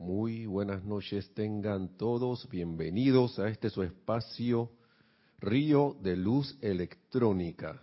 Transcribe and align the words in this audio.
Muy 0.00 0.46
buenas 0.46 0.82
noches 0.82 1.30
tengan 1.34 1.98
todos, 1.98 2.48
bienvenidos 2.48 3.38
a 3.38 3.50
este 3.50 3.68
su 3.68 3.82
espacio 3.82 4.70
Río 5.40 5.94
de 6.00 6.16
Luz 6.16 6.56
Electrónica. 6.62 7.78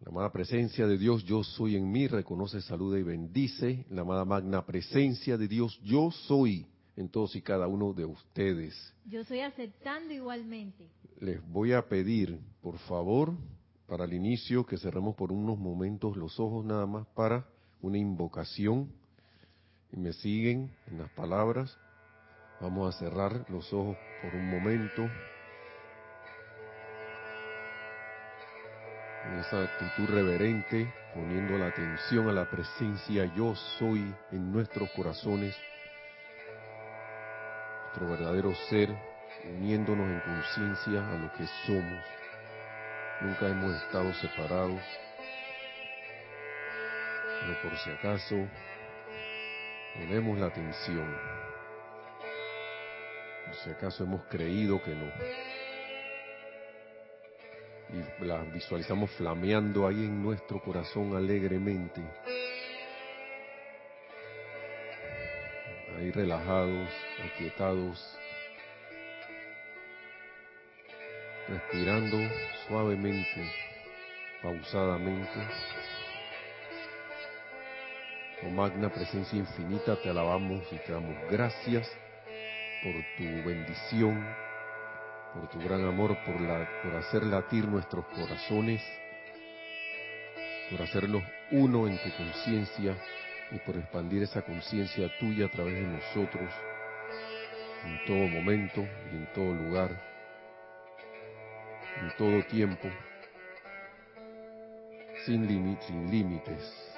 La 0.00 0.08
amada 0.08 0.32
presencia 0.32 0.86
de 0.86 0.96
Dios, 0.96 1.24
yo 1.24 1.44
soy 1.44 1.76
en 1.76 1.92
mí, 1.92 2.08
reconoce, 2.08 2.62
saluda 2.62 2.98
y 2.98 3.02
bendice. 3.02 3.84
La 3.90 4.00
amada 4.00 4.24
magna 4.24 4.64
presencia 4.64 5.36
de 5.36 5.46
Dios, 5.46 5.78
yo 5.84 6.10
soy 6.10 6.66
en 6.96 7.10
todos 7.10 7.36
y 7.36 7.42
cada 7.42 7.68
uno 7.68 7.92
de 7.92 8.06
ustedes. 8.06 8.94
Yo 9.04 9.20
estoy 9.20 9.40
aceptando 9.40 10.14
igualmente. 10.14 10.88
Les 11.20 11.46
voy 11.50 11.74
a 11.74 11.86
pedir, 11.86 12.40
por 12.62 12.78
favor, 12.78 13.34
para 13.86 14.06
el 14.06 14.14
inicio, 14.14 14.64
que 14.64 14.78
cerremos 14.78 15.16
por 15.16 15.32
unos 15.32 15.58
momentos 15.58 16.16
los 16.16 16.40
ojos 16.40 16.64
nada 16.64 16.86
más 16.86 17.06
para 17.08 17.46
una 17.82 17.98
invocación. 17.98 19.01
Y 19.92 19.96
me 19.96 20.12
siguen 20.12 20.70
en 20.90 20.98
las 20.98 21.10
palabras. 21.10 21.76
Vamos 22.60 22.94
a 22.94 22.98
cerrar 22.98 23.44
los 23.50 23.72
ojos 23.72 23.96
por 24.22 24.34
un 24.34 24.48
momento. 24.48 25.02
En 29.26 29.38
esa 29.38 29.62
actitud 29.62 30.08
reverente, 30.08 30.92
poniendo 31.14 31.58
la 31.58 31.66
atención 31.66 32.28
a 32.28 32.32
la 32.32 32.50
presencia 32.50 33.24
yo 33.36 33.54
soy 33.78 34.14
en 34.32 34.52
nuestros 34.52 34.90
corazones 34.92 35.56
nuestro 37.92 38.08
verdadero 38.08 38.54
ser, 38.70 38.88
uniéndonos 39.44 40.08
en 40.08 40.20
conciencia 40.20 41.06
a 41.06 41.18
lo 41.18 41.30
que 41.32 41.46
somos. 41.66 42.04
Nunca 43.20 43.48
hemos 43.48 43.74
estado 43.82 44.12
separados, 44.14 44.80
pero 47.40 47.62
por 47.62 47.78
si 47.78 47.90
acaso 47.90 48.48
ponemos 49.94 50.38
la 50.38 50.46
atención. 50.46 51.16
Por 53.46 53.54
si 53.56 53.70
acaso 53.70 54.04
hemos 54.04 54.22
creído 54.26 54.82
que 54.82 54.94
no. 54.94 55.06
Y 57.90 58.24
la 58.24 58.38
visualizamos 58.44 59.10
flameando 59.12 59.86
ahí 59.86 60.04
en 60.04 60.22
nuestro 60.22 60.62
corazón 60.62 61.14
alegremente. 61.14 62.02
ahí 66.02 66.10
relajados, 66.10 66.88
aquietados, 67.24 68.18
respirando 71.48 72.18
suavemente, 72.66 73.52
pausadamente. 74.42 75.81
Oh 78.44 78.50
magna 78.50 78.88
presencia 78.88 79.38
infinita, 79.38 79.96
te 80.02 80.10
alabamos 80.10 80.64
y 80.72 80.76
te 80.78 80.92
damos 80.92 81.16
gracias 81.30 81.88
por 82.82 82.92
tu 83.16 83.48
bendición, 83.48 84.26
por 85.32 85.48
tu 85.48 85.60
gran 85.60 85.84
amor, 85.84 86.16
por, 86.24 86.34
por 86.36 86.96
hacer 86.96 87.22
latir 87.22 87.68
nuestros 87.68 88.04
corazones, 88.06 88.82
por 90.70 90.82
hacerlos 90.82 91.22
uno 91.52 91.86
en 91.86 91.96
tu 91.98 92.10
conciencia 92.16 92.96
y 93.52 93.58
por 93.60 93.76
expandir 93.76 94.24
esa 94.24 94.42
conciencia 94.42 95.08
tuya 95.20 95.46
a 95.46 95.50
través 95.50 95.74
de 95.74 95.86
nosotros 95.86 96.50
en 97.84 98.04
todo 98.06 98.26
momento 98.28 98.80
y 98.80 99.16
en 99.16 99.32
todo 99.32 99.54
lugar, 99.54 99.90
en 102.00 102.16
todo 102.16 102.42
tiempo, 102.46 102.88
sin, 105.24 105.78
sin 105.86 106.10
límites. 106.10 106.91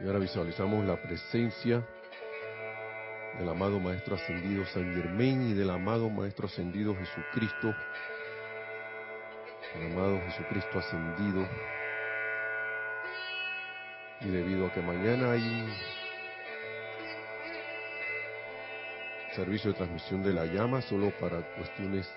Y 0.00 0.06
ahora 0.06 0.18
visualizamos 0.18 0.84
la 0.84 1.00
presencia 1.00 1.82
del 3.38 3.48
amado 3.48 3.80
Maestro 3.80 4.16
Ascendido 4.16 4.64
San 4.66 4.94
Germain 4.94 5.50
y 5.50 5.54
del 5.54 5.70
amado 5.70 6.10
Maestro 6.10 6.46
Ascendido 6.46 6.94
Jesucristo, 6.94 7.74
el 9.74 9.92
amado 9.92 10.20
Jesucristo 10.26 10.78
Ascendido. 10.78 11.48
Y 14.20 14.28
debido 14.28 14.66
a 14.66 14.72
que 14.72 14.80
mañana 14.82 15.32
hay 15.32 15.42
un 15.42 15.72
servicio 19.34 19.72
de 19.72 19.76
transmisión 19.76 20.22
de 20.22 20.32
la 20.32 20.46
llama 20.46 20.80
solo 20.82 21.10
para 21.20 21.40
cuestiones 21.56 22.10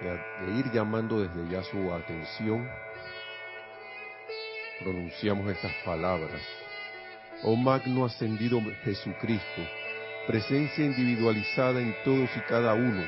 de, 0.00 0.52
ir 0.58 0.70
llamando 0.72 1.20
desde 1.20 1.48
ya 1.48 1.62
su 1.62 1.92
atención, 1.92 2.68
pronunciamos 4.82 5.50
estas 5.50 5.72
palabras. 5.84 6.42
Oh 7.42 7.56
magno 7.56 8.04
ascendido 8.04 8.60
Jesucristo, 8.84 9.62
presencia 10.26 10.84
individualizada 10.84 11.80
en 11.80 11.94
todos 12.04 12.28
y 12.36 12.40
cada 12.48 12.74
uno 12.74 13.02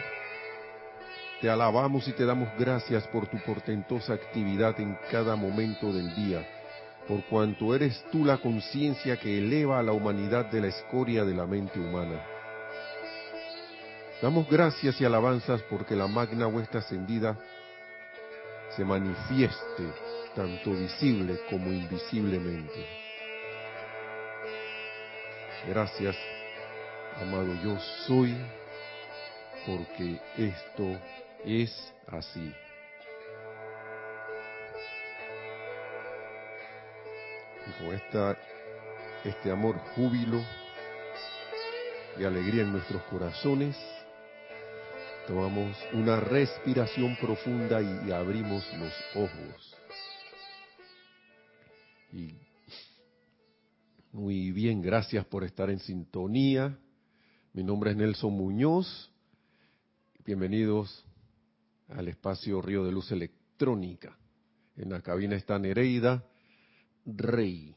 te 1.44 1.50
alabamos 1.50 2.08
y 2.08 2.12
te 2.12 2.24
damos 2.24 2.48
gracias 2.58 3.06
por 3.08 3.26
tu 3.26 3.36
portentosa 3.36 4.14
actividad 4.14 4.80
en 4.80 4.96
cada 5.10 5.36
momento 5.36 5.92
del 5.92 6.14
día, 6.14 6.42
por 7.06 7.22
cuanto 7.26 7.74
eres 7.74 8.02
tú 8.10 8.24
la 8.24 8.38
conciencia 8.38 9.18
que 9.18 9.36
eleva 9.36 9.78
a 9.78 9.82
la 9.82 9.92
humanidad 9.92 10.46
de 10.46 10.62
la 10.62 10.68
escoria 10.68 11.22
de 11.22 11.34
la 11.34 11.44
mente 11.44 11.78
humana. 11.78 12.24
Damos 14.22 14.48
gracias 14.48 14.98
y 15.02 15.04
alabanzas 15.04 15.60
porque 15.68 15.94
la 15.94 16.06
magna 16.06 16.46
vuestra 16.46 16.80
ascendida 16.80 17.36
se 18.74 18.82
manifieste 18.82 20.13
tanto 20.34 20.72
visible 20.72 21.38
como 21.48 21.72
invisiblemente. 21.72 22.86
Gracias, 25.68 26.16
amado 27.20 27.54
yo 27.62 27.78
soy, 28.06 28.36
porque 29.66 30.20
esto 30.36 31.00
es 31.44 31.94
así. 32.08 32.52
Y 37.66 37.82
con 37.82 37.94
esta, 37.94 38.36
este 39.24 39.50
amor, 39.50 39.78
júbilo 39.94 40.44
y 42.18 42.24
alegría 42.24 42.62
en 42.62 42.72
nuestros 42.72 43.02
corazones, 43.04 43.76
tomamos 45.26 45.76
una 45.92 46.20
respiración 46.20 47.16
profunda 47.16 47.80
y, 47.80 48.12
abrimos 48.12 48.70
los 48.74 48.92
ojos. 49.14 49.83
Muy 54.12 54.52
bien, 54.52 54.80
gracias 54.80 55.26
por 55.26 55.42
estar 55.42 55.68
en 55.70 55.80
sintonía. 55.80 56.78
Mi 57.52 57.64
nombre 57.64 57.90
es 57.90 57.96
Nelson 57.96 58.32
Muñoz. 58.32 59.10
Bienvenidos 60.24 61.04
al 61.88 62.06
espacio 62.06 62.62
Río 62.62 62.84
de 62.84 62.92
Luz 62.92 63.10
Electrónica. 63.10 64.16
En 64.76 64.90
la 64.90 65.00
cabina 65.00 65.34
está 65.34 65.58
Nereida 65.58 66.24
Rey. 67.04 67.74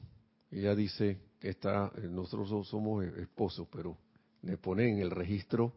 Ella 0.52 0.76
dice 0.76 1.18
que 1.40 1.50
está, 1.50 1.92
nosotros 2.10 2.68
somos 2.68 3.06
esposos, 3.06 3.68
pero 3.72 3.98
le 4.44 4.58
pone 4.58 4.88
en 4.88 5.00
el 5.00 5.10
registro 5.10 5.74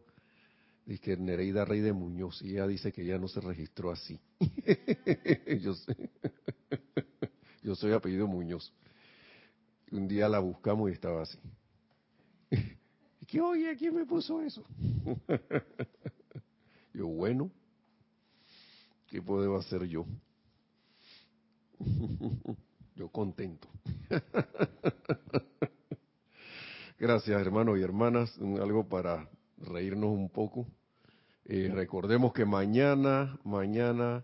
dice 0.85 1.01
que 1.01 1.17
Nereida 1.17 1.65
Rey 1.65 1.79
de 1.79 1.93
Muñoz 1.93 2.41
y 2.43 2.51
ella 2.51 2.67
dice 2.67 2.91
que 2.91 3.05
ya 3.05 3.17
no 3.17 3.27
se 3.27 3.41
registró 3.41 3.91
así. 3.91 4.19
yo 5.61 5.73
sé. 5.73 5.95
Yo 7.61 7.75
soy 7.75 7.93
apellido 7.93 8.27
Muñoz. 8.27 8.73
Un 9.91 10.07
día 10.07 10.29
la 10.29 10.39
buscamos 10.39 10.89
y 10.89 10.93
estaba 10.93 11.23
así. 11.23 11.37
¿Y 13.19 13.25
qué 13.27 13.41
oye? 13.41 13.75
¿Quién 13.77 13.95
me 13.95 14.05
puso 14.05 14.41
eso? 14.41 14.63
yo, 16.93 17.07
bueno, 17.07 17.51
¿Qué 19.11 19.21
puedo 19.21 19.57
hacer 19.57 19.83
yo? 19.87 20.05
yo 22.95 23.09
contento. 23.09 23.67
Gracias 26.97 27.41
hermanos 27.41 27.77
y 27.77 27.81
hermanas. 27.81 28.33
Algo 28.39 28.87
para 28.87 29.27
reírnos 29.57 30.11
un 30.11 30.29
poco. 30.29 30.65
Eh, 31.43 31.69
recordemos 31.73 32.31
que 32.31 32.45
mañana, 32.45 33.37
mañana 33.43 34.23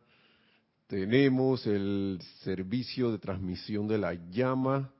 tenemos 0.87 1.67
el 1.67 2.19
servicio 2.43 3.11
de 3.11 3.19
transmisión 3.19 3.87
de 3.87 3.97
la 3.97 4.13
llama, 4.13 4.91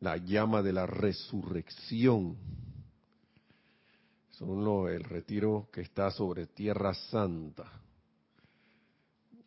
la 0.00 0.16
llama 0.16 0.62
de 0.62 0.72
la 0.72 0.86
resurrección. 0.86 2.36
Son 4.30 4.88
el 4.88 5.04
retiro 5.04 5.68
que 5.72 5.80
está 5.80 6.10
sobre 6.10 6.46
Tierra 6.46 6.94
Santa 6.94 7.84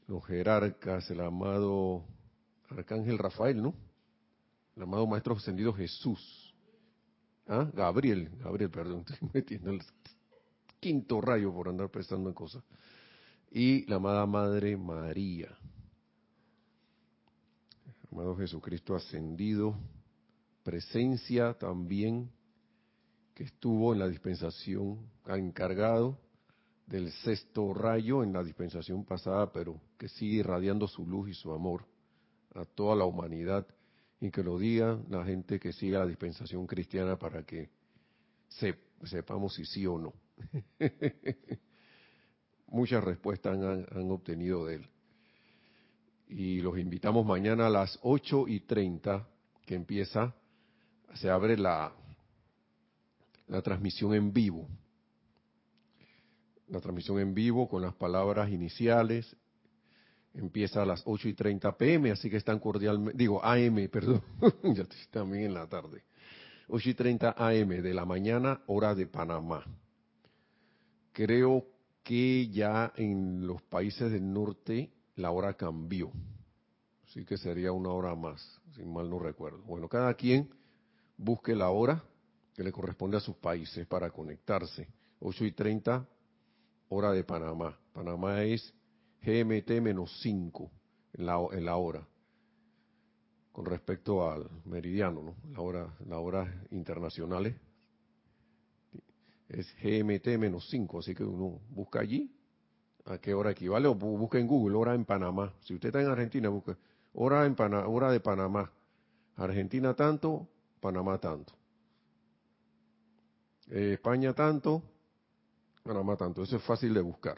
los 0.08 0.26
jerarcas, 0.26 1.10
el 1.12 1.20
amado 1.20 2.04
Arcángel 2.70 3.18
Rafael, 3.18 3.62
¿no? 3.62 3.76
El 4.76 4.84
amado 4.84 5.06
Maestro 5.06 5.36
Ascendido 5.36 5.74
Jesús. 5.74 6.54
¿Ah? 7.48 7.70
Gabriel, 7.74 8.30
Gabriel, 8.40 8.70
perdón, 8.70 9.06
estoy 9.10 9.30
metiendo 9.34 9.72
el 9.72 9.82
quinto 10.80 11.22
rayo 11.22 11.54
por 11.54 11.70
andar 11.70 11.90
pensando 11.90 12.30
en 12.30 12.36
cosas. 12.36 12.64
Y 13.52 13.86
la 13.86 13.96
amada 13.96 14.26
Madre 14.26 14.76
María. 14.76 15.58
Amado 18.12 18.36
Jesucristo 18.36 18.96
ascendido, 18.96 19.76
presencia 20.64 21.54
también 21.54 22.30
que 23.34 23.44
estuvo 23.44 23.94
en 23.94 24.00
la 24.00 24.08
dispensación 24.08 25.00
encargado 25.28 26.18
del 26.88 27.12
sexto 27.12 27.74
rayo 27.74 28.24
en 28.24 28.34
la 28.34 28.44
dispensación 28.44 29.06
pasada, 29.06 29.52
pero 29.52 29.80
que 29.98 30.08
sigue 30.08 30.38
irradiando 30.38 30.88
su 30.88 31.06
luz 31.06 31.30
y 31.30 31.34
su 31.34 31.52
amor 31.52 31.86
a 32.56 32.66
toda 32.66 32.96
la 32.96 33.06
humanidad 33.06 33.68
y 34.20 34.32
que 34.32 34.44
lo 34.44 34.58
diga 34.58 35.00
la 35.10 35.24
gente 35.24 35.60
que 35.60 35.74
siga 35.74 36.00
la 36.00 36.08
dispensación 36.08 36.66
cristiana 36.66 37.18
para 37.18 37.44
que 37.44 37.70
sepamos 39.04 39.54
si 39.54 39.66
sí 39.66 39.86
o 39.86 40.00
no. 40.00 40.14
Muchas 42.68 43.04
respuestas 43.04 43.58
han, 43.58 44.12
obtenido 44.12 44.66
de 44.66 44.76
él. 44.76 44.90
Y 46.28 46.60
los 46.62 46.78
invitamos 46.78 47.26
mañana 47.26 47.68
a 47.68 47.70
las 47.70 47.98
8 48.02 48.48
y 48.48 48.60
30, 48.62 49.26
que 49.66 49.76
empieza, 49.76 50.36
se 51.14 51.30
abre 51.30 51.58
la, 51.58 51.94
la 53.48 53.62
transmisión 53.62 54.14
en 54.14 54.34
vivo. 54.34 54.68
La 56.68 56.82
transmisión 56.82 57.20
en 57.20 57.34
vivo 57.34 57.70
con 57.70 57.82
las 57.82 57.96
palabras 57.96 58.50
iniciales. 58.50 59.36
Empieza 60.34 60.82
a 60.82 60.86
las 60.86 61.02
8 61.06 61.30
y 61.30 61.34
30 61.34 61.78
pm, 61.78 62.12
así 62.12 62.30
que 62.30 62.38
están 62.38 62.60
cordialmente, 62.60 63.18
digo 63.18 63.44
AM, 63.44 63.88
perdón, 63.90 64.22
ya 64.76 64.86
también 65.10 65.46
en 65.46 65.54
la 65.54 65.68
tarde. 65.68 66.04
8 66.68 66.90
y 66.90 66.94
30 66.94 67.36
AM 67.38 67.70
de 67.82 67.94
la 67.94 68.06
mañana, 68.06 68.62
hora 68.68 68.94
de 68.94 69.08
Panamá. 69.08 69.64
Creo 71.14 71.77
que 72.08 72.48
ya 72.48 72.94
en 72.96 73.46
los 73.46 73.62
países 73.64 74.10
del 74.10 74.32
norte 74.32 74.90
la 75.18 75.32
hora 75.32 75.56
cambió. 75.56 76.10
Así 77.06 77.26
que 77.26 77.38
sería 77.38 77.74
una 77.74 77.90
hora 77.90 78.16
más, 78.16 78.62
si 78.74 78.86
mal 78.86 79.10
no 79.10 79.20
recuerdo. 79.20 79.62
Bueno, 79.64 79.90
cada 79.90 80.14
quien 80.14 80.50
busque 81.18 81.54
la 81.54 81.70
hora 81.70 82.02
que 82.54 82.64
le 82.64 82.72
corresponde 82.72 83.18
a 83.18 83.20
sus 83.20 83.36
países 83.36 83.86
para 83.88 84.10
conectarse. 84.10 84.88
8 85.20 85.46
y 85.46 85.52
30, 85.52 86.08
hora 86.88 87.12
de 87.12 87.26
Panamá. 87.26 87.78
Panamá 87.92 88.42
es 88.44 88.74
GMT 89.22 89.82
menos 89.82 90.18
5 90.22 90.72
en 91.12 91.26
la, 91.26 91.46
en 91.52 91.66
la 91.66 91.76
hora, 91.76 92.08
con 93.52 93.66
respecto 93.66 94.32
al 94.32 94.50
meridiano, 94.64 95.22
¿no? 95.24 95.36
La 95.52 95.60
hora, 95.60 95.94
la 96.08 96.20
hora 96.20 96.64
internacionales 96.72 97.54
es 99.50 99.74
GMT 99.82 100.38
menos 100.38 100.68
5, 100.70 101.00
así 101.00 101.16
que 101.16 101.24
uno 101.24 101.60
busca 101.70 102.00
allí 102.00 102.34
a 103.06 103.18
qué 103.20 103.34
hora 103.34 103.52
equivale 103.52 103.88
o 103.88 103.96
busca 103.96 104.38
en 104.38 104.48
Google 104.48 104.76
hora 104.76 104.94
en 104.94 105.06
Panamá. 105.06 105.54
Si 105.62 105.74
usted 105.74 105.90
está 105.90 106.02
en 106.02 106.08
Argentina, 106.08 106.50
busca 106.50 106.78
hora 107.14 107.46
en 107.46 107.56
hora 107.60 108.12
de 108.12 108.20
Panamá. 108.20 108.72
Argentina 109.36 109.94
tanto, 109.94 110.48
Panamá 110.82 111.18
tanto. 111.20 111.54
Eh, 113.70 113.94
España 113.94 114.34
tanto, 114.34 114.84
Panamá 115.84 116.18
tanto. 116.18 116.44
Eso 116.44 116.58
es 116.58 116.64
fácil 116.64 116.94
de 116.94 117.02
buscar. 117.02 117.38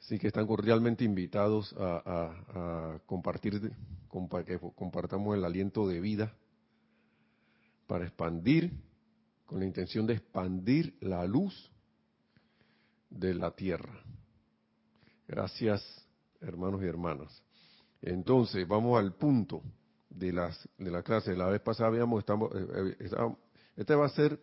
Así 0.00 0.18
que 0.18 0.28
están 0.28 0.46
cordialmente 0.46 1.04
invitados 1.04 1.74
a, 1.78 3.00
compartir, 3.06 3.72
que 4.44 4.58
compartamos 4.74 5.34
el 5.34 5.44
aliento 5.44 5.88
de 5.88 6.00
vida 6.00 6.34
para 7.86 8.04
expandir, 8.04 8.72
con 9.46 9.60
la 9.60 9.66
intención 9.66 10.06
de 10.06 10.14
expandir 10.14 10.96
la 11.00 11.24
luz 11.24 11.70
de 13.08 13.34
la 13.34 13.52
tierra. 13.52 14.02
Gracias, 15.28 15.82
hermanos 16.40 16.82
y 16.82 16.86
hermanas. 16.86 17.42
Entonces, 18.02 18.66
vamos 18.66 18.98
al 18.98 19.14
punto 19.14 19.62
de, 20.10 20.32
las, 20.32 20.68
de 20.78 20.90
la 20.90 21.02
clase. 21.02 21.36
La 21.36 21.46
vez 21.46 21.60
pasada 21.60 21.88
habíamos, 21.88 22.20
estamos, 22.20 22.50
eh, 22.54 22.96
eh, 23.00 23.36
este 23.76 23.94
va 23.94 24.06
a 24.06 24.10
ser 24.10 24.40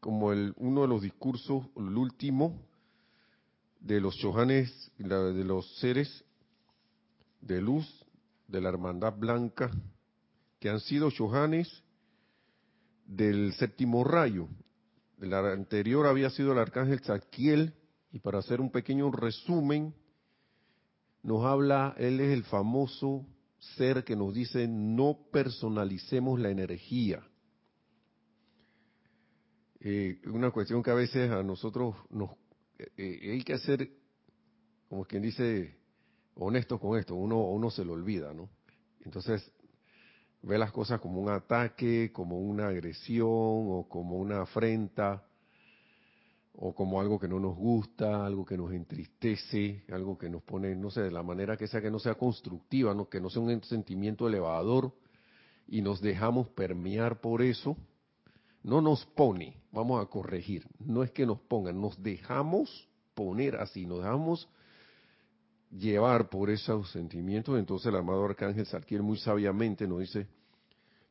como 0.00 0.32
el, 0.32 0.52
uno 0.58 0.82
de 0.82 0.88
los 0.88 1.02
discursos, 1.02 1.66
el 1.76 1.96
último, 1.96 2.60
de 3.80 4.00
los 4.00 4.16
chohanes, 4.16 4.90
de 4.98 5.44
los 5.44 5.78
seres 5.78 6.24
de 7.40 7.60
luz 7.60 8.04
de 8.48 8.60
la 8.60 8.70
hermandad 8.70 9.14
blanca, 9.16 9.70
que 10.58 10.70
han 10.70 10.80
sido 10.80 11.10
chohanes 11.10 11.82
del 13.06 13.52
séptimo 13.54 14.04
rayo. 14.04 14.48
El 15.20 15.32
anterior 15.34 16.06
había 16.06 16.30
sido 16.30 16.52
el 16.52 16.58
arcángel 16.58 17.00
Zadkiel, 17.00 17.74
y 18.12 18.20
para 18.20 18.38
hacer 18.38 18.60
un 18.60 18.70
pequeño 18.70 19.10
resumen, 19.10 19.94
nos 21.22 21.44
habla, 21.44 21.94
él 21.98 22.20
es 22.20 22.32
el 22.32 22.44
famoso 22.44 23.26
ser 23.76 24.04
que 24.04 24.14
nos 24.14 24.34
dice 24.34 24.68
no 24.68 25.18
personalicemos 25.32 26.38
la 26.38 26.50
energía. 26.50 27.26
Eh, 29.80 30.20
una 30.26 30.50
cuestión 30.50 30.82
que 30.82 30.90
a 30.90 30.94
veces 30.94 31.30
a 31.30 31.42
nosotros 31.42 31.94
nos 32.10 32.30
eh, 32.78 32.90
eh, 32.96 33.32
hay 33.32 33.42
que 33.42 33.58
ser, 33.58 33.88
como 34.88 35.04
quien 35.04 35.22
dice, 35.22 35.76
honestos 36.34 36.80
con 36.80 36.98
esto, 36.98 37.14
uno, 37.14 37.38
uno 37.38 37.70
se 37.70 37.84
lo 37.84 37.92
olvida, 37.92 38.32
¿no? 38.32 38.50
Entonces, 39.00 39.50
ve 40.44 40.58
las 40.58 40.72
cosas 40.72 41.00
como 41.00 41.20
un 41.20 41.30
ataque, 41.30 42.12
como 42.12 42.38
una 42.38 42.68
agresión 42.68 43.28
o 43.28 43.86
como 43.88 44.16
una 44.16 44.42
afrenta 44.42 45.24
o 46.56 46.74
como 46.74 47.00
algo 47.00 47.18
que 47.18 47.26
no 47.26 47.40
nos 47.40 47.56
gusta, 47.56 48.24
algo 48.24 48.44
que 48.44 48.56
nos 48.56 48.72
entristece, 48.72 49.82
algo 49.90 50.16
que 50.16 50.28
nos 50.28 50.42
pone, 50.42 50.76
no 50.76 50.90
sé, 50.90 51.02
de 51.02 51.10
la 51.10 51.22
manera 51.22 51.56
que 51.56 51.66
sea 51.66 51.80
que 51.80 51.90
no 51.90 51.98
sea 51.98 52.14
constructiva, 52.14 52.94
¿no? 52.94 53.08
que 53.08 53.20
no 53.20 53.28
sea 53.28 53.42
un 53.42 53.62
sentimiento 53.64 54.28
elevador 54.28 54.92
y 55.66 55.82
nos 55.82 56.00
dejamos 56.00 56.48
permear 56.50 57.20
por 57.20 57.42
eso 57.42 57.76
no 58.64 58.80
nos 58.80 59.04
pone, 59.04 59.62
vamos 59.72 60.02
a 60.02 60.08
corregir, 60.08 60.66
no 60.78 61.02
es 61.02 61.10
que 61.10 61.26
nos 61.26 61.38
pongan, 61.38 61.80
nos 61.80 62.02
dejamos 62.02 62.88
poner 63.14 63.56
así, 63.56 63.84
nos 63.84 63.98
dejamos 63.98 64.48
llevar 65.78 66.28
por 66.28 66.50
esos 66.50 66.90
sentimientos, 66.90 67.58
entonces 67.58 67.86
el 67.88 67.96
amado 67.96 68.24
Arcángel 68.24 68.66
Sarkiel 68.66 69.02
muy 69.02 69.18
sabiamente 69.18 69.86
nos 69.86 70.00
dice, 70.00 70.28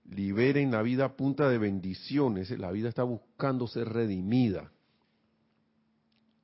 liberen 0.10 0.72
la 0.72 0.82
vida 0.82 1.06
a 1.06 1.16
punta 1.16 1.50
de 1.50 1.58
bendiciones, 1.58 2.50
la 2.52 2.72
vida 2.72 2.90
está 2.90 3.04
buscando 3.04 3.68
ser 3.68 3.90
redimida. 3.90 4.72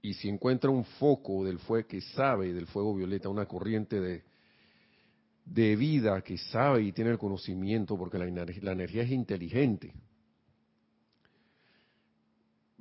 Y 0.01 0.13
si 0.13 0.29
encuentra 0.29 0.69
un 0.69 0.85
foco 0.85 1.43
del 1.43 1.59
fuego 1.59 1.87
que 1.87 2.01
sabe 2.01 2.53
del 2.53 2.67
fuego 2.67 2.95
violeta, 2.95 3.27
una 3.27 3.45
corriente 3.45 3.99
de, 3.99 4.23
de 5.45 5.75
vida 5.75 6.21
que 6.21 6.37
sabe 6.37 6.83
y 6.83 6.91
tiene 6.93 7.11
el 7.11 7.17
conocimiento, 7.17 7.97
porque 7.97 8.17
la 8.17 8.71
energía 8.71 9.03
es 9.03 9.11
inteligente, 9.11 9.93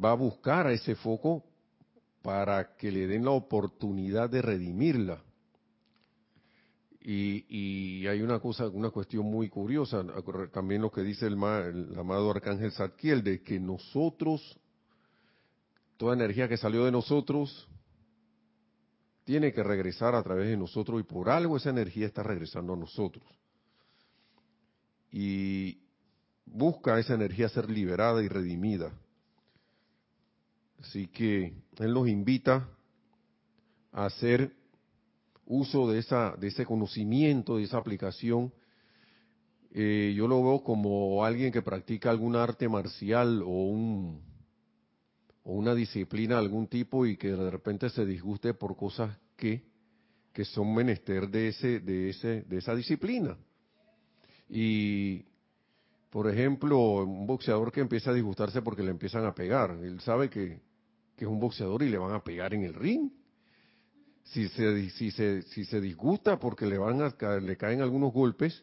va 0.03 0.13
a 0.13 0.15
buscar 0.15 0.67
a 0.67 0.73
ese 0.73 0.95
foco 0.95 1.45
para 2.23 2.77
que 2.77 2.91
le 2.93 3.07
den 3.07 3.25
la 3.25 3.33
oportunidad 3.33 4.31
de 4.31 4.43
redimirla. 4.43 5.23
Y, 7.11 8.07
hay 8.07 8.21
una 8.21 8.39
cosa, 8.39 8.69
una 8.69 8.91
cuestión 8.91 9.25
muy 9.25 9.49
curiosa, 9.49 10.05
también 10.53 10.83
lo 10.83 10.91
que 10.91 11.01
dice 11.01 11.27
el, 11.27 11.39
amado 11.99 12.31
arcángel 12.31 12.71
Zadkiel, 12.71 13.23
de 13.23 13.43
que 13.43 13.59
nosotros, 13.59 14.61
toda 15.97 16.13
energía 16.13 16.51
que 16.51 16.59
salió 16.59 16.85
de 16.85 16.93
nosotros, 16.93 17.67
tiene 19.25 19.55
que 19.55 19.63
regresar 19.63 20.15
a 20.15 20.23
través 20.23 20.49
de 20.49 20.59
nosotros 20.59 21.01
y 21.01 21.05
por 21.05 21.31
algo 21.31 21.57
esa 21.57 21.71
energía 21.71 22.07
está 22.07 22.23
regresando 22.23 22.75
a 22.75 22.77
nosotros. 22.77 23.25
Y 25.11 25.79
busca 26.45 26.99
esa 26.99 27.15
energía 27.15 27.49
ser 27.49 27.71
liberada 27.71 28.23
y 28.23 28.29
redimida. 28.29 28.93
Así 30.79 31.07
que 31.07 31.55
Él 31.79 31.95
nos 31.95 32.07
invita 32.07 32.69
a 33.93 34.05
hacer 34.05 34.58
uso 35.49 35.91
de, 35.91 35.99
esa, 35.99 36.37
de 36.37 36.49
ese 36.49 36.65
conocimiento, 36.65 37.57
de 37.57 37.65
esa 37.65 37.79
aplicación. 37.79 38.53
Eh, 39.73 40.15
yo 40.17 40.29
lo 40.29 40.43
veo 40.43 40.63
como 40.63 41.25
alguien 41.25 41.53
que 41.53 41.63
practica 41.63 42.11
algún 42.11 42.37
arte 42.37 42.69
marcial 42.69 43.43
o, 43.43 43.67
un, 43.67 44.23
o 45.43 45.53
una 45.53 45.75
disciplina 45.75 46.37
de 46.37 46.41
algún 46.41 46.69
tipo 46.69 47.07
y 47.07 47.17
que 47.17 47.33
de 47.33 47.51
repente 47.51 47.91
se 47.91 48.07
disguste 48.07 48.55
por 48.55 48.77
cosas 48.77 49.19
que, 49.37 49.65
que 50.33 50.45
son 50.45 50.75
menester 50.75 51.29
de, 51.29 51.49
ese, 51.49 51.81
de, 51.81 52.11
ese, 52.11 52.43
de 52.43 52.59
esa 52.59 52.75
disciplina. 52.75 53.37
Y 54.49 55.25
por 56.11 56.31
ejemplo, 56.31 57.05
un 57.05 57.27
boxeador 57.27 57.71
que 57.71 57.81
empieza 57.81 58.11
a 58.11 58.15
disgustarse 58.15 58.63
porque 58.63 58.83
le 58.83 58.91
empiezan 58.91 59.27
a 59.27 59.35
pegar. 59.35 59.79
Él 59.83 60.01
sabe 60.01 60.31
que 60.31 60.61
que 61.19 61.25
es 61.25 61.31
un 61.31 61.41
boxeador 61.41 61.83
y 61.83 61.89
le 61.89 61.99
van 61.99 62.15
a 62.15 62.23
pegar 62.23 62.55
en 62.55 62.63
el 62.63 62.73
ring. 62.73 63.11
Si 64.33 64.49
se, 64.49 64.91
si 64.91 65.11
se, 65.11 65.43
si 65.43 65.65
se 65.65 65.81
disgusta 65.81 66.39
porque 66.39 66.67
le, 66.67 66.77
van 66.77 67.01
a, 67.01 67.37
le 67.41 67.57
caen 67.57 67.81
algunos 67.81 68.13
golpes, 68.13 68.63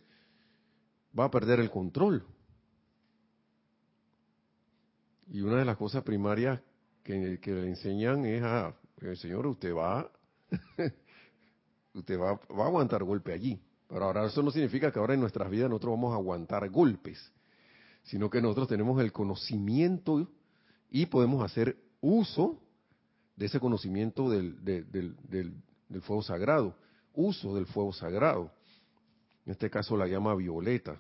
va 1.18 1.26
a 1.26 1.32
perder 1.32 1.60
el 1.60 1.72
control. 1.72 2.24
Y 5.28 5.42
una 5.42 5.58
de 5.58 5.66
las 5.66 5.78
cosas 5.78 6.04
primarias 6.04 6.62
que, 7.04 7.40
le 7.44 7.68
enseñan 7.68 8.26
es 8.26 8.44
a, 8.44 8.76
señor, 9.16 9.48
usted 9.48 9.74
va, 9.74 10.12
usted 11.94 12.20
va, 12.20 12.34
va 12.34 12.66
a 12.66 12.68
aguantar 12.68 13.04
golpe 13.04 13.34
allí. 13.34 13.60
Pero 13.88 14.06
ahora 14.06 14.26
eso 14.26 14.44
no 14.44 14.52
significa 14.52 14.92
que 14.92 15.00
ahora 15.00 15.16
en 15.16 15.20
nuestras 15.20 15.50
vidas 15.50 15.70
nosotros 15.70 15.94
vamos 15.94 16.14
a 16.14 16.18
aguantar 16.18 16.70
golpes, 16.70 17.32
sino 18.04 18.30
que 18.30 18.42
nosotros 18.42 18.68
tenemos 18.68 19.02
el 19.02 19.12
conocimiento 19.12 20.28
y 20.92 21.08
podemos 21.08 21.44
hacer 21.44 21.78
uso 22.02 22.62
de 23.36 23.46
ese 23.46 23.60
conocimiento 23.60 24.30
del, 24.30 24.64
del, 24.64 25.56
del 25.90 26.02
fuego 26.02 26.22
sagrado, 26.22 26.76
uso 27.14 27.56
del 27.56 27.66
fuego 27.66 27.94
sagrado. 27.94 28.52
En 29.46 29.52
este 29.52 29.70
caso 29.70 29.96
la 29.96 30.08
llama 30.08 30.34
violeta, 30.36 30.98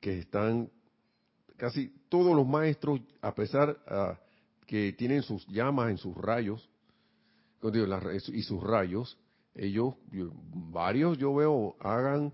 que 0.00 0.18
están 0.18 0.70
casi 1.56 1.94
todos 2.08 2.34
los 2.34 2.46
maestros, 2.46 3.00
a 3.20 3.34
pesar 3.34 3.76
uh, 3.86 4.16
que 4.66 4.92
tienen 4.94 5.22
sus 5.22 5.46
llamas 5.46 5.90
en 5.90 5.98
sus 5.98 6.16
rayos, 6.16 6.68
y 8.32 8.42
sus 8.42 8.62
rayos, 8.62 9.18
ellos, 9.54 9.94
varios 10.72 11.18
yo 11.18 11.34
veo, 11.34 11.76
hagan 11.80 12.32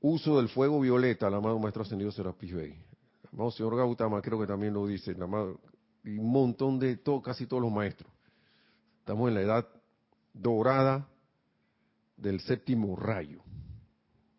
uso 0.00 0.38
del 0.38 0.48
fuego 0.48 0.80
violeta, 0.80 1.28
el 1.28 1.34
amado 1.34 1.58
Maestro 1.58 1.82
Ascendido 1.82 2.10
Serapis 2.10 2.54
Bey. 2.54 2.82
Amado 3.30 3.50
señor 3.50 3.76
Gautama 3.76 4.22
creo 4.22 4.40
que 4.40 4.46
también 4.46 4.72
lo 4.72 4.86
dice, 4.86 5.14
y 6.06 6.16
un 6.16 6.30
montón 6.30 6.78
de, 6.78 6.96
todo, 6.96 7.20
casi 7.20 7.46
todos 7.46 7.62
los 7.62 7.72
maestros. 7.72 8.10
Estamos 9.00 9.28
en 9.28 9.34
la 9.34 9.42
edad 9.42 9.68
dorada 10.32 11.08
del 12.16 12.40
séptimo 12.40 12.96
rayo, 12.96 13.42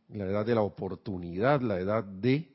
la 0.10 0.26
edad 0.26 0.46
de 0.46 0.56
la 0.56 0.62
oportunidad, 0.62 1.62
la 1.62 1.80
edad 1.80 2.04
de 2.04 2.54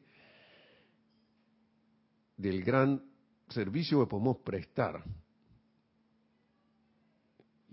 del 2.38 2.64
gran 2.64 3.04
servicio 3.50 4.00
que 4.00 4.11
podemos 4.11 4.38
prestar. 4.38 5.04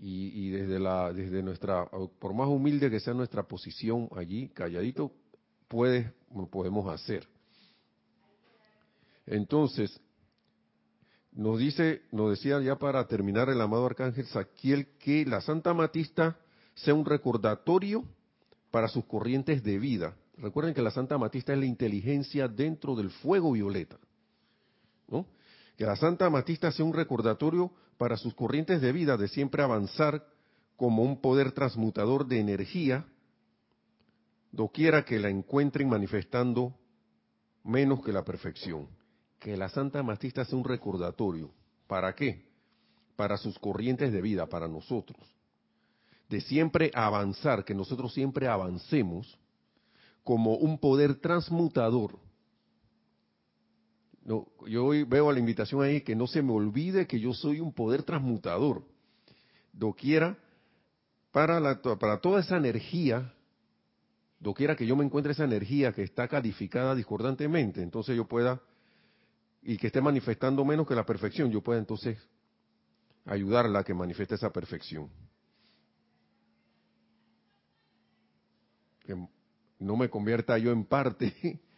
Y, 0.02 0.48
desde 0.48 0.78
la 0.78 1.12
desde 1.12 1.42
nuestra 1.42 1.84
por 2.18 2.32
más 2.32 2.48
humilde 2.48 2.90
que 2.90 3.00
sea 3.00 3.12
nuestra 3.12 3.42
posición 3.42 4.08
allí 4.16 4.48
calladito 4.48 5.12
puede 5.68 6.14
podemos 6.50 6.90
hacer 6.90 7.28
entonces 9.26 10.00
nos 11.32 11.58
dice 11.58 12.02
nos 12.12 12.30
decía 12.30 12.60
ya 12.60 12.76
para 12.76 13.06
terminar 13.06 13.48
el 13.48 13.60
amado 13.60 13.86
arcángel 13.86 14.26
Saquiel 14.26 14.88
que 14.98 15.24
la 15.24 15.40
Santa 15.40 15.74
Matista 15.74 16.36
sea 16.74 16.94
un 16.94 17.04
recordatorio 17.04 18.04
para 18.70 18.88
sus 18.88 19.04
corrientes 19.04 19.62
de 19.62 19.78
vida 19.78 20.16
recuerden 20.36 20.74
que 20.74 20.82
la 20.82 20.90
Santa 20.90 21.18
Matista 21.18 21.52
es 21.52 21.58
la 21.58 21.66
inteligencia 21.66 22.48
dentro 22.48 22.96
del 22.96 23.10
fuego 23.10 23.52
violeta 23.52 23.98
que 25.80 25.86
la 25.86 25.96
Santa 25.96 26.26
Amatista 26.26 26.70
sea 26.70 26.84
un 26.84 26.92
recordatorio 26.92 27.70
para 27.96 28.18
sus 28.18 28.34
corrientes 28.34 28.82
de 28.82 28.92
vida 28.92 29.16
de 29.16 29.28
siempre 29.28 29.62
avanzar 29.62 30.26
como 30.76 31.02
un 31.02 31.22
poder 31.22 31.52
transmutador 31.52 32.26
de 32.26 32.38
energía, 32.38 33.06
doquiera 34.52 35.06
que 35.06 35.18
la 35.18 35.30
encuentren 35.30 35.88
manifestando 35.88 36.74
menos 37.64 38.04
que 38.04 38.12
la 38.12 38.26
perfección. 38.26 38.88
Que 39.40 39.56
la 39.56 39.68
Santa 39.68 39.98
Amatista 39.98 40.44
sea 40.44 40.56
un 40.56 40.64
recordatorio. 40.64 41.50
¿Para 41.88 42.14
qué? 42.14 42.46
Para 43.16 43.36
sus 43.36 43.58
corrientes 43.58 44.12
de 44.12 44.20
vida, 44.20 44.46
para 44.46 44.68
nosotros. 44.68 45.18
De 46.28 46.40
siempre 46.40 46.92
avanzar, 46.94 47.64
que 47.64 47.74
nosotros 47.74 48.14
siempre 48.14 48.46
avancemos 48.46 49.36
como 50.22 50.54
un 50.54 50.78
poder 50.78 51.16
transmutador 51.16 52.16
yo 54.66 54.84
hoy 54.84 55.04
veo 55.04 55.32
la 55.32 55.38
invitación 55.38 55.82
ahí 55.82 56.02
que 56.02 56.14
no 56.14 56.26
se 56.26 56.42
me 56.42 56.52
olvide 56.52 57.06
que 57.06 57.18
yo 57.18 57.32
soy 57.32 57.60
un 57.60 57.72
poder 57.72 58.02
transmutador. 58.02 58.84
Doquiera, 59.72 60.36
para, 61.32 61.80
para 61.80 62.20
toda 62.20 62.40
esa 62.40 62.56
energía, 62.56 63.32
doquiera 64.38 64.76
que 64.76 64.86
yo 64.86 64.96
me 64.96 65.04
encuentre 65.04 65.32
esa 65.32 65.44
energía 65.44 65.92
que 65.92 66.02
está 66.02 66.28
calificada 66.28 66.94
discordantemente, 66.94 67.82
entonces 67.82 68.16
yo 68.16 68.26
pueda, 68.26 68.60
y 69.62 69.76
que 69.76 69.88
esté 69.88 70.00
manifestando 70.00 70.64
menos 70.64 70.86
que 70.86 70.94
la 70.94 71.04
perfección, 71.04 71.50
yo 71.50 71.62
pueda 71.62 71.78
entonces 71.78 72.18
ayudarla 73.24 73.80
a 73.80 73.84
que 73.84 73.94
manifieste 73.94 74.34
esa 74.34 74.52
perfección. 74.52 75.08
Que 79.00 79.16
no 79.78 79.96
me 79.96 80.08
convierta 80.08 80.56
yo 80.58 80.72
en 80.72 80.84
parte 80.84 81.60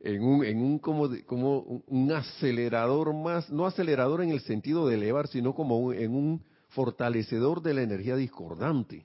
en 0.00 0.22
un, 0.22 0.44
en 0.44 0.58
un 0.58 0.78
como, 0.78 1.08
como 1.26 1.82
un 1.86 2.12
acelerador 2.12 3.14
más, 3.14 3.50
no 3.50 3.66
acelerador 3.66 4.22
en 4.22 4.30
el 4.30 4.40
sentido 4.40 4.86
de 4.86 4.94
elevar, 4.94 5.28
sino 5.28 5.54
como 5.54 5.92
en 5.92 6.14
un 6.14 6.44
fortalecedor 6.68 7.62
de 7.62 7.74
la 7.74 7.82
energía 7.82 8.16
discordante, 8.16 9.04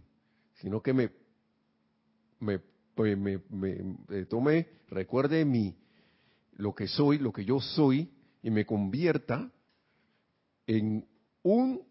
sino 0.56 0.82
que 0.82 0.94
me, 0.94 1.12
me, 2.39 2.60
pues 2.94 3.18
me, 3.18 3.39
me, 3.50 4.25
tome, 4.25 4.68
recuerde 4.89 5.46
mi, 5.46 5.75
lo 6.58 6.74
que 6.74 6.88
soy, 6.88 7.18
lo 7.18 7.32
que 7.32 7.46
yo 7.46 7.60
soy, 7.60 8.10
y 8.42 8.52
me 8.52 8.66
convierta 8.66 9.52
en 10.68 11.08
un 11.44 11.82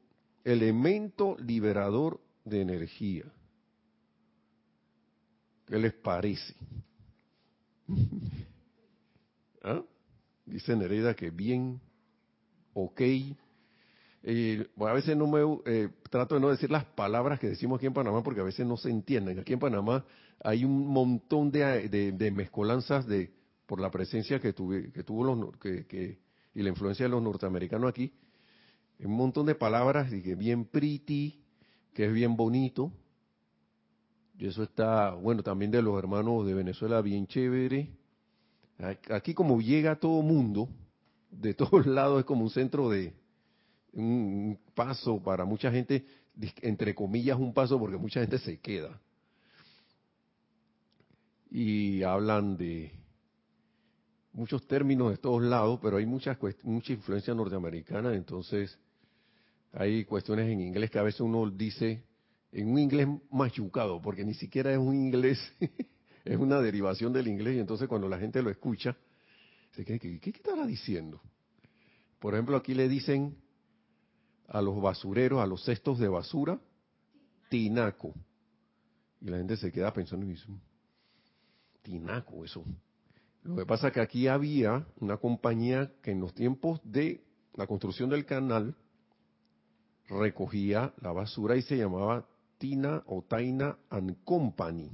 elemento 0.44 1.36
liberador 1.38 2.20
de 2.44 2.60
energía. 2.62 3.24
¿Qué 5.66 5.78
les 5.78 5.94
parece? 5.94 6.54
¿Ah? 9.62 9.82
Dice 10.44 10.76
Nereida 10.76 11.14
que 11.14 11.30
bien, 11.30 11.80
ok. 12.74 13.00
Eh, 14.24 14.68
a 14.76 14.92
veces 14.92 15.16
no 15.16 15.26
me 15.26 15.40
eh, 15.66 15.88
trato 16.10 16.34
de 16.34 16.40
no 16.40 16.50
decir 16.50 16.70
las 16.70 16.84
palabras 16.84 17.40
que 17.40 17.48
decimos 17.48 17.78
aquí 17.78 17.86
en 17.86 17.94
Panamá 17.94 18.22
porque 18.22 18.40
a 18.40 18.44
veces 18.44 18.66
no 18.66 18.76
se 18.76 18.90
entienden. 18.90 19.38
Aquí 19.38 19.52
en 19.52 19.58
Panamá 19.58 20.04
hay 20.44 20.64
un 20.64 20.86
montón 20.88 21.50
de, 21.50 21.88
de, 21.88 22.30
mezcolanzas 22.30 23.06
de 23.06 23.32
por 23.72 23.80
la 23.80 23.90
presencia 23.90 24.38
que, 24.38 24.52
tuve, 24.52 24.92
que 24.92 25.02
tuvo 25.02 25.24
los 25.24 25.56
que, 25.56 26.18
y 26.54 26.62
la 26.62 26.68
influencia 26.68 27.06
de 27.06 27.08
los 27.08 27.22
norteamericanos 27.22 27.88
aquí. 27.88 28.12
Un 28.98 29.16
montón 29.16 29.46
de 29.46 29.54
palabras 29.54 30.12
y 30.12 30.20
que 30.20 30.34
bien 30.34 30.66
pretty, 30.66 31.42
que 31.94 32.04
es 32.04 32.12
bien 32.12 32.36
bonito. 32.36 32.92
Y 34.36 34.46
eso 34.46 34.62
está, 34.62 35.14
bueno, 35.14 35.42
también 35.42 35.70
de 35.70 35.80
los 35.80 35.98
hermanos 35.98 36.44
de 36.44 36.52
Venezuela, 36.52 37.00
bien 37.00 37.26
chévere. 37.26 37.88
Aquí 39.08 39.32
como 39.32 39.58
llega 39.62 39.98
todo 39.98 40.20
mundo, 40.20 40.68
de 41.30 41.54
todos 41.54 41.86
lados 41.86 42.18
es 42.18 42.26
como 42.26 42.42
un 42.42 42.50
centro 42.50 42.90
de 42.90 43.14
un 43.94 44.58
paso 44.74 45.18
para 45.22 45.46
mucha 45.46 45.72
gente, 45.72 46.04
entre 46.60 46.94
comillas 46.94 47.38
un 47.38 47.54
paso 47.54 47.78
porque 47.78 47.96
mucha 47.96 48.20
gente 48.20 48.36
se 48.36 48.60
queda. 48.60 49.00
Y 51.50 52.02
hablan 52.02 52.58
de 52.58 53.00
muchos 54.32 54.66
términos 54.66 55.10
de 55.10 55.18
todos 55.18 55.42
lados, 55.42 55.78
pero 55.82 55.96
hay 55.96 56.06
muchas 56.06 56.38
mucha 56.62 56.92
influencia 56.92 57.34
norteamericana, 57.34 58.14
entonces 58.14 58.78
hay 59.72 60.04
cuestiones 60.04 60.48
en 60.48 60.60
inglés 60.60 60.90
que 60.90 60.98
a 60.98 61.02
veces 61.02 61.20
uno 61.20 61.50
dice 61.50 62.04
en 62.52 62.68
un 62.68 62.78
inglés 62.78 63.08
machucado, 63.30 64.00
porque 64.00 64.24
ni 64.24 64.34
siquiera 64.34 64.72
es 64.72 64.78
un 64.78 64.94
inglés 64.94 65.38
es 66.24 66.36
una 66.36 66.60
derivación 66.60 67.12
del 67.12 67.28
inglés 67.28 67.56
y 67.56 67.60
entonces 67.60 67.88
cuando 67.88 68.08
la 68.08 68.18
gente 68.18 68.42
lo 68.42 68.50
escucha, 68.50 68.96
se 69.72 69.84
¿qué, 69.84 69.98
qué, 69.98 70.20
qué 70.20 70.30
estará 70.30 70.66
diciendo? 70.66 71.20
Por 72.18 72.34
ejemplo, 72.34 72.56
aquí 72.56 72.74
le 72.74 72.88
dicen 72.88 73.36
a 74.48 74.60
los 74.62 74.80
basureros, 74.80 75.40
a 75.40 75.46
los 75.46 75.64
cestos 75.64 75.98
de 75.98 76.08
basura, 76.08 76.60
tinaco. 77.48 78.14
Y 79.20 79.26
la 79.26 79.38
gente 79.38 79.56
se 79.56 79.72
queda 79.72 79.92
pensando 79.92 80.26
y 80.26 80.30
dice, 80.30 80.46
tinaco, 81.82 82.44
eso. 82.44 82.64
Lo 83.44 83.56
que 83.56 83.66
pasa 83.66 83.88
es 83.88 83.94
que 83.94 84.00
aquí 84.00 84.28
había 84.28 84.86
una 85.00 85.16
compañía 85.16 85.90
que 86.02 86.12
en 86.12 86.20
los 86.20 86.34
tiempos 86.34 86.80
de 86.84 87.24
la 87.54 87.66
construcción 87.66 88.08
del 88.10 88.24
canal 88.24 88.76
recogía 90.08 90.92
la 91.00 91.12
basura 91.12 91.56
y 91.56 91.62
se 91.62 91.76
llamaba 91.76 92.26
Tina 92.58 93.02
o 93.06 93.22
Taina 93.22 93.76
and 93.90 94.22
Company 94.24 94.90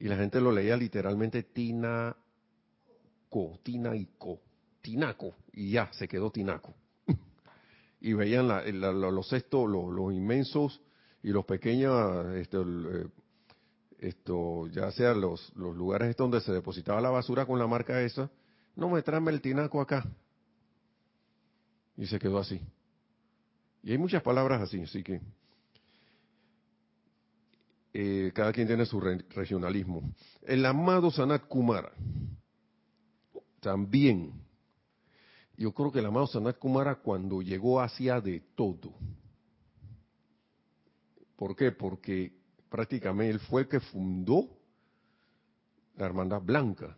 y 0.00 0.08
la 0.08 0.16
gente 0.16 0.40
lo 0.40 0.50
leía 0.50 0.76
literalmente 0.76 1.42
Tinaco, 1.42 2.16
Tina 3.62 3.94
y 3.94 4.06
Co, 4.18 4.40
Tinaco, 4.80 5.34
y 5.52 5.72
ya, 5.72 5.92
se 5.92 6.08
quedó 6.08 6.32
Tinaco. 6.32 6.74
y 8.00 8.14
veían 8.14 8.48
los 8.48 9.28
cestos, 9.28 9.68
los, 9.68 10.12
inmensos 10.14 10.80
y 11.22 11.28
los 11.28 11.44
pequeños, 11.44 12.34
este, 12.34 12.56
eh, 12.56 13.06
esto, 14.00 14.66
ya 14.68 14.90
sea 14.92 15.12
los, 15.12 15.54
los 15.54 15.76
lugares 15.76 16.16
donde 16.16 16.40
se 16.40 16.52
depositaba 16.52 17.00
la 17.00 17.10
basura 17.10 17.44
con 17.44 17.58
la 17.58 17.66
marca 17.66 18.00
esa, 18.00 18.30
no 18.74 18.88
me 18.88 19.02
tráeme 19.02 19.30
el 19.30 19.42
tinaco 19.42 19.80
acá. 19.80 20.06
Y 21.96 22.06
se 22.06 22.18
quedó 22.18 22.38
así. 22.38 22.60
Y 23.82 23.92
hay 23.92 23.98
muchas 23.98 24.22
palabras 24.22 24.62
así, 24.62 24.80
así 24.80 25.02
que 25.02 25.20
eh, 27.92 28.32
cada 28.34 28.52
quien 28.52 28.66
tiene 28.66 28.86
su 28.86 29.00
regionalismo. 29.00 30.14
El 30.42 30.64
amado 30.64 31.10
Sanat 31.10 31.46
Kumara, 31.46 31.92
también, 33.60 34.32
yo 35.58 35.72
creo 35.72 35.92
que 35.92 35.98
el 35.98 36.06
amado 36.06 36.26
Sanat 36.26 36.58
Kumara 36.58 36.96
cuando 36.96 37.42
llegó 37.42 37.80
hacía 37.80 38.20
de 38.20 38.40
todo. 38.54 38.94
¿Por 41.36 41.54
qué? 41.54 41.72
Porque 41.72 42.39
prácticamente 42.70 43.32
él 43.32 43.40
fue 43.40 43.62
el 43.62 43.68
que 43.68 43.80
fundó 43.80 44.48
la 45.96 46.06
Hermandad 46.06 46.40
Blanca 46.40 46.96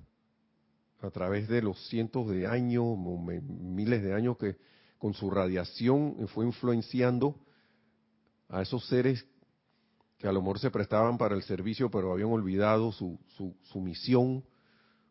a 1.00 1.10
través 1.10 1.48
de 1.48 1.62
los 1.62 1.88
cientos 1.88 2.28
de 2.28 2.46
años, 2.46 2.96
miles 2.96 4.02
de 4.02 4.14
años 4.14 4.36
que 4.36 4.56
con 4.98 5.14
su 5.14 5.30
radiación 5.30 6.28
fue 6.28 6.46
influenciando 6.46 7.34
a 8.48 8.62
esos 8.62 8.86
seres 8.86 9.26
que 10.18 10.28
a 10.28 10.32
lo 10.32 10.40
mejor 10.40 10.60
se 10.60 10.70
prestaban 10.70 11.18
para 11.18 11.34
el 11.34 11.42
servicio 11.42 11.90
pero 11.90 12.12
habían 12.12 12.28
olvidado 12.28 12.92
su, 12.92 13.18
su, 13.62 13.80
misión, 13.80 14.44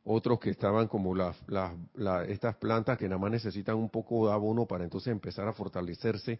otros 0.05 0.39
que 0.39 0.51
estaban 0.51 0.87
como 0.87 1.13
las, 1.13 1.35
estas 2.29 2.55
plantas 2.55 2.97
que 2.97 3.09
nada 3.09 3.19
más 3.19 3.31
necesitan 3.31 3.75
un 3.75 3.89
poco 3.89 4.27
de 4.27 4.33
abono 4.33 4.65
para 4.65 4.85
entonces 4.85 5.11
empezar 5.11 5.47
a 5.49 5.53
fortalecerse 5.53 6.39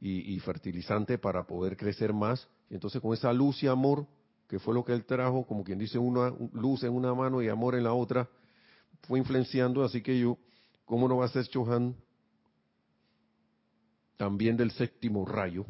y, 0.00 0.38
fertilizante 0.40 1.18
para 1.18 1.46
poder 1.46 1.76
crecer 1.76 2.12
más. 2.12 2.48
Y 2.68 2.74
entonces 2.74 3.00
con 3.00 3.14
esa 3.14 3.32
luz 3.32 3.62
y 3.62 3.68
amor, 3.68 4.06
que 4.48 4.58
fue 4.58 4.74
lo 4.74 4.84
que 4.84 4.92
él 4.92 5.04
trajo, 5.04 5.46
como 5.46 5.64
quien 5.64 5.78
dice, 5.78 5.98
una 5.98 6.34
luz 6.52 6.82
en 6.82 6.92
una 6.92 7.14
mano 7.14 7.42
y 7.42 7.48
amor 7.48 7.74
en 7.74 7.84
la 7.84 7.94
otra, 7.94 8.28
fue 9.02 9.18
influenciando, 9.18 9.82
así 9.84 10.02
que 10.02 10.18
yo, 10.18 10.38
¿cómo 10.84 11.08
no 11.08 11.18
va 11.18 11.26
a 11.26 11.28
ser 11.28 11.46
Chohan 11.46 11.94
también 14.16 14.56
del 14.56 14.70
séptimo 14.72 15.24
rayo? 15.24 15.64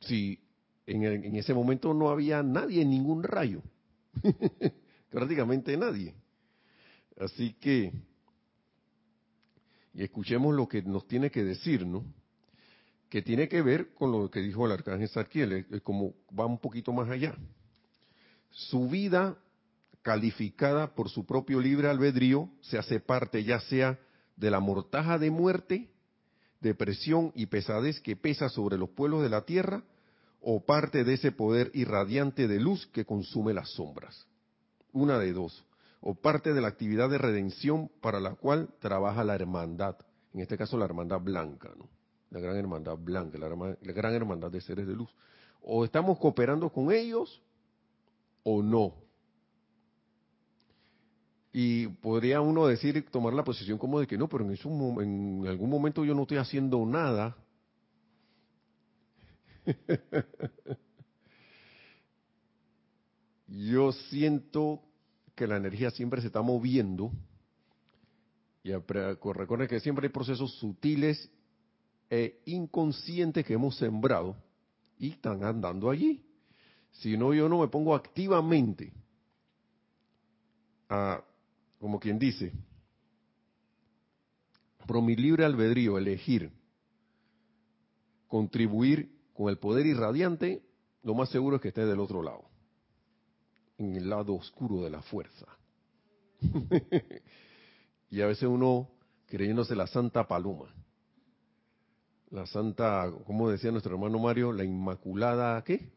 Si 0.00 0.38
en, 0.86 1.36
ese 1.36 1.54
momento 1.54 1.94
no 1.94 2.10
había 2.10 2.42
nadie 2.42 2.84
ningún 2.84 3.22
rayo, 3.22 3.62
prácticamente 5.10 5.76
nadie. 5.76 6.14
Así 7.18 7.54
que, 7.54 7.92
y 9.94 10.02
escuchemos 10.02 10.54
lo 10.54 10.68
que 10.68 10.82
nos 10.82 11.06
tiene 11.06 11.30
que 11.30 11.44
decir, 11.44 11.86
¿no? 11.86 12.04
Que 13.14 13.22
tiene 13.22 13.48
que 13.48 13.62
ver 13.62 13.94
con 13.94 14.10
lo 14.10 14.28
que 14.28 14.40
dijo 14.40 14.66
el 14.66 14.72
arcángel 14.72 15.08
Sarkiel, 15.08 15.80
como 15.84 16.14
va 16.36 16.46
un 16.46 16.58
poquito 16.58 16.92
más 16.92 17.08
allá. 17.08 17.36
Su 18.50 18.88
vida 18.88 19.38
calificada 20.02 20.96
por 20.96 21.08
su 21.08 21.24
propio 21.24 21.60
libre 21.60 21.88
albedrío, 21.88 22.50
se 22.60 22.76
hace 22.76 22.98
parte 22.98 23.44
ya 23.44 23.60
sea 23.60 24.00
de 24.34 24.50
la 24.50 24.58
mortaja 24.58 25.16
de 25.16 25.30
muerte, 25.30 25.92
depresión 26.60 27.30
y 27.36 27.46
pesadez 27.46 28.00
que 28.00 28.16
pesa 28.16 28.48
sobre 28.48 28.78
los 28.78 28.88
pueblos 28.88 29.22
de 29.22 29.28
la 29.28 29.42
tierra, 29.42 29.84
o 30.40 30.64
parte 30.64 31.04
de 31.04 31.14
ese 31.14 31.30
poder 31.30 31.70
irradiante 31.72 32.48
de 32.48 32.58
luz 32.58 32.88
que 32.88 33.04
consume 33.04 33.54
las 33.54 33.70
sombras. 33.74 34.26
Una 34.90 35.20
de 35.20 35.32
dos. 35.32 35.64
O 36.00 36.16
parte 36.16 36.52
de 36.52 36.60
la 36.60 36.66
actividad 36.66 37.08
de 37.08 37.18
redención 37.18 37.92
para 38.00 38.18
la 38.18 38.34
cual 38.34 38.70
trabaja 38.80 39.22
la 39.22 39.36
hermandad, 39.36 39.94
en 40.32 40.40
este 40.40 40.58
caso 40.58 40.76
la 40.76 40.86
hermandad 40.86 41.20
blanca, 41.20 41.70
¿no? 41.78 41.88
La 42.34 42.40
gran 42.40 42.56
hermandad 42.56 42.98
blanca, 42.98 43.38
la, 43.38 43.48
la 43.48 43.92
gran 43.92 44.12
hermandad 44.12 44.50
de 44.50 44.60
seres 44.60 44.88
de 44.88 44.94
luz. 44.94 45.08
O 45.62 45.84
estamos 45.84 46.18
cooperando 46.18 46.68
con 46.68 46.90
ellos 46.92 47.40
o 48.42 48.60
no. 48.60 48.96
Y 51.52 51.86
podría 51.86 52.40
uno 52.40 52.66
decir, 52.66 53.08
tomar 53.12 53.34
la 53.34 53.44
posición 53.44 53.78
como 53.78 54.00
de 54.00 54.08
que 54.08 54.18
no, 54.18 54.28
pero 54.28 54.44
en, 54.44 54.58
en 55.00 55.46
algún 55.46 55.70
momento 55.70 56.04
yo 56.04 56.12
no 56.12 56.22
estoy 56.22 56.38
haciendo 56.38 56.84
nada. 56.84 57.36
yo 63.46 63.92
siento 63.92 64.82
que 65.36 65.46
la 65.46 65.56
energía 65.56 65.92
siempre 65.92 66.20
se 66.20 66.26
está 66.26 66.42
moviendo. 66.42 67.12
Y 68.64 68.72
recuerden 68.72 69.68
que 69.68 69.78
siempre 69.78 70.06
hay 70.06 70.12
procesos 70.12 70.52
sutiles 70.58 71.30
e 72.10 72.42
inconscientes 72.46 73.44
que 73.44 73.54
hemos 73.54 73.76
sembrado 73.76 74.36
y 74.98 75.10
están 75.10 75.42
andando 75.44 75.90
allí. 75.90 76.24
Si 76.92 77.16
no, 77.16 77.34
yo 77.34 77.48
no 77.48 77.60
me 77.60 77.68
pongo 77.68 77.94
activamente 77.94 78.92
a 80.88 81.22
como 81.78 82.00
quien 82.00 82.18
dice, 82.18 82.52
por 84.86 85.02
mi 85.02 85.16
libre 85.16 85.44
albedrío, 85.44 85.98
elegir 85.98 86.50
contribuir 88.26 89.14
con 89.32 89.48
el 89.48 89.58
poder 89.58 89.86
irradiante, 89.86 90.62
lo 91.02 91.14
más 91.14 91.28
seguro 91.28 91.56
es 91.56 91.62
que 91.62 91.68
esté 91.68 91.84
del 91.86 92.00
otro 92.00 92.22
lado, 92.22 92.48
en 93.78 93.94
el 93.96 94.08
lado 94.08 94.34
oscuro 94.34 94.82
de 94.82 94.90
la 94.90 95.02
fuerza. 95.02 95.46
y 98.10 98.20
a 98.20 98.26
veces 98.26 98.48
uno 98.48 98.90
creyéndose 99.26 99.76
la 99.76 99.86
santa 99.86 100.26
paloma, 100.26 100.74
la 102.34 102.46
santa, 102.46 103.10
como 103.26 103.48
decía 103.48 103.70
nuestro 103.70 103.94
hermano 103.94 104.18
Mario, 104.18 104.52
la 104.52 104.64
inmaculada, 104.64 105.62
¿qué? 105.64 105.92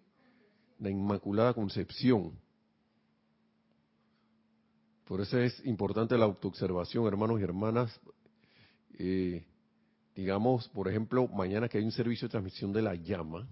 La 0.79 0.89
inmaculada 0.89 1.53
concepción 1.53 2.33
por 5.07 5.21
eso 5.21 5.39
es 5.39 5.65
importante 5.65 6.17
la 6.17 6.25
autoobservación, 6.25 7.07
hermanos 7.07 7.39
y 7.39 7.43
hermanas. 7.43 7.97
Eh, 8.99 9.45
digamos, 10.13 10.67
por 10.69 10.89
ejemplo, 10.89 11.29
mañana 11.29 11.69
que 11.69 11.77
hay 11.77 11.85
un 11.85 11.93
servicio 11.93 12.27
de 12.27 12.31
transmisión 12.31 12.73
de 12.73 12.81
la 12.81 12.93
llama, 12.93 13.47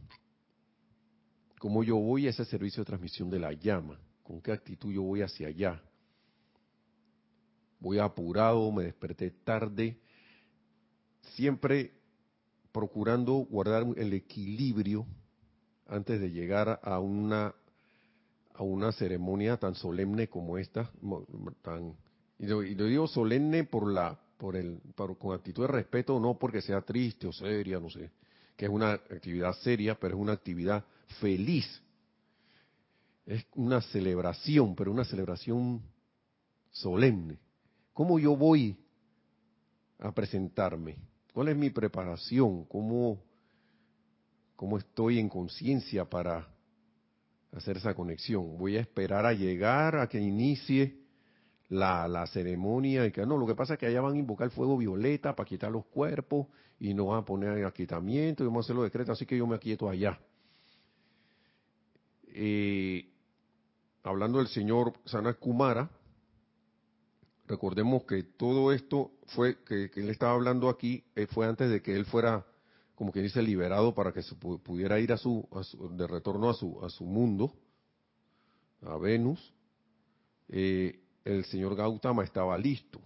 ¿cómo 1.58 1.82
yo 1.82 1.96
voy 1.96 2.28
a 2.28 2.32
ese 2.32 2.44
servicio 2.44 2.82
de 2.82 2.88
transmisión 2.88 3.30
de 3.30 3.40
la 3.40 3.54
llama? 3.54 3.98
¿Con 4.22 4.42
qué 4.42 4.52
actitud 4.52 4.92
yo 4.92 5.04
voy 5.04 5.22
hacia 5.22 5.48
allá? 5.48 5.82
Voy 7.80 8.00
apurado, 8.00 8.70
me 8.74 8.84
desperté 8.84 9.32
tarde, 9.32 9.98
siempre 11.36 11.94
procurando 12.76 13.36
guardar 13.36 13.86
el 13.96 14.12
equilibrio 14.12 15.06
antes 15.88 16.20
de 16.20 16.30
llegar 16.30 16.82
a 16.84 17.00
una 17.00 17.56
a 18.54 18.64
una 18.64 18.92
ceremonia 18.92 19.56
tan 19.56 19.76
solemne 19.76 20.28
como 20.28 20.58
esta, 20.58 20.92
tan 21.62 21.96
y 22.38 22.48
lo, 22.48 22.60
digo 22.62 23.08
solemne 23.08 23.64
por 23.64 23.90
la 23.90 24.20
por 24.38 24.58
el 24.58 24.82
con 25.18 25.34
actitud 25.34 25.62
de 25.64 25.72
respeto, 25.72 26.20
no 26.20 26.38
porque 26.38 26.62
sea 26.62 26.82
triste 26.82 27.28
o 27.28 27.32
seria, 27.32 27.80
no 27.80 27.90
sé, 27.90 28.12
que 28.58 28.66
es 28.66 28.72
una 28.72 28.92
actividad 28.92 29.54
seria, 29.62 29.98
pero 29.98 30.16
es 30.16 30.22
una 30.22 30.34
actividad 30.34 30.84
feliz. 31.22 31.82
Es 33.26 33.46
una 33.56 33.82
celebración, 33.82 34.76
pero 34.76 34.92
una 34.92 35.06
celebración 35.06 35.82
solemne. 36.72 37.40
¿Cómo 37.94 38.20
yo 38.20 38.36
voy 38.36 38.78
a 39.98 40.12
presentarme? 40.12 40.98
¿Cuál 41.36 41.50
es 41.50 41.58
mi 41.58 41.70
preparación? 41.70 42.64
¿Cómo, 42.64 43.22
cómo 44.56 44.78
estoy 44.78 45.20
en 45.20 45.28
conciencia 45.28 46.06
para 46.06 46.48
hacer 47.52 47.76
esa 47.76 47.94
conexión. 47.94 48.58
Voy 48.58 48.78
a 48.78 48.80
esperar 48.80 49.26
a 49.26 49.34
llegar 49.34 49.98
a 49.98 50.08
que 50.08 50.18
inicie 50.18 50.96
la, 51.68 52.08
la, 52.08 52.26
ceremonia 52.28 53.06
y 53.06 53.12
que 53.12 53.26
no, 53.26 53.36
lo 53.36 53.46
que 53.46 53.54
pasa 53.54 53.74
es 53.74 53.80
que 53.82 53.88
allá 53.88 54.00
van 54.00 54.14
a 54.14 54.18
invocar 54.18 54.50
fuego 54.50 54.78
violeta 54.78 55.36
para 55.36 55.46
quitar 55.46 55.70
los 55.70 55.84
cuerpos 55.88 56.48
y 56.80 56.94
no 56.94 57.08
van 57.08 57.24
a 57.24 57.26
poner 57.26 57.66
aquietamiento 57.66 58.42
y 58.42 58.48
vamos 58.48 58.64
a 58.64 58.68
hacer 58.68 58.78
los 58.78 58.86
decretos, 58.86 59.18
así 59.18 59.26
que 59.26 59.38
yo 59.38 59.46
me 59.46 59.58
aquieto 59.58 59.90
allá. 59.90 60.18
Eh, 62.28 63.10
hablando 64.04 64.38
del 64.38 64.48
señor 64.48 64.94
Sanat 65.04 65.38
Kumara, 65.38 65.90
recordemos 67.48 68.04
que 68.06 68.24
todo 68.24 68.72
esto 68.72 69.12
fue, 69.28 69.64
que, 69.64 69.92
él 69.96 70.10
estaba 70.10 70.34
hablando 70.34 70.70
aquí, 70.70 71.04
eh, 71.16 71.28
fue 71.28 71.48
antes 71.48 71.70
de 71.70 71.82
que 71.82 71.96
él 71.96 72.06
fuera 72.06 72.46
como 72.96 73.12
que 73.12 73.22
dice, 73.22 73.42
liberado 73.42 73.94
para 73.94 74.14
que 74.14 74.24
se 74.24 74.36
pudiera 74.36 75.00
ir 75.00 75.12
a 75.12 75.18
su, 75.18 75.48
de 75.92 76.08
retorno 76.08 76.50
a 76.50 76.54
su, 76.54 76.84
a 76.84 76.90
su 76.90 77.04
mundo, 77.04 77.54
a 78.82 78.98
Venus, 78.98 79.54
eh, 80.48 81.02
el 81.26 81.44
señor 81.46 81.76
Gautama 81.76 82.24
estaba 82.24 82.58
listo. 82.58 83.02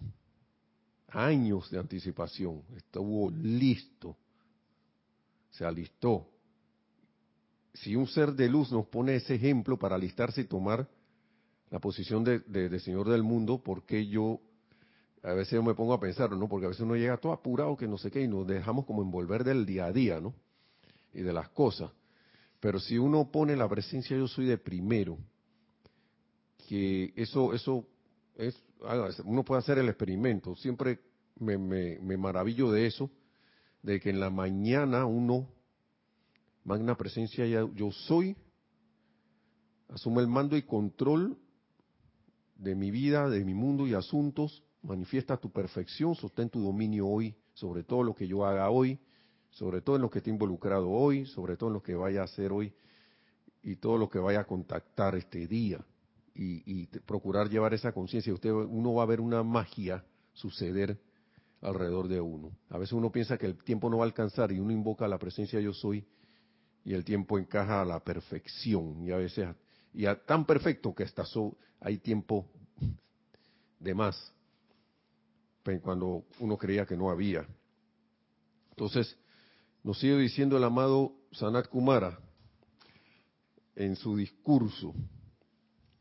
Años 1.08 1.68
de 1.70 1.78
anticipación, 1.80 2.62
estuvo 2.76 3.30
listo, 3.32 4.16
se 5.50 5.64
alistó. 5.64 6.28
Si 7.74 7.96
un 7.96 8.06
ser 8.06 8.32
de 8.32 8.48
luz 8.48 8.70
nos 8.70 8.86
pone 8.86 9.16
ese 9.16 9.34
ejemplo 9.34 9.76
para 9.76 9.96
alistarse 9.96 10.42
y 10.42 10.44
tomar 10.44 10.88
la 11.70 11.78
posición 11.78 12.24
de, 12.24 12.40
de 12.40 12.80
Señor 12.80 13.08
del 13.08 13.22
mundo, 13.22 13.62
¿por 13.62 13.84
qué 13.84 14.06
yo 14.06 14.40
a 15.22 15.34
veces 15.34 15.52
yo 15.52 15.62
me 15.62 15.74
pongo 15.74 15.92
a 15.92 16.00
pensar, 16.00 16.30
¿no? 16.30 16.48
Porque 16.48 16.66
a 16.66 16.68
veces 16.70 16.82
uno 16.82 16.96
llega 16.96 17.18
todo 17.18 17.32
apurado, 17.32 17.76
que 17.76 17.86
no 17.86 17.98
sé 17.98 18.10
qué, 18.10 18.22
y 18.22 18.28
nos 18.28 18.46
dejamos 18.46 18.86
como 18.86 19.02
envolver 19.02 19.44
del 19.44 19.66
día 19.66 19.86
a 19.86 19.92
día, 19.92 20.20
¿no? 20.20 20.34
Y 21.12 21.20
de 21.20 21.32
las 21.32 21.50
cosas. 21.50 21.90
Pero 22.58 22.80
si 22.80 22.96
uno 22.96 23.30
pone 23.30 23.54
la 23.56 23.68
presencia 23.68 24.16
yo 24.16 24.26
soy 24.28 24.46
de 24.46 24.56
primero, 24.56 25.18
que 26.68 27.12
eso, 27.16 27.52
eso 27.52 27.86
es, 28.36 28.62
uno 29.24 29.44
puede 29.44 29.58
hacer 29.58 29.78
el 29.78 29.88
experimento. 29.88 30.56
Siempre 30.56 31.00
me, 31.38 31.58
me, 31.58 31.98
me 32.00 32.16
maravillo 32.16 32.70
de 32.70 32.86
eso, 32.86 33.10
de 33.82 34.00
que 34.00 34.10
en 34.10 34.20
la 34.20 34.30
mañana 34.30 35.04
uno, 35.04 35.48
magna 36.64 36.96
presencia 36.96 37.44
yo 37.46 37.92
soy, 37.92 38.36
asume 39.88 40.22
el 40.22 40.28
mando 40.28 40.56
y 40.56 40.62
control 40.62 41.36
de 42.60 42.74
mi 42.74 42.90
vida, 42.90 43.28
de 43.28 43.44
mi 43.44 43.54
mundo 43.54 43.86
y 43.86 43.94
asuntos, 43.94 44.62
manifiesta 44.82 45.36
tu 45.36 45.50
perfección, 45.50 46.14
sostén 46.14 46.50
tu 46.50 46.60
dominio 46.60 47.06
hoy 47.08 47.34
sobre 47.60 47.82
todo 47.84 48.02
lo 48.02 48.14
que 48.14 48.26
yo 48.26 48.46
haga 48.46 48.70
hoy, 48.70 48.98
sobre 49.50 49.82
todo 49.82 49.96
en 49.96 50.02
lo 50.02 50.10
que 50.10 50.18
esté 50.18 50.30
involucrado 50.30 50.88
hoy, 50.88 51.26
sobre 51.26 51.56
todo 51.56 51.68
en 51.68 51.74
lo 51.74 51.82
que 51.82 51.94
vaya 51.94 52.22
a 52.22 52.24
hacer 52.24 52.52
hoy. 52.52 52.72
y 53.62 53.76
todo 53.76 53.98
lo 53.98 54.08
que 54.08 54.18
vaya 54.18 54.40
a 54.40 54.44
contactar 54.44 55.14
este 55.16 55.46
día 55.46 55.84
y, 56.34 56.86
procurar 57.04 57.50
llevar 57.50 57.74
esa 57.74 57.92
conciencia. 57.92 58.32
Usted, 58.32 58.50
uno 58.50 58.94
va 58.94 59.02
a 59.02 59.06
ver 59.06 59.20
una 59.20 59.42
magia 59.42 60.02
suceder 60.32 60.98
alrededor 61.60 62.08
de 62.08 62.22
uno. 62.22 62.52
A 62.70 62.78
veces 62.78 62.94
uno 62.94 63.12
piensa 63.12 63.36
que 63.36 63.44
el 63.44 63.62
tiempo 63.62 63.90
no 63.90 63.98
va 63.98 64.04
a 64.04 64.06
alcanzar 64.06 64.50
y 64.50 64.60
uno 64.60 64.72
invoca 64.72 65.06
la 65.06 65.18
presencia 65.18 65.60
yo 65.60 65.74
soy 65.74 66.06
y 66.86 66.94
el 66.94 67.04
tiempo 67.04 67.38
encaja 67.38 67.82
a 67.82 67.84
la 67.84 68.00
perfección 68.00 69.04
y 69.04 69.10
a 69.10 69.18
veces 69.18 69.48
y 69.92 70.06
a, 70.06 70.24
tan 70.24 70.44
perfecto 70.44 70.94
que 70.94 71.04
hasta 71.04 71.24
hay 71.80 71.98
tiempo 71.98 72.46
de 73.78 73.94
más 73.94 74.32
cuando 75.82 76.24
uno 76.40 76.56
creía 76.56 76.86
que 76.86 76.96
no 76.96 77.10
había. 77.10 77.46
Entonces, 78.70 79.16
nos 79.84 79.98
sigue 79.98 80.16
diciendo 80.16 80.56
el 80.56 80.64
amado 80.64 81.12
Sanat 81.32 81.68
Kumara 81.68 82.18
en 83.76 83.94
su 83.94 84.16
discurso, 84.16 84.94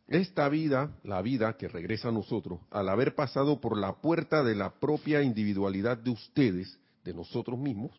esta 0.08 0.50
vida, 0.50 0.98
la 1.04 1.22
vida 1.22 1.56
que 1.56 1.68
regresa 1.68 2.10
a 2.10 2.12
nosotros, 2.12 2.62
al 2.72 2.90
haber 2.90 3.14
pasado 3.14 3.62
por 3.62 3.78
la 3.78 4.02
puerta 4.02 4.44
de 4.44 4.56
la 4.56 4.80
propia 4.80 5.22
individualidad 5.22 5.98
de 5.98 6.10
ustedes, 6.10 6.80
de 7.04 7.14
nosotros 7.14 7.60
mismos, 7.60 7.92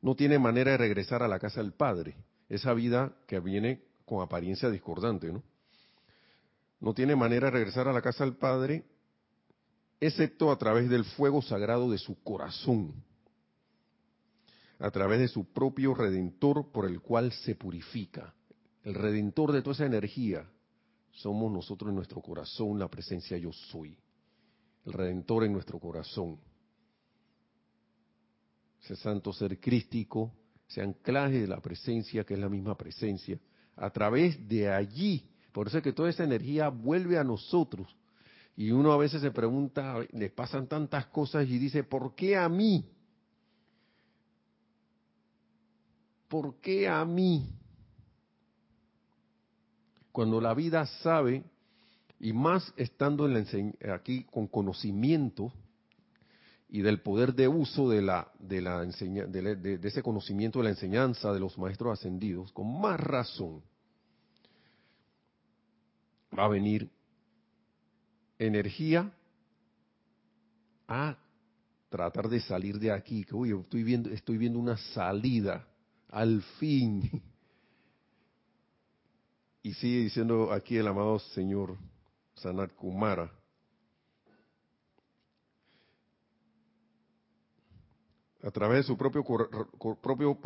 no 0.00 0.16
tiene 0.16 0.38
manera 0.38 0.72
de 0.72 0.78
regresar 0.78 1.22
a 1.22 1.28
la 1.28 1.38
casa 1.38 1.60
del 1.62 1.72
Padre. 1.72 2.16
Esa 2.48 2.72
vida 2.72 3.12
que 3.26 3.38
viene 3.38 3.82
con 4.04 4.22
apariencia 4.22 4.70
discordante, 4.70 5.32
¿no? 5.32 5.42
No 6.80 6.94
tiene 6.94 7.14
manera 7.14 7.46
de 7.46 7.52
regresar 7.52 7.86
a 7.86 7.92
la 7.92 8.02
casa 8.02 8.24
del 8.24 8.34
Padre, 8.34 8.84
excepto 10.00 10.50
a 10.50 10.58
través 10.58 10.90
del 10.90 11.04
fuego 11.04 11.40
sagrado 11.40 11.88
de 11.90 11.98
su 11.98 12.20
corazón, 12.22 12.92
a 14.80 14.90
través 14.90 15.20
de 15.20 15.28
su 15.28 15.44
propio 15.52 15.94
redentor 15.94 16.72
por 16.72 16.86
el 16.86 17.00
cual 17.00 17.30
se 17.30 17.54
purifica. 17.54 18.34
El 18.82 18.94
redentor 18.94 19.52
de 19.52 19.62
toda 19.62 19.74
esa 19.74 19.86
energía 19.86 20.44
somos 21.12 21.52
nosotros 21.52 21.90
en 21.90 21.94
nuestro 21.94 22.20
corazón 22.20 22.80
la 22.80 22.88
presencia 22.88 23.38
yo 23.38 23.52
soy, 23.52 23.96
el 24.84 24.92
redentor 24.92 25.44
en 25.44 25.52
nuestro 25.52 25.78
corazón. 25.78 26.40
Ese 28.82 28.96
santo 28.96 29.32
ser 29.32 29.60
crístico, 29.60 30.32
ese 30.68 30.82
anclaje 30.82 31.42
de 31.42 31.46
la 31.46 31.60
presencia, 31.60 32.24
que 32.24 32.34
es 32.34 32.40
la 32.40 32.48
misma 32.48 32.76
presencia, 32.76 33.38
a 33.76 33.90
través 33.90 34.48
de 34.48 34.70
allí, 34.70 35.24
por 35.52 35.66
eso 35.66 35.78
es 35.78 35.84
que 35.84 35.92
toda 35.92 36.10
esa 36.10 36.24
energía 36.24 36.68
vuelve 36.68 37.18
a 37.18 37.24
nosotros. 37.24 37.94
Y 38.56 38.70
uno 38.70 38.92
a 38.92 38.98
veces 38.98 39.22
se 39.22 39.30
pregunta, 39.30 39.96
le 40.12 40.30
pasan 40.30 40.66
tantas 40.66 41.06
cosas 41.06 41.48
y 41.48 41.58
dice, 41.58 41.84
¿por 41.84 42.14
qué 42.14 42.36
a 42.36 42.48
mí? 42.48 42.84
¿Por 46.28 46.56
qué 46.60 46.88
a 46.88 47.04
mí? 47.04 47.46
cuando 50.12 50.40
la 50.40 50.54
vida 50.54 50.86
sabe, 50.86 51.42
y 52.20 52.32
más 52.32 52.72
estando 52.76 53.26
en 53.26 53.34
la 53.80 53.94
aquí 53.94 54.24
con 54.30 54.46
conocimiento 54.46 55.52
y 56.74 56.80
del 56.80 57.02
poder 57.02 57.34
de 57.34 57.48
uso 57.48 57.90
de, 57.90 58.00
la, 58.00 58.32
de, 58.38 58.62
la 58.62 58.80
de, 58.80 59.78
ese 59.82 60.02
conocimiento 60.02 60.58
de 60.58 60.64
la 60.64 60.70
enseñanza 60.70 61.30
de 61.30 61.38
los 61.38 61.58
maestros 61.58 61.98
ascendidos, 61.98 62.50
con 62.52 62.80
más 62.80 62.98
razón 62.98 63.62
va 66.36 66.46
a 66.46 66.48
venir 66.48 66.90
energía 68.38 69.12
a 70.88 71.18
tratar 71.90 72.30
de 72.30 72.40
salir 72.40 72.78
de 72.78 72.90
aquí, 72.90 73.22
que 73.22 73.34
uy, 73.34 73.52
estoy 73.52 73.82
viendo, 73.82 74.08
estoy 74.08 74.38
viendo 74.38 74.58
una 74.58 74.78
salida, 74.78 75.68
al 76.08 76.40
fin, 76.58 77.22
y 79.62 79.74
sigue 79.74 79.98
diciendo 80.04 80.50
aquí 80.50 80.78
el 80.78 80.88
amado 80.88 81.18
Señor 81.18 81.76
Sanat 82.34 82.72
Kumara. 82.76 83.30
A 88.42 88.50
través 88.50 88.78
de 88.78 88.82
su 88.84 88.96
propio, 88.96 89.24
propio, 90.02 90.38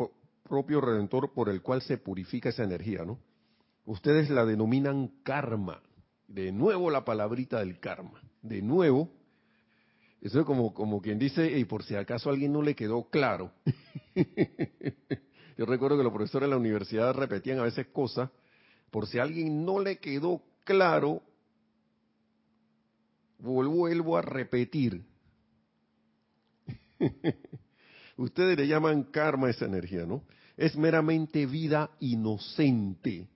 propio 0.43 0.81
redentor 0.81 1.33
por 1.33 1.49
el 1.49 1.61
cual 1.61 1.81
se 1.81 1.97
purifica 1.97 2.49
esa 2.49 2.63
energía, 2.63 3.03
¿no? 3.03 3.19
Ustedes 3.85 4.29
la 4.29 4.45
denominan 4.45 5.11
karma. 5.23 5.81
De 6.27 6.51
nuevo 6.51 6.91
la 6.91 7.05
palabrita 7.05 7.59
del 7.59 7.79
karma. 7.79 8.21
De 8.41 8.61
nuevo, 8.61 9.09
eso 10.21 10.39
es 10.39 10.45
como, 10.45 10.73
como 10.73 11.01
quien 11.01 11.19
dice, 11.19 11.57
y 11.57 11.65
por 11.65 11.83
si 11.83 11.95
acaso 11.95 12.29
a 12.29 12.33
alguien 12.33 12.51
no 12.51 12.61
le 12.61 12.75
quedó 12.75 13.09
claro. 13.09 13.51
Yo 15.57 15.65
recuerdo 15.65 15.97
que 15.97 16.03
los 16.03 16.13
profesores 16.13 16.47
de 16.47 16.51
la 16.51 16.57
universidad 16.57 17.13
repetían 17.13 17.59
a 17.59 17.63
veces 17.63 17.87
cosas 17.87 18.29
por 18.91 19.07
si 19.07 19.19
a 19.19 19.23
alguien 19.23 19.65
no 19.65 19.79
le 19.79 19.97
quedó 19.97 20.41
claro, 20.63 21.23
vuelvo 23.39 24.17
a 24.17 24.21
repetir. 24.21 25.05
Ustedes 28.17 28.57
le 28.57 28.67
llaman 28.67 29.03
karma 29.03 29.49
esa 29.49 29.65
energía, 29.65 30.05
¿no? 30.05 30.23
Es 30.55 30.75
meramente 30.75 31.45
vida 31.45 31.91
inocente. 31.99 33.27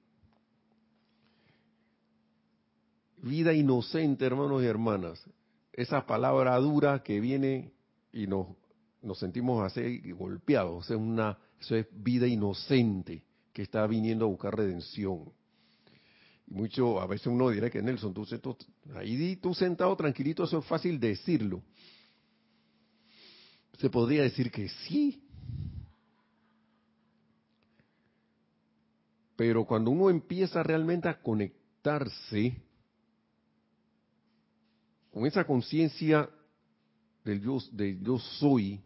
Vida 3.18 3.54
inocente, 3.54 4.26
hermanos 4.26 4.64
y 4.64 4.66
hermanas. 4.66 5.24
Esa 5.72 6.06
palabra 6.06 6.58
dura 6.58 7.04
que 7.04 7.20
viene 7.20 7.72
y 8.12 8.26
nos, 8.26 8.48
nos 9.04 9.20
sentimos 9.20 9.64
así 9.64 10.12
golpeados. 10.12 10.90
Es 10.90 10.98
una, 10.98 11.38
eso 11.60 11.76
es 11.76 11.86
vida 11.92 12.28
inocente 12.28 13.24
que 13.54 13.62
está 13.62 13.86
viniendo 13.86 14.26
a 14.26 14.30
buscar 14.30 14.56
redención 14.56 15.32
mucho, 16.52 17.00
a 17.00 17.08
veces 17.08 17.28
uno 17.28 17.50
dirá 17.50 17.70
que 17.70 17.82
Nelson, 17.82 18.14
ahí 18.96 19.36
tú 19.38 19.54
sentado 19.54 19.96
tranquilito, 19.96 20.44
eso 20.44 20.60
es 20.60 20.66
fácil 20.66 21.00
decirlo. 21.00 21.62
Se 23.82 23.90
podría 23.90 24.22
decir 24.22 24.52
que 24.52 24.70
sí. 24.70 25.28
Pero 29.36 29.66
cuando 29.66 29.90
uno 29.90 30.12
empieza 30.12 30.62
realmente 30.62 31.10
a 31.10 31.20
conectarse 31.20 32.62
con 35.12 35.26
esa 35.26 35.46
conciencia 35.46 36.30
del 37.26 37.42
yo, 37.42 37.58
del 37.72 38.00
yo 38.04 38.20
soy 38.20 38.80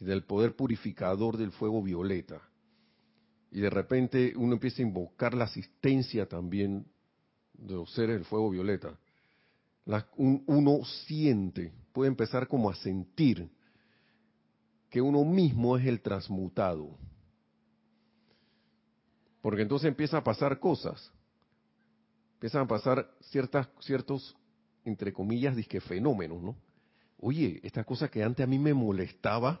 y 0.00 0.04
del 0.04 0.24
poder 0.24 0.56
purificador 0.56 1.36
del 1.36 1.52
fuego 1.52 1.80
violeta, 1.80 2.42
y 3.52 3.60
de 3.60 3.70
repente 3.70 4.32
uno 4.36 4.54
empieza 4.54 4.82
a 4.82 4.86
invocar 4.86 5.32
la 5.32 5.44
asistencia 5.44 6.28
también 6.28 6.84
de 7.54 7.74
los 7.74 7.94
seres 7.94 8.16
del 8.16 8.24
fuego 8.24 8.50
violeta. 8.50 8.98
uno 10.16 10.84
siente, 11.06 11.72
puede 11.92 12.08
empezar 12.08 12.48
como 12.48 12.68
a 12.68 12.74
sentir 12.74 13.48
que 14.96 15.02
uno 15.02 15.26
mismo 15.26 15.76
es 15.76 15.84
el 15.84 16.00
transmutado. 16.00 16.96
Porque 19.42 19.60
entonces 19.60 19.88
empieza 19.88 20.16
a 20.16 20.24
pasar 20.24 20.58
cosas. 20.58 21.12
Empiezan 22.36 22.62
a 22.62 22.66
pasar 22.66 23.14
ciertas, 23.20 23.68
ciertos, 23.80 24.34
entre 24.86 25.12
comillas, 25.12 25.54
disque 25.54 25.82
fenómenos, 25.82 26.42
¿no? 26.42 26.56
Oye, 27.18 27.60
esta 27.62 27.84
cosa 27.84 28.08
que 28.08 28.22
antes 28.22 28.42
a 28.42 28.46
mí 28.46 28.58
me 28.58 28.72
molestaba, 28.72 29.60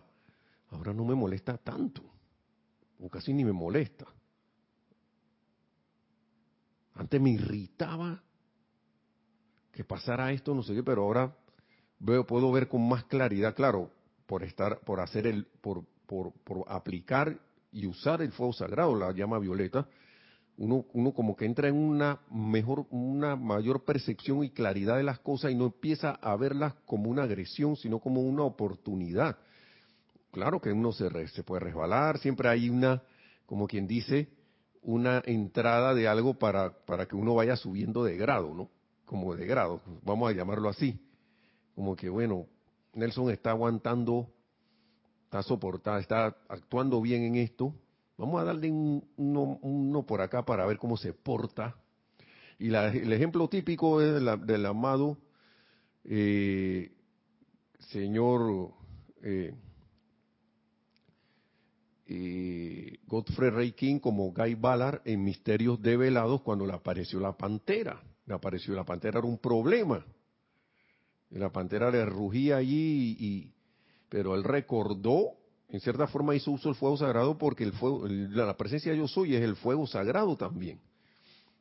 ahora 0.70 0.94
no 0.94 1.04
me 1.04 1.14
molesta 1.14 1.58
tanto 1.58 2.02
o 2.98 3.10
casi 3.10 3.34
ni 3.34 3.44
me 3.44 3.52
molesta. 3.52 4.06
Antes 6.94 7.20
me 7.20 7.28
irritaba 7.28 8.22
que 9.70 9.84
pasara 9.84 10.32
esto, 10.32 10.54
no 10.54 10.62
sé 10.62 10.74
qué, 10.74 10.82
pero 10.82 11.02
ahora 11.02 11.36
veo, 11.98 12.26
puedo 12.26 12.50
ver 12.52 12.68
con 12.68 12.88
más 12.88 13.04
claridad, 13.04 13.54
claro, 13.54 13.90
por 14.26 14.42
estar, 14.42 14.80
por 14.80 15.00
hacer 15.00 15.26
el, 15.26 15.46
por, 15.60 15.84
por, 16.06 16.32
por 16.44 16.64
aplicar 16.68 17.38
y 17.72 17.86
usar 17.86 18.22
el 18.22 18.32
fuego 18.32 18.52
sagrado, 18.52 18.94
la 18.96 19.12
llama 19.12 19.38
violeta, 19.38 19.86
uno, 20.58 20.86
uno 20.94 21.12
como 21.12 21.36
que 21.36 21.44
entra 21.44 21.68
en 21.68 21.76
una 21.76 22.20
mejor, 22.30 22.86
una 22.90 23.36
mayor 23.36 23.84
percepción 23.84 24.42
y 24.42 24.50
claridad 24.50 24.96
de 24.96 25.02
las 25.02 25.18
cosas 25.18 25.52
y 25.52 25.54
no 25.54 25.66
empieza 25.66 26.12
a 26.12 26.34
verlas 26.36 26.74
como 26.86 27.10
una 27.10 27.24
agresión, 27.24 27.76
sino 27.76 27.98
como 27.98 28.22
una 28.22 28.42
oportunidad 28.42 29.36
claro 30.36 30.60
que 30.60 30.70
uno 30.70 30.92
se, 30.92 31.28
se 31.28 31.42
puede 31.44 31.60
resbalar, 31.60 32.18
siempre 32.18 32.50
hay 32.50 32.68
una, 32.68 33.02
como 33.46 33.66
quien 33.66 33.86
dice, 33.86 34.28
una 34.82 35.22
entrada 35.24 35.94
de 35.94 36.08
algo 36.08 36.34
para, 36.34 36.84
para 36.84 37.06
que 37.06 37.16
uno 37.16 37.34
vaya 37.34 37.56
subiendo 37.56 38.04
de 38.04 38.18
grado, 38.18 38.52
¿no? 38.52 38.68
Como 39.06 39.34
de 39.34 39.46
grado, 39.46 39.80
vamos 40.02 40.28
a 40.28 40.34
llamarlo 40.34 40.68
así. 40.68 41.00
Como 41.74 41.96
que, 41.96 42.10
bueno, 42.10 42.48
Nelson 42.96 43.30
está 43.30 43.50
aguantando, 43.50 44.28
está 45.24 45.42
soportando, 45.42 46.00
está 46.00 46.36
actuando 46.48 47.00
bien 47.00 47.22
en 47.22 47.36
esto. 47.36 47.74
Vamos 48.16 48.40
a 48.40 48.44
darle 48.44 48.70
un, 48.70 49.04
uno, 49.16 50.06
por 50.06 50.22
acá 50.22 50.44
para 50.44 50.64
ver 50.66 50.78
cómo 50.78 50.96
se 50.96 51.12
porta. 51.12 51.76
Y 52.58 52.74
el 52.74 53.12
ejemplo 53.12 53.48
típico 53.48 54.00
es 54.00 54.14
del 54.46 54.66
amado 54.66 55.18
eh, 56.04 56.90
señor 57.90 58.72
eh, 59.22 59.54
eh, 62.06 62.98
Godfrey 63.06 63.50
Ray 63.50 63.72
King 63.72 63.98
como 63.98 64.32
Guy 64.32 64.54
Ballard 64.54 65.02
en 65.04 65.22
Misterios 65.22 65.82
Develados 65.82 66.40
cuando 66.42 66.64
le 66.66 66.72
apareció 66.72 67.20
la 67.20 67.36
pantera. 67.36 68.02
Le 68.24 68.34
apareció 68.34 68.74
la 68.74 68.84
pantera 68.84 69.18
era 69.18 69.28
un 69.28 69.38
problema. 69.38 70.04
La 71.30 71.50
pantera 71.50 71.90
le 71.90 72.04
rugía 72.04 72.56
allí, 72.56 73.52
pero 74.08 74.34
él 74.34 74.44
recordó, 74.44 75.32
en 75.68 75.80
cierta 75.80 76.06
forma 76.06 76.34
hizo 76.34 76.52
uso 76.52 76.68
del 76.68 76.76
fuego 76.76 76.96
sagrado 76.96 77.36
porque 77.36 77.70
la 78.10 78.56
presencia 78.56 78.92
de 78.92 78.98
yo 78.98 79.08
soy 79.08 79.34
es 79.34 79.42
el 79.42 79.56
fuego 79.56 79.86
sagrado 79.86 80.36
también. 80.36 80.80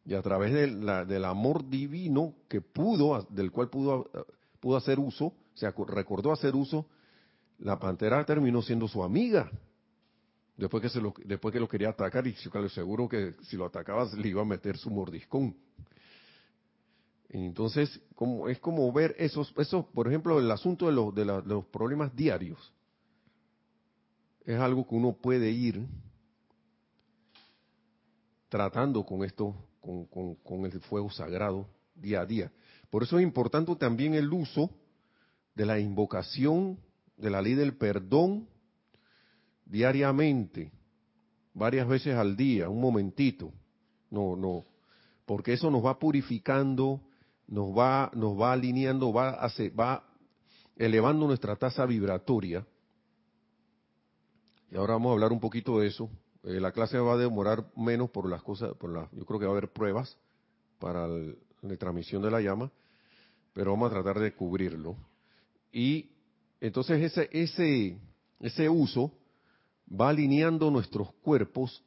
Y 0.05 0.13
a 0.13 0.21
través 0.21 0.53
del 0.53 1.25
amor 1.25 1.67
divino 1.67 2.35
que 2.47 2.61
pudo, 2.61 3.25
del 3.31 3.51
cual 3.51 3.69
pudo, 3.69 4.09
pudo 4.59 4.77
hacer 4.77 4.99
uso, 4.99 5.25
o 5.25 5.57
sea, 5.57 5.73
recordó 5.87 6.31
hacer 6.31 6.55
uso, 6.55 6.85
la 7.59 7.79
pantera 7.79 8.23
terminó 8.25 8.61
siendo 8.61 8.87
su 8.87 9.03
amiga. 9.03 9.49
Después 10.57 10.81
que, 10.81 10.89
se 10.89 11.01
lo, 11.01 11.13
después 11.25 11.51
que 11.51 11.59
lo 11.59 11.67
quería 11.67 11.89
atacar, 11.89 12.25
y 12.27 12.33
seguro 12.69 13.09
que 13.09 13.33
si 13.43 13.57
lo 13.57 13.65
atacabas 13.65 14.13
le 14.13 14.29
iba 14.29 14.41
a 14.41 14.45
meter 14.45 14.77
su 14.77 14.89
mordiscón. 14.89 15.55
Entonces, 17.29 18.01
como, 18.15 18.47
es 18.47 18.59
como 18.59 18.91
ver 18.91 19.15
esos, 19.17 19.53
esos, 19.57 19.85
por 19.87 20.07
ejemplo, 20.07 20.39
el 20.39 20.49
asunto 20.51 20.87
de 20.87 20.91
los, 20.93 21.13
de, 21.13 21.25
los 21.25 21.65
problemas 21.65 22.15
diarios. 22.15 22.73
Es 24.45 24.59
algo 24.59 24.87
que 24.87 24.95
uno 24.95 25.13
puede 25.13 25.49
ir 25.49 25.87
tratando 28.49 29.03
con 29.05 29.23
esto, 29.23 29.55
con, 29.81 30.05
con, 30.35 30.65
el 30.65 30.79
fuego 30.81 31.09
sagrado 31.09 31.67
día 31.95 32.21
a 32.21 32.25
día. 32.25 32.51
Por 32.89 33.03
eso 33.03 33.17
es 33.17 33.23
importante 33.23 33.75
también 33.75 34.13
el 34.13 34.31
uso 34.31 34.69
de 35.55 35.65
la 35.65 35.79
invocación 35.79 36.79
de 37.17 37.29
la 37.29 37.41
ley 37.41 37.55
del 37.55 37.75
perdón 37.75 38.47
diariamente, 39.65 40.71
varias 41.53 41.87
veces 41.87 42.15
al 42.15 42.37
día, 42.37 42.69
un 42.69 42.79
momentito. 42.79 43.51
No, 44.11 44.35
no, 44.35 44.65
porque 45.25 45.53
eso 45.53 45.71
nos 45.71 45.83
va 45.83 45.97
purificando, 45.97 47.01
nos 47.47 47.77
va, 47.77 48.11
nos 48.13 48.39
va 48.39 48.53
alineando, 48.53 49.13
va, 49.13 49.29
hace, 49.29 49.69
va 49.69 50.03
elevando 50.75 51.27
nuestra 51.27 51.55
tasa 51.55 51.85
vibratoria. 51.85 52.65
Y 54.71 54.75
ahora 54.75 54.93
vamos 54.93 55.11
a 55.11 55.13
hablar 55.13 55.31
un 55.31 55.39
poquito 55.39 55.79
de 55.79 55.87
eso. 55.87 56.09
Eh, 56.43 56.59
la 56.59 56.71
clase 56.71 56.97
va 56.99 57.13
a 57.13 57.17
demorar 57.17 57.65
menos 57.75 58.09
por 58.09 58.29
las 58.29 58.41
cosas, 58.43 58.73
por 58.75 58.91
la, 58.91 59.09
yo 59.11 59.25
creo 59.25 59.39
que 59.39 59.45
va 59.45 59.51
a 59.53 59.57
haber 59.57 59.71
pruebas 59.71 60.17
para 60.79 61.07
la 61.07 61.77
transmisión 61.77 62.21
de 62.21 62.31
la 62.31 62.41
llama, 62.41 62.71
pero 63.53 63.71
vamos 63.71 63.89
a 63.89 63.93
tratar 63.93 64.19
de 64.19 64.33
cubrirlo. 64.33 64.95
Y 65.71 66.11
entonces 66.59 67.01
ese, 67.01 67.29
ese, 67.31 67.97
ese 68.39 68.69
uso 68.69 69.11
va 69.89 70.09
alineando 70.09 70.69
nuestros 70.71 71.11
cuerpos 71.21 71.83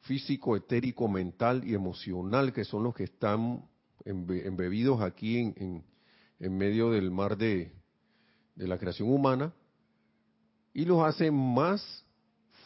físico, 0.00 0.56
etérico, 0.56 1.08
mental 1.08 1.62
y 1.64 1.74
emocional, 1.74 2.52
que 2.52 2.64
son 2.64 2.82
los 2.84 2.94
que 2.94 3.04
están 3.04 3.64
embebidos 4.04 5.00
aquí 5.00 5.38
en, 5.38 5.84
en, 6.38 6.58
medio 6.58 6.90
del 6.90 7.10
mar 7.10 7.36
de, 7.36 7.72
de, 8.54 8.66
la 8.66 8.78
creación 8.78 9.10
humana, 9.10 9.52
y 10.74 10.84
los 10.84 11.02
hace 11.04 11.30
más 11.30 12.04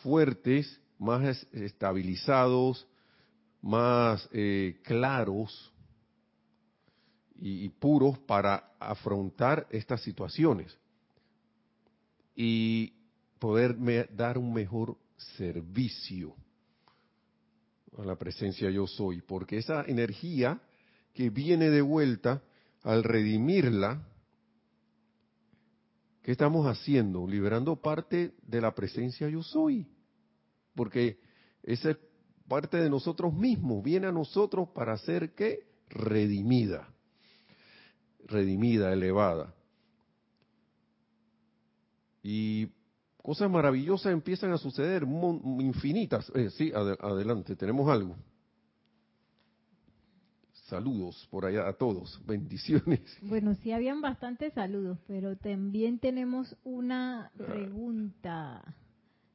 fuertes, 0.03 0.81
más 0.99 1.46
estabilizados, 1.53 2.87
más 3.66 4.29
eh, 4.33 4.81
claros 4.85 5.72
y, 7.35 7.68
puros 7.68 8.18
para 8.20 8.72
afrontar 8.79 9.66
estas 9.70 10.01
situaciones 10.03 10.77
y 12.35 12.92
poder 13.38 13.77
dar 14.14 14.38
un 14.38 14.53
mejor 14.53 14.96
servicio 15.37 16.35
a 17.99 18.05
la 18.05 18.16
presencia 18.16 18.70
yo 18.70 18.87
soy, 18.87 19.22
porque 19.22 19.59
esa 19.59 19.85
energía 19.87 20.61
que 21.16 21.31
viene 21.31 21.70
de 21.70 21.81
vuelta 21.81 22.42
al 22.83 23.02
redimirla, 23.02 24.07
¿qué 26.22 26.31
estamos 26.31 26.66
haciendo? 26.66 27.26
Liberando 27.26 27.81
parte 27.81 28.35
de 28.42 28.61
la 28.61 28.74
presencia 28.74 29.26
yo 29.26 29.42
soy. 29.42 29.88
Porque 30.74 31.18
esa 31.62 31.92
es 31.92 31.96
parte 32.46 32.76
de 32.76 32.90
nosotros 32.90 33.33
mismos, 33.33 33.83
viene 33.83 34.09
a 34.09 34.12
nosotros 34.12 34.68
para 34.74 34.98
ser 34.98 35.35
que 35.35 35.66
redimida, 35.88 36.87
redimida, 38.26 38.92
elevada. 38.92 39.55
Y 42.22 42.68
cosas 43.22 43.50
maravillosas 43.50 44.12
empiezan 44.12 44.52
a 44.52 44.59
suceder, 44.59 45.05
infinitas. 45.61 46.31
Eh, 46.35 46.50
sí, 46.50 46.70
adelante, 46.74 47.57
tenemos 47.57 47.88
algo. 47.88 48.16
Saludos 50.66 51.29
por 51.31 51.46
allá 51.46 51.68
a 51.68 51.74
todos, 51.74 52.20
bendiciones. 52.26 53.00
Bueno, 53.22 53.55
sí 53.55 53.70
habían 53.70 54.00
bastantes 54.00 54.52
saludos, 54.52 54.98
pero 55.07 55.37
también 55.37 55.98
tenemos 56.00 56.57
una 56.64 57.31
pregunta 57.37 58.74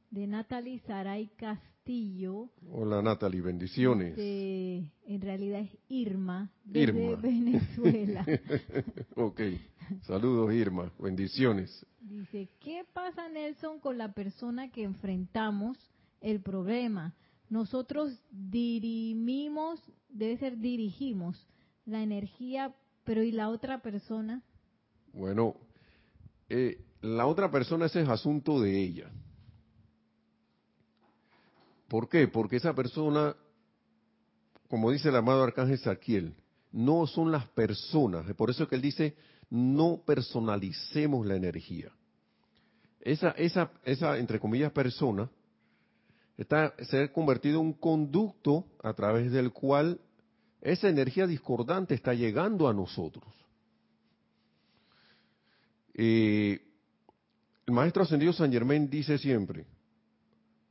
de 0.09 0.27
Natalie 0.27 0.79
Saray 0.79 1.27
Castillo. 1.37 2.49
Hola 2.69 3.01
Natalie, 3.01 3.41
bendiciones. 3.41 4.15
en 4.17 5.21
realidad 5.21 5.61
es 5.61 5.77
Irma, 5.87 6.51
de 6.65 6.91
Venezuela. 7.21 8.25
ok, 9.15 9.41
saludos 10.01 10.53
Irma, 10.53 10.91
bendiciones. 10.99 11.85
Dice, 12.01 12.49
¿qué 12.59 12.83
pasa 12.91 13.29
Nelson 13.29 13.79
con 13.79 13.97
la 13.97 14.11
persona 14.13 14.69
que 14.69 14.83
enfrentamos 14.83 15.77
el 16.19 16.41
problema? 16.41 17.15
Nosotros 17.51 18.17
dirimimos, 18.31 19.81
debe 20.07 20.37
ser 20.37 20.57
dirigimos 20.57 21.45
la 21.85 22.01
energía, 22.01 22.73
pero 23.03 23.23
¿y 23.23 23.33
la 23.33 23.49
otra 23.49 23.81
persona? 23.81 24.41
Bueno, 25.11 25.55
eh, 26.47 26.81
la 27.01 27.27
otra 27.27 27.51
persona 27.51 27.87
ese 27.87 28.03
es 28.03 28.07
asunto 28.07 28.61
de 28.61 28.81
ella. 28.81 29.11
¿Por 31.89 32.07
qué? 32.07 32.29
Porque 32.29 32.55
esa 32.55 32.73
persona, 32.73 33.35
como 34.69 34.89
dice 34.89 35.09
el 35.09 35.17
amado 35.17 35.43
arcángel 35.43 35.77
Saquiel, 35.79 36.33
no 36.71 37.05
son 37.05 37.33
las 37.33 37.47
personas. 37.49 38.33
Por 38.35 38.49
eso 38.49 38.63
es 38.63 38.69
que 38.69 38.75
él 38.75 38.81
dice, 38.81 39.17
no 39.49 40.01
personalicemos 40.05 41.25
la 41.25 41.35
energía. 41.35 41.91
Esa, 43.01 43.31
esa, 43.31 43.73
esa 43.83 44.17
entre 44.19 44.39
comillas, 44.39 44.71
persona, 44.71 45.29
está, 46.37 46.73
se 46.89 47.03
ha 47.03 47.13
convertido 47.13 47.59
en 47.59 47.67
un 47.67 47.73
conducto 47.73 48.65
a 48.83 48.93
través 48.93 49.31
del 49.31 49.51
cual 49.51 49.99
esa 50.61 50.89
energía 50.89 51.27
discordante 51.27 51.95
está 51.95 52.13
llegando 52.13 52.67
a 52.67 52.73
nosotros. 52.73 53.25
Eh, 55.93 56.61
el 57.65 57.73
maestro 57.73 58.03
ascendido 58.03 58.33
San 58.33 58.51
Germain 58.51 58.89
dice 58.89 59.17
siempre, 59.17 59.65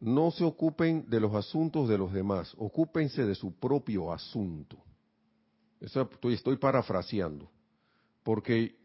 no 0.01 0.31
se 0.31 0.44
ocupen 0.44 1.05
de 1.09 1.20
los 1.20 1.35
asuntos 1.35 1.88
de 1.88 1.99
los 1.99 2.12
demás, 2.12 2.55
ocúpense 2.57 3.25
de 3.25 3.35
su 3.35 3.53
propio 3.53 4.12
asunto. 4.12 4.79
Eso 5.81 6.09
estoy 6.25 6.57
parafraseando, 6.57 7.51
porque 8.23 8.77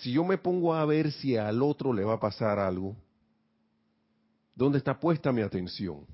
si 0.00 0.12
yo 0.12 0.24
me 0.24 0.38
pongo 0.38 0.74
a 0.74 0.84
ver 0.84 1.12
si 1.12 1.36
al 1.36 1.62
otro 1.62 1.92
le 1.92 2.04
va 2.04 2.14
a 2.14 2.20
pasar 2.20 2.58
algo, 2.58 2.96
¿Dónde 4.58 4.78
está 4.78 4.98
puesta 4.98 5.30
mi 5.30 5.40
atención? 5.40 6.04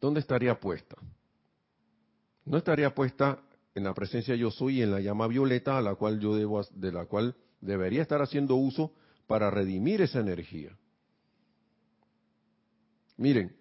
¿Dónde 0.00 0.20
estaría 0.20 0.54
puesta? 0.60 0.94
No 2.44 2.56
estaría 2.56 2.94
puesta 2.94 3.42
en 3.74 3.82
la 3.82 3.92
presencia 3.92 4.36
yo 4.36 4.52
soy 4.52 4.78
y 4.78 4.82
en 4.82 4.92
la 4.92 5.00
llama 5.00 5.26
violeta 5.26 5.76
a 5.76 5.82
la 5.82 5.96
cual 5.96 6.20
yo 6.20 6.36
debo 6.36 6.62
de 6.62 6.92
la 6.92 7.06
cual 7.06 7.34
debería 7.60 8.00
estar 8.00 8.22
haciendo 8.22 8.54
uso 8.54 8.94
para 9.26 9.50
redimir 9.50 10.00
esa 10.02 10.20
energía. 10.20 10.70
Miren, 13.16 13.56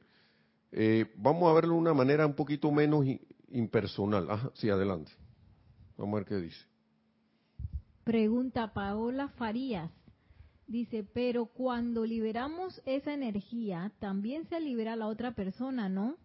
eh, 0.72 1.12
vamos 1.16 1.50
a 1.50 1.56
verlo 1.56 1.74
de 1.74 1.80
una 1.80 1.96
manera 1.96 2.28
un 2.28 2.36
poquito 2.36 2.72
menos 2.72 3.04
impersonal. 3.48 4.30
Ajá, 4.30 4.52
sí, 4.54 4.70
adelante. 4.70 5.12
Vamos 5.98 6.14
a 6.14 6.18
ver 6.18 6.26
qué 6.28 6.36
dice. 6.36 6.70
Pregunta 8.04 8.74
Paola 8.74 9.30
Farías. 9.30 9.90
Dice, 10.70 11.04
pero 11.04 11.48
cuando 11.48 12.06
liberamos 12.06 12.80
esa 12.86 13.12
energía, 13.12 13.92
también 13.98 14.48
se 14.50 14.60
libera 14.60 14.96
la 14.96 15.08
otra 15.08 15.32
persona, 15.32 15.90
¿no? 15.90 16.16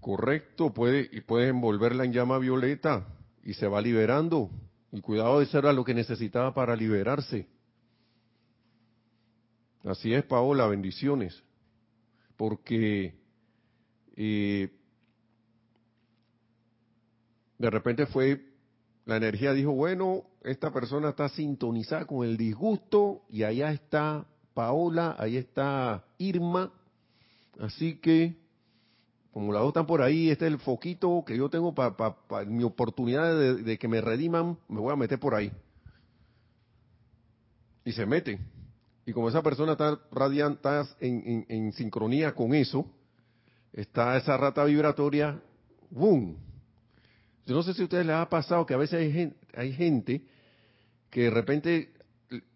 Correcto, 0.00 0.74
puede, 0.74 1.08
y 1.10 1.22
puede 1.22 1.48
envolverla 1.48 2.04
en 2.04 2.12
llama 2.12 2.38
violeta 2.38 3.06
y 3.42 3.54
se 3.54 3.66
va 3.66 3.80
liberando. 3.80 4.50
Y 4.92 5.00
cuidado 5.00 5.40
de 5.40 5.46
ser 5.46 5.64
a 5.64 5.72
lo 5.72 5.82
que 5.82 5.94
necesitaba 5.94 6.52
para 6.52 6.76
liberarse. 6.76 7.46
Así 9.82 10.12
es, 10.12 10.24
Paola, 10.24 10.66
bendiciones. 10.66 11.42
Porque 12.36 13.14
eh, 14.14 14.78
de 17.56 17.70
repente 17.70 18.04
fue 18.04 18.51
la 19.04 19.16
energía 19.16 19.52
dijo, 19.52 19.72
bueno, 19.72 20.24
esta 20.42 20.72
persona 20.72 21.10
está 21.10 21.28
sintonizada 21.28 22.04
con 22.04 22.26
el 22.26 22.36
disgusto 22.36 23.22
y 23.28 23.42
allá 23.42 23.72
está 23.72 24.26
Paola, 24.54 25.16
ahí 25.18 25.36
está 25.36 26.04
Irma. 26.18 26.72
Así 27.58 27.96
que, 27.96 28.36
como 29.32 29.52
las 29.52 29.62
dos 29.62 29.70
están 29.70 29.86
por 29.86 30.02
ahí, 30.02 30.30
este 30.30 30.46
es 30.46 30.52
el 30.52 30.58
foquito 30.58 31.24
que 31.26 31.36
yo 31.36 31.48
tengo 31.48 31.74
para 31.74 32.14
mi 32.46 32.62
oportunidad 32.62 33.36
de, 33.56 33.78
que 33.78 33.88
me 33.88 34.00
rediman, 34.00 34.56
me 34.68 34.80
voy 34.80 34.92
a 34.92 34.96
meter 34.96 35.18
por 35.18 35.34
ahí. 35.34 35.52
Y 37.84 37.92
se 37.92 38.06
mete. 38.06 38.38
Y 39.04 39.12
como 39.12 39.28
esa 39.28 39.42
persona 39.42 39.72
está 39.72 39.98
radiante, 40.12 40.68
en, 41.00 41.72
sincronía 41.72 42.34
con 42.34 42.54
eso, 42.54 42.86
está 43.72 44.16
esa 44.16 44.36
rata 44.36 44.64
vibratoria, 44.64 45.40
¡boom! 45.90 46.51
Yo 47.46 47.54
no 47.54 47.62
sé 47.62 47.74
si 47.74 47.82
a 47.82 47.84
ustedes 47.84 48.06
les 48.06 48.14
ha 48.14 48.28
pasado 48.28 48.64
que 48.64 48.74
a 48.74 48.76
veces 48.76 49.00
hay 49.00 49.12
gente, 49.12 49.36
hay 49.54 49.72
gente 49.72 50.22
que 51.10 51.22
de 51.22 51.30
repente 51.30 51.92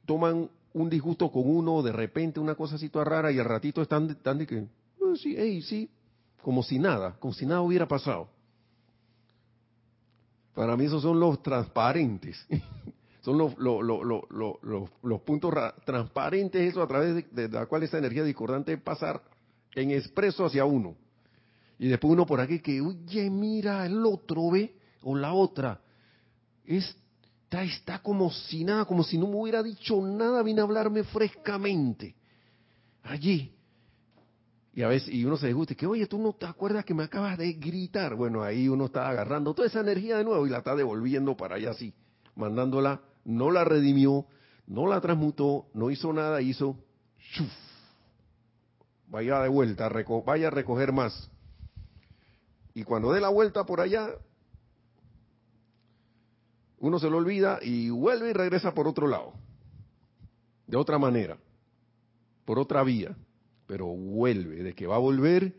toman 0.05 0.49
un 0.73 0.91
disgusto 0.91 1.31
con 1.31 1.49
uno, 1.49 1.83
de 1.83 1.93
repente 1.93 2.39
una 2.39 2.55
cosa 2.55 2.77
así 2.77 2.89
toda 2.89 3.05
rara 3.05 3.33
y 3.33 3.39
al 3.39 3.45
ratito 3.47 3.83
están, 3.83 4.11
están 4.11 4.39
de 4.39 4.47
que, 4.47 4.67
oh, 5.01 5.17
sí, 5.17 5.35
hey, 5.37 5.63
sí, 5.63 5.91
como 6.43 6.63
si 6.63 6.79
nada, 6.79 7.17
como 7.19 7.35
si 7.35 7.47
nada 7.47 7.63
hubiera 7.63 7.89
pasado. 7.89 8.29
Para 10.55 10.77
mí 10.77 10.85
esos 10.85 11.03
son 11.03 11.19
los 11.19 11.43
transparentes. 11.43 12.47
son 13.27 13.39
los, 13.39 13.59
los, 13.59 15.21
puntos 15.23 15.53
transparentes, 15.85 16.63
eso 16.63 16.81
a 16.81 16.87
través 16.87 17.29
de, 17.35 17.49
la 17.49 17.67
cual 17.67 17.83
esa 17.83 17.99
energía 17.99 18.23
discordante 18.23 18.79
pasar 18.79 19.21
en 19.75 19.91
expreso 19.91 20.47
hacia 20.47 20.65
uno. 20.65 20.95
Y 21.77 21.89
después 21.89 22.13
uno 22.13 22.25
por 22.25 22.41
aquí 22.41 22.61
que, 22.61 22.81
oye, 22.81 23.29
mira, 23.29 23.85
el 23.85 24.07
otro 24.07 24.49
ve, 24.53 24.76
o 25.09 25.15
la 25.15 25.33
otra, 25.33 25.81
está, 26.65 27.63
está 27.63 28.01
como 28.01 28.33
si 28.33 28.65
nada, 28.65 28.85
como 28.87 29.05
si 29.05 29.17
no 29.17 29.29
me 29.29 29.37
hubiera 29.37 29.63
dicho 29.63 30.01
nada, 30.03 30.43
vine 30.43 30.61
a 30.61 30.65
hablarme 30.65 31.05
frescamente. 31.05 32.17
Allí. 33.05 33.55
Y 34.75 34.83
a 34.83 34.89
veces, 34.89 35.15
y 35.15 35.25
uno 35.25 35.37
se 35.37 35.47
disgusta, 35.47 35.77
que, 35.77 35.87
oye, 35.87 36.09
tú 36.09 36.19
no 36.19 36.33
te 36.33 36.47
acuerdas 36.47 36.85
que 36.85 36.93
me 36.93 37.05
acabas 37.05 37.39
de 37.39 37.53
gritar. 37.53 38.17
Bueno, 38.17 38.43
ahí 38.43 38.69
uno 38.69 38.87
está 38.87 39.09
agarrando 39.09 39.55
toda 39.55 39.69
esa 39.69 39.79
energía 39.79 40.19
de 40.19 40.25
nuevo 40.25 40.45
y 40.45 40.51
la 40.51 40.59
está 40.59 40.75
devolviendo 40.75 41.37
para 41.37 41.55
allá 41.55 41.71
así, 41.71 41.95
mandándola 42.35 43.01
no 43.25 43.53
la 43.53 43.65
redimió, 43.65 44.27
no 44.67 44.89
la 44.89 45.01
transmutó, 45.01 45.67
no 45.73 45.91
hizo 45.93 46.13
nada, 46.13 46.43
hizo 46.43 46.77
vaya 49.07 49.41
de 49.41 49.49
vuelta, 49.49 49.89
vaya 50.25 50.49
a 50.49 50.51
recoger 50.51 50.93
más. 50.93 51.31
Y 52.75 52.83
cuando 52.83 53.13
dé 53.13 53.21
la 53.21 53.29
vuelta 53.29 53.65
por 53.65 53.81
allá, 53.81 54.11
uno 56.79 56.99
se 56.99 57.11
lo 57.11 57.17
olvida 57.17 57.59
y 57.63 57.91
vuelve 57.91 58.31
y 58.31 58.33
regresa 58.33 58.75
por 58.75 58.87
otro 58.87 59.07
lado, 59.07 59.33
de 60.67 60.77
otra 60.77 60.99
manera, 60.99 61.39
por 62.45 62.59
otra 62.59 62.83
vía, 62.83 63.17
pero 63.67 63.87
vuelve, 63.87 64.63
de 64.63 64.75
que 64.75 64.87
va 64.87 64.97
a 64.97 65.01
volver, 65.01 65.55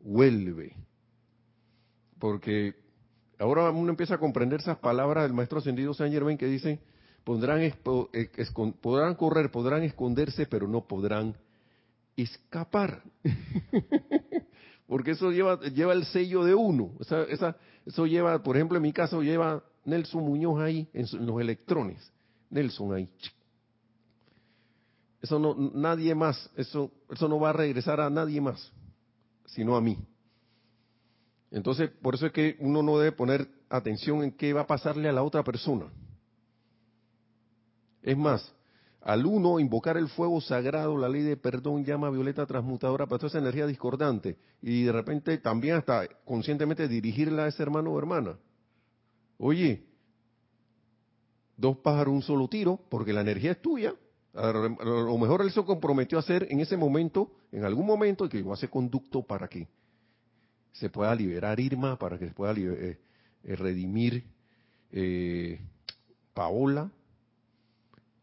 vuelve. 0.00 0.74
Porque 2.18 2.74
ahora 3.38 3.70
uno 3.70 3.90
empieza 3.90 4.14
a 4.14 4.18
comprender 4.18 4.60
esas 4.60 4.78
palabras 4.78 5.24
del 5.24 5.32
maestro 5.32 5.58
ascendido 5.58 5.94
Saint 5.94 6.14
Germain 6.14 6.38
que 6.38 6.46
dicen, 6.46 6.80
podrán, 7.24 7.60
eh, 7.62 7.74
podrán 8.80 9.14
correr, 9.14 9.50
podrán 9.50 9.82
esconderse, 9.82 10.46
pero 10.46 10.68
no 10.68 10.86
podrán 10.86 11.36
escapar. 12.16 13.02
Porque 14.86 15.12
eso 15.12 15.32
lleva, 15.32 15.58
el 15.64 16.04
sello 16.06 16.44
de 16.44 16.54
uno. 16.54 16.92
Eso 17.84 18.06
lleva, 18.06 18.42
por 18.42 18.56
ejemplo, 18.56 18.76
en 18.76 18.82
mi 18.82 18.92
caso, 18.92 19.22
lleva 19.22 19.64
Nelson 19.86 20.22
Muñoz 20.22 20.60
ahí, 20.60 20.88
en, 20.92 21.06
los 21.24 21.40
electrones. 21.40 22.12
Nelson 22.50 22.92
ahí. 22.92 23.08
Eso 25.22 25.38
no, 25.38 25.54
nadie 25.74 26.14
más, 26.14 26.50
eso, 26.56 26.90
eso 27.10 27.28
no 27.28 27.40
va 27.40 27.50
a 27.50 27.54
regresar 27.54 28.00
a 28.00 28.10
nadie 28.10 28.40
más, 28.40 28.70
sino 29.46 29.76
a 29.76 29.80
mí. 29.80 29.98
Entonces, 31.50 31.90
por 32.02 32.14
eso 32.14 32.26
es 32.26 32.32
que 32.32 32.56
uno 32.60 32.82
no 32.82 32.98
debe 32.98 33.12
poner 33.12 33.48
atención 33.68 34.22
en 34.22 34.32
qué 34.32 34.52
va 34.52 34.62
a 34.62 34.66
pasarle 34.66 35.08
a 35.08 35.12
la 35.12 35.22
otra 35.22 35.42
persona. 35.42 35.86
Es 38.02 38.16
más, 38.16 38.54
al 39.00 39.24
uno 39.24 39.60
invocar 39.60 39.96
el 39.96 40.08
fuego 40.08 40.40
sagrado, 40.40 40.98
la 40.98 41.08
ley 41.08 41.22
de 41.22 41.36
perdón, 41.36 41.84
llama 41.84 42.10
violeta 42.10 42.44
transmutadora 42.44 43.06
para 43.06 43.18
toda 43.18 43.28
esa 43.28 43.38
energía 43.38 43.66
discordante 43.66 44.36
y 44.60 44.82
de 44.84 44.92
repente 44.92 45.38
también 45.38 45.76
hasta 45.76 46.08
conscientemente 46.24 46.88
dirigirla 46.88 47.44
a 47.44 47.48
ese 47.48 47.62
hermano 47.62 47.92
o 47.92 47.98
hermana. 47.98 48.36
Oye, 49.38 49.84
dos 51.56 51.78
pájaros, 51.78 52.14
un 52.14 52.22
solo 52.22 52.48
tiro, 52.48 52.80
porque 52.88 53.12
la 53.12 53.20
energía 53.20 53.52
es 53.52 53.62
tuya. 53.62 53.94
A 54.34 54.52
lo 54.52 55.18
mejor 55.18 55.40
él 55.42 55.50
se 55.50 55.64
comprometió 55.64 56.18
a 56.18 56.20
hacer 56.20 56.46
en 56.50 56.60
ese 56.60 56.76
momento, 56.76 57.32
en 57.52 57.64
algún 57.64 57.86
momento, 57.86 58.28
que 58.28 58.42
yo 58.42 58.52
hace 58.52 58.68
conducto 58.68 59.22
para 59.22 59.48
que 59.48 59.66
se 60.72 60.90
pueda 60.90 61.14
liberar 61.14 61.58
Irma, 61.58 61.98
para 61.98 62.18
que 62.18 62.28
se 62.28 62.34
pueda 62.34 62.52
eh, 62.52 62.98
eh, 63.44 63.56
redimir 63.56 64.24
eh, 64.92 65.58
Paola. 66.34 66.90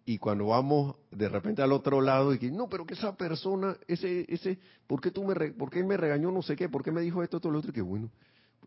Y 0.05 0.17
cuando 0.17 0.47
vamos 0.47 0.95
de 1.11 1.29
repente 1.29 1.61
al 1.61 1.71
otro 1.71 2.01
lado 2.01 2.33
y 2.33 2.37
que 2.37 2.51
no, 2.51 2.69
pero 2.69 2.85
que 2.85 2.93
esa 2.93 3.15
persona, 3.15 3.77
ese, 3.87 4.25
ese, 4.27 4.59
¿por 4.85 4.99
qué 4.99 5.11
tú 5.11 5.23
me, 5.23 5.33
por 5.51 5.69
qué 5.69 5.83
me 5.83 5.97
regañó 5.97 6.29
no 6.29 6.41
sé 6.41 6.55
qué, 6.55 6.67
por 6.67 6.83
qué 6.83 6.91
me 6.91 7.01
dijo 7.01 7.23
esto, 7.23 7.39
todo 7.39 7.53
lo 7.53 7.59
otro? 7.59 7.71
Y 7.71 7.73
que 7.73 7.81
bueno, 7.81 8.11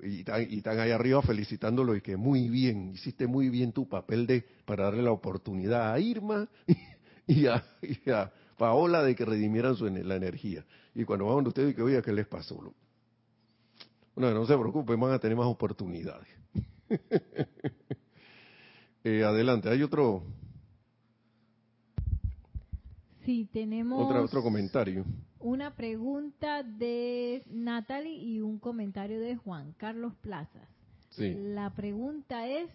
y 0.03 0.21
están, 0.21 0.79
ahí 0.79 0.91
arriba 0.91 1.23
felicitándolo 1.23 1.97
y 1.97 2.01
que 2.01 2.17
muy 2.17 2.49
bien, 2.49 2.93
hiciste 2.95 3.27
muy 3.27 3.49
bien 3.49 3.73
tu 3.73 3.89
papel 3.89 4.27
de 4.27 4.45
para 4.65 4.85
darle 4.85 5.03
la 5.03 5.13
oportunidad 5.13 5.93
a 5.93 5.99
Irma 5.99 6.49
y 7.27 7.47
a, 7.47 7.65
y 7.83 8.11
a 8.11 8.33
Paola 8.57 9.03
de 9.03 9.15
que 9.15 9.25
redimieran 9.25 9.77
su, 9.77 9.87
la 9.87 10.17
energía. 10.17 10.65
Y 10.95 11.05
cuando 11.05 11.27
vamos 11.27 11.47
ustedes 11.47 11.73
y 11.73 11.75
que 11.75 11.83
oiga, 11.83 12.03
¿qué 12.03 12.13
les 12.13 12.27
pasó? 12.27 12.57
Bueno, 14.15 14.33
no 14.33 14.47
se 14.47 14.57
preocupen, 14.57 14.99
van 14.99 15.13
a 15.13 15.19
tener 15.19 15.37
más 15.37 15.47
oportunidades. 15.47 16.29
Eh, 19.09 19.23
adelante, 19.23 19.69
hay 19.69 19.85
otro. 19.85 20.25
Sí, 23.25 23.49
tenemos. 23.53 24.13
otro 24.13 24.43
comentario. 24.43 25.05
Una 25.39 25.75
pregunta 25.75 26.63
de 26.63 27.43
Natalie 27.47 28.17
y 28.17 28.41
un 28.41 28.59
comentario 28.59 29.21
de 29.21 29.37
Juan 29.37 29.73
Carlos 29.77 30.15
Plazas. 30.23 30.69
Sí. 31.11 31.35
La 31.35 31.75
pregunta 31.75 32.49
es: 32.49 32.71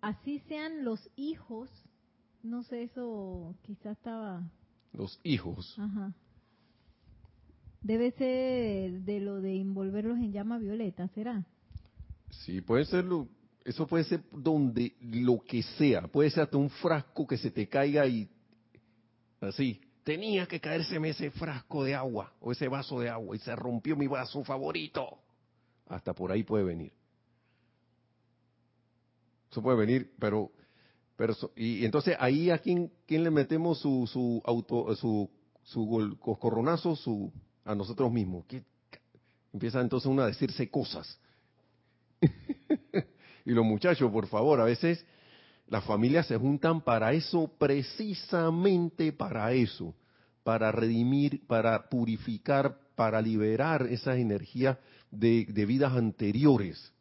así 0.00 0.38
sean 0.48 0.84
los 0.84 1.10
hijos. 1.16 1.70
No 2.42 2.62
sé, 2.62 2.84
eso 2.84 3.54
quizás 3.62 3.96
estaba. 3.96 4.50
Los 4.92 5.20
hijos. 5.22 5.76
Ajá. 5.78 6.14
Debe 7.82 8.12
ser 8.12 9.02
de 9.02 9.20
lo 9.20 9.40
de 9.40 9.60
envolverlos 9.60 10.18
en 10.18 10.32
llama 10.32 10.58
violeta, 10.58 11.08
¿será? 11.08 11.46
Sí, 12.30 12.60
puede 12.60 12.84
ser 12.84 13.04
eso 13.64 13.86
puede 13.86 14.04
ser 14.04 14.22
donde 14.32 14.94
lo 15.00 15.40
que 15.40 15.62
sea, 15.62 16.08
puede 16.08 16.30
ser 16.30 16.44
hasta 16.44 16.56
un 16.56 16.70
frasco 16.70 17.26
que 17.26 17.36
se 17.36 17.50
te 17.50 17.68
caiga 17.68 18.06
y 18.06 18.28
así. 19.40 19.80
Tenía 20.08 20.46
que 20.46 20.58
caérseme 20.58 21.10
ese 21.10 21.30
frasco 21.30 21.84
de 21.84 21.94
agua 21.94 22.32
o 22.40 22.50
ese 22.50 22.66
vaso 22.66 22.98
de 22.98 23.10
agua 23.10 23.36
y 23.36 23.40
se 23.40 23.54
rompió 23.54 23.94
mi 23.94 24.06
vaso 24.06 24.42
favorito. 24.42 25.18
Hasta 25.86 26.14
por 26.14 26.32
ahí 26.32 26.44
puede 26.44 26.64
venir. 26.64 26.94
Eso 29.50 29.60
puede 29.62 29.76
venir, 29.76 30.14
pero, 30.18 30.50
pero 31.14 31.36
y, 31.54 31.84
entonces 31.84 32.16
ahí 32.18 32.48
a 32.48 32.56
quién, 32.56 32.90
quién 33.04 33.22
le 33.22 33.30
metemos 33.30 33.80
su 33.80 34.08
su 34.10 34.40
auto 34.46 34.96
su 34.96 35.28
su 35.62 36.16
coscorronazo, 36.18 36.96
su 36.96 37.30
a 37.66 37.74
nosotros 37.74 38.10
mismos. 38.10 38.46
Empieza 39.52 39.82
entonces 39.82 40.06
uno 40.06 40.22
a 40.22 40.26
decirse 40.28 40.70
cosas. 40.70 41.20
y 43.44 43.50
los 43.50 43.66
muchachos, 43.66 44.10
por 44.10 44.26
favor, 44.26 44.58
a 44.58 44.64
veces 44.64 45.04
las 45.68 45.84
familias 45.84 46.26
se 46.26 46.36
juntan 46.36 46.80
para 46.80 47.12
eso, 47.12 47.50
precisamente 47.58 49.12
para 49.12 49.52
eso, 49.52 49.94
para 50.42 50.72
redimir, 50.72 51.46
para 51.46 51.88
purificar, 51.88 52.78
para 52.94 53.20
liberar 53.20 53.86
esas 53.86 54.16
energías 54.16 54.78
de, 55.10 55.44
vidas 55.66 55.92
anteriores. 55.92 56.92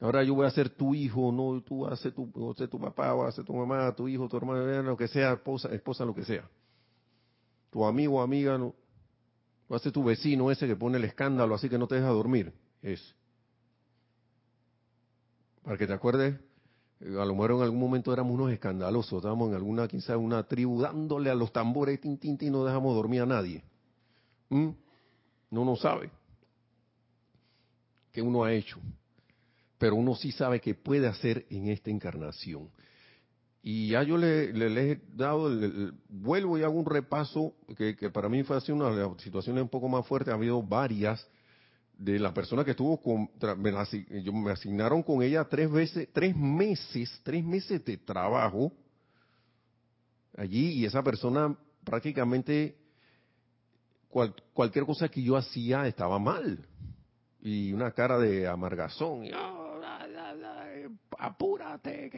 Ahora 0.00 0.24
yo 0.24 0.34
voy 0.34 0.46
a 0.46 0.50
ser 0.50 0.68
tu 0.68 0.94
hijo, 0.94 1.30
no, 1.30 1.62
tú 1.62 1.80
vas 1.80 1.92
a 1.92 2.02
ser 2.02 2.12
tu, 2.12 2.26
tu 2.26 2.80
papá, 2.80 3.12
vas 3.12 3.28
a 3.28 3.36
ser 3.36 3.44
tu 3.44 3.54
mamá, 3.54 3.94
tu 3.94 4.08
hijo, 4.08 4.28
tu 4.28 4.36
hermano, 4.36 4.82
lo 4.82 4.96
que 4.96 5.06
sea, 5.06 5.32
esposa, 5.32 5.68
esposa, 5.72 6.04
lo 6.04 6.14
que 6.14 6.24
sea 6.24 6.48
tu 7.72 7.86
amigo 7.86 8.20
amiga, 8.20 8.58
no, 8.58 8.74
va 9.70 9.76
a 9.76 9.80
ser 9.80 9.92
tu 9.92 10.04
vecino 10.04 10.50
ese 10.50 10.66
que 10.66 10.76
pone 10.76 10.98
el 10.98 11.04
escándalo 11.04 11.54
así 11.54 11.70
que 11.70 11.78
no 11.78 11.88
te 11.88 11.94
deja 11.94 12.08
dormir. 12.08 12.52
Es. 12.82 13.14
Para 15.62 15.76
que 15.76 15.86
te 15.86 15.92
acuerdes, 15.92 16.34
eh, 17.00 17.16
a 17.18 17.24
lo 17.24 17.34
mejor 17.34 17.52
en 17.52 17.62
algún 17.62 17.80
momento 17.80 18.12
éramos 18.12 18.32
unos 18.32 18.52
escandalosos, 18.52 19.18
estábamos 19.18 19.48
en 19.50 19.54
alguna, 19.54 19.88
quizá 19.88 20.16
una 20.16 20.42
tribu 20.44 20.80
dándole 20.80 21.30
a 21.30 21.34
los 21.34 21.52
tambores, 21.52 22.00
tin, 22.00 22.18
tin, 22.18 22.36
tin, 22.36 22.52
no 22.52 22.64
dejamos 22.64 22.94
dormir 22.94 23.22
a 23.22 23.26
nadie. 23.26 23.62
¿Mm? 24.48 24.70
No 25.50 25.62
uno 25.62 25.76
sabe 25.76 26.10
qué 28.10 28.22
uno 28.22 28.44
ha 28.44 28.52
hecho, 28.52 28.78
pero 29.78 29.96
uno 29.96 30.14
sí 30.14 30.32
sabe 30.32 30.60
que 30.60 30.74
puede 30.74 31.06
hacer 31.06 31.46
en 31.50 31.68
esta 31.68 31.90
encarnación. 31.90 32.68
Y 33.62 33.90
ya 33.90 34.02
yo 34.02 34.16
le, 34.18 34.52
le, 34.52 34.90
he 34.90 35.00
dado, 35.14 35.46
el, 35.46 35.94
vuelvo 36.08 36.58
y 36.58 36.62
hago 36.62 36.74
un 36.74 36.84
repaso, 36.84 37.54
que, 37.76 37.96
que 37.96 38.10
para 38.10 38.28
mí 38.28 38.42
fue 38.42 38.56
así 38.56 38.72
una 38.72 38.90
de 38.90 38.96
las 38.96 39.22
situaciones 39.22 39.62
un 39.62 39.68
poco 39.68 39.88
más 39.88 40.06
fuertes, 40.06 40.32
ha 40.32 40.36
habido 40.36 40.62
varias, 40.62 41.26
de 42.02 42.18
la 42.18 42.34
persona 42.34 42.64
que 42.64 42.72
estuvo 42.72 43.00
con, 43.00 43.30
me, 43.58 43.70
me 43.70 44.50
asignaron 44.50 45.04
con 45.04 45.22
ella 45.22 45.44
tres 45.44 45.70
veces, 45.70 46.08
tres 46.12 46.36
meses, 46.36 47.20
tres 47.22 47.44
meses 47.44 47.84
de 47.84 47.96
trabajo 47.96 48.72
allí 50.36 50.80
y 50.80 50.84
esa 50.84 51.00
persona 51.02 51.56
prácticamente 51.84 52.76
cualquier 54.52 54.84
cosa 54.84 55.08
que 55.08 55.22
yo 55.22 55.36
hacía 55.36 55.86
estaba 55.86 56.18
mal 56.18 56.66
y 57.40 57.72
una 57.72 57.92
cara 57.92 58.18
de 58.18 58.48
amargazón 58.48 59.24
y, 59.24 59.32
oh, 59.32 59.80
apúrate 61.18 62.10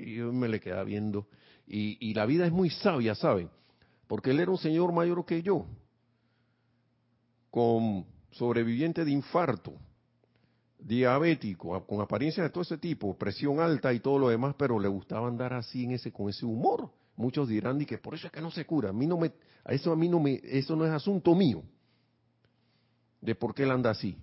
y 0.00 0.14
yo 0.14 0.32
me 0.32 0.46
le 0.46 0.60
quedaba 0.60 0.84
viendo 0.84 1.26
y, 1.66 1.98
y 2.08 2.14
la 2.14 2.24
vida 2.24 2.46
es 2.46 2.52
muy 2.52 2.70
sabia, 2.70 3.16
¿saben? 3.16 3.50
Porque 4.06 4.30
él 4.30 4.38
era 4.38 4.50
un 4.50 4.58
señor 4.58 4.92
mayor 4.92 5.26
que 5.26 5.42
yo 5.42 5.66
con 7.50 8.06
sobreviviente 8.30 9.04
de 9.04 9.10
infarto, 9.10 9.72
diabético, 10.78 11.84
con 11.86 12.00
apariencia 12.00 12.42
de 12.42 12.50
todo 12.50 12.62
ese 12.62 12.78
tipo, 12.78 13.16
presión 13.16 13.60
alta 13.60 13.92
y 13.92 14.00
todo 14.00 14.18
lo 14.18 14.28
demás, 14.28 14.54
pero 14.58 14.78
le 14.78 14.88
gustaba 14.88 15.28
andar 15.28 15.52
así 15.52 15.84
en 15.84 15.92
ese 15.92 16.12
con 16.12 16.28
ese 16.28 16.46
humor. 16.46 16.90
Muchos 17.16 17.48
dirán 17.48 17.84
que 17.84 17.98
por 17.98 18.14
eso 18.14 18.28
es 18.28 18.32
que 18.32 18.40
no 18.40 18.50
se 18.50 18.64
cura. 18.64 18.90
A 18.90 18.92
mí 18.92 19.06
no 19.06 19.18
me, 19.18 19.32
eso 19.66 19.92
a 19.92 19.96
mí 19.96 20.08
no 20.08 20.20
me, 20.20 20.40
eso 20.44 20.76
no 20.76 20.86
es 20.86 20.92
asunto 20.92 21.34
mío. 21.34 21.64
De 23.20 23.34
por 23.34 23.54
qué 23.54 23.64
él 23.64 23.72
anda 23.72 23.90
así. 23.90 24.16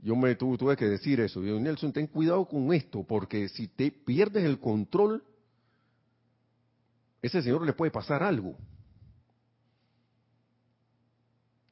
Yo 0.00 0.16
me 0.16 0.34
tuve, 0.34 0.58
tuve 0.58 0.76
que 0.76 0.86
decir 0.86 1.20
eso. 1.20 1.42
Yo, 1.42 1.58
Nelson, 1.58 1.92
ten 1.92 2.08
cuidado 2.08 2.44
con 2.46 2.72
esto, 2.72 3.04
porque 3.04 3.48
si 3.48 3.68
te 3.68 3.90
pierdes 3.92 4.44
el 4.44 4.58
control, 4.58 5.22
ese 7.22 7.42
señor 7.42 7.64
le 7.64 7.72
puede 7.72 7.90
pasar 7.90 8.22
algo. 8.22 8.56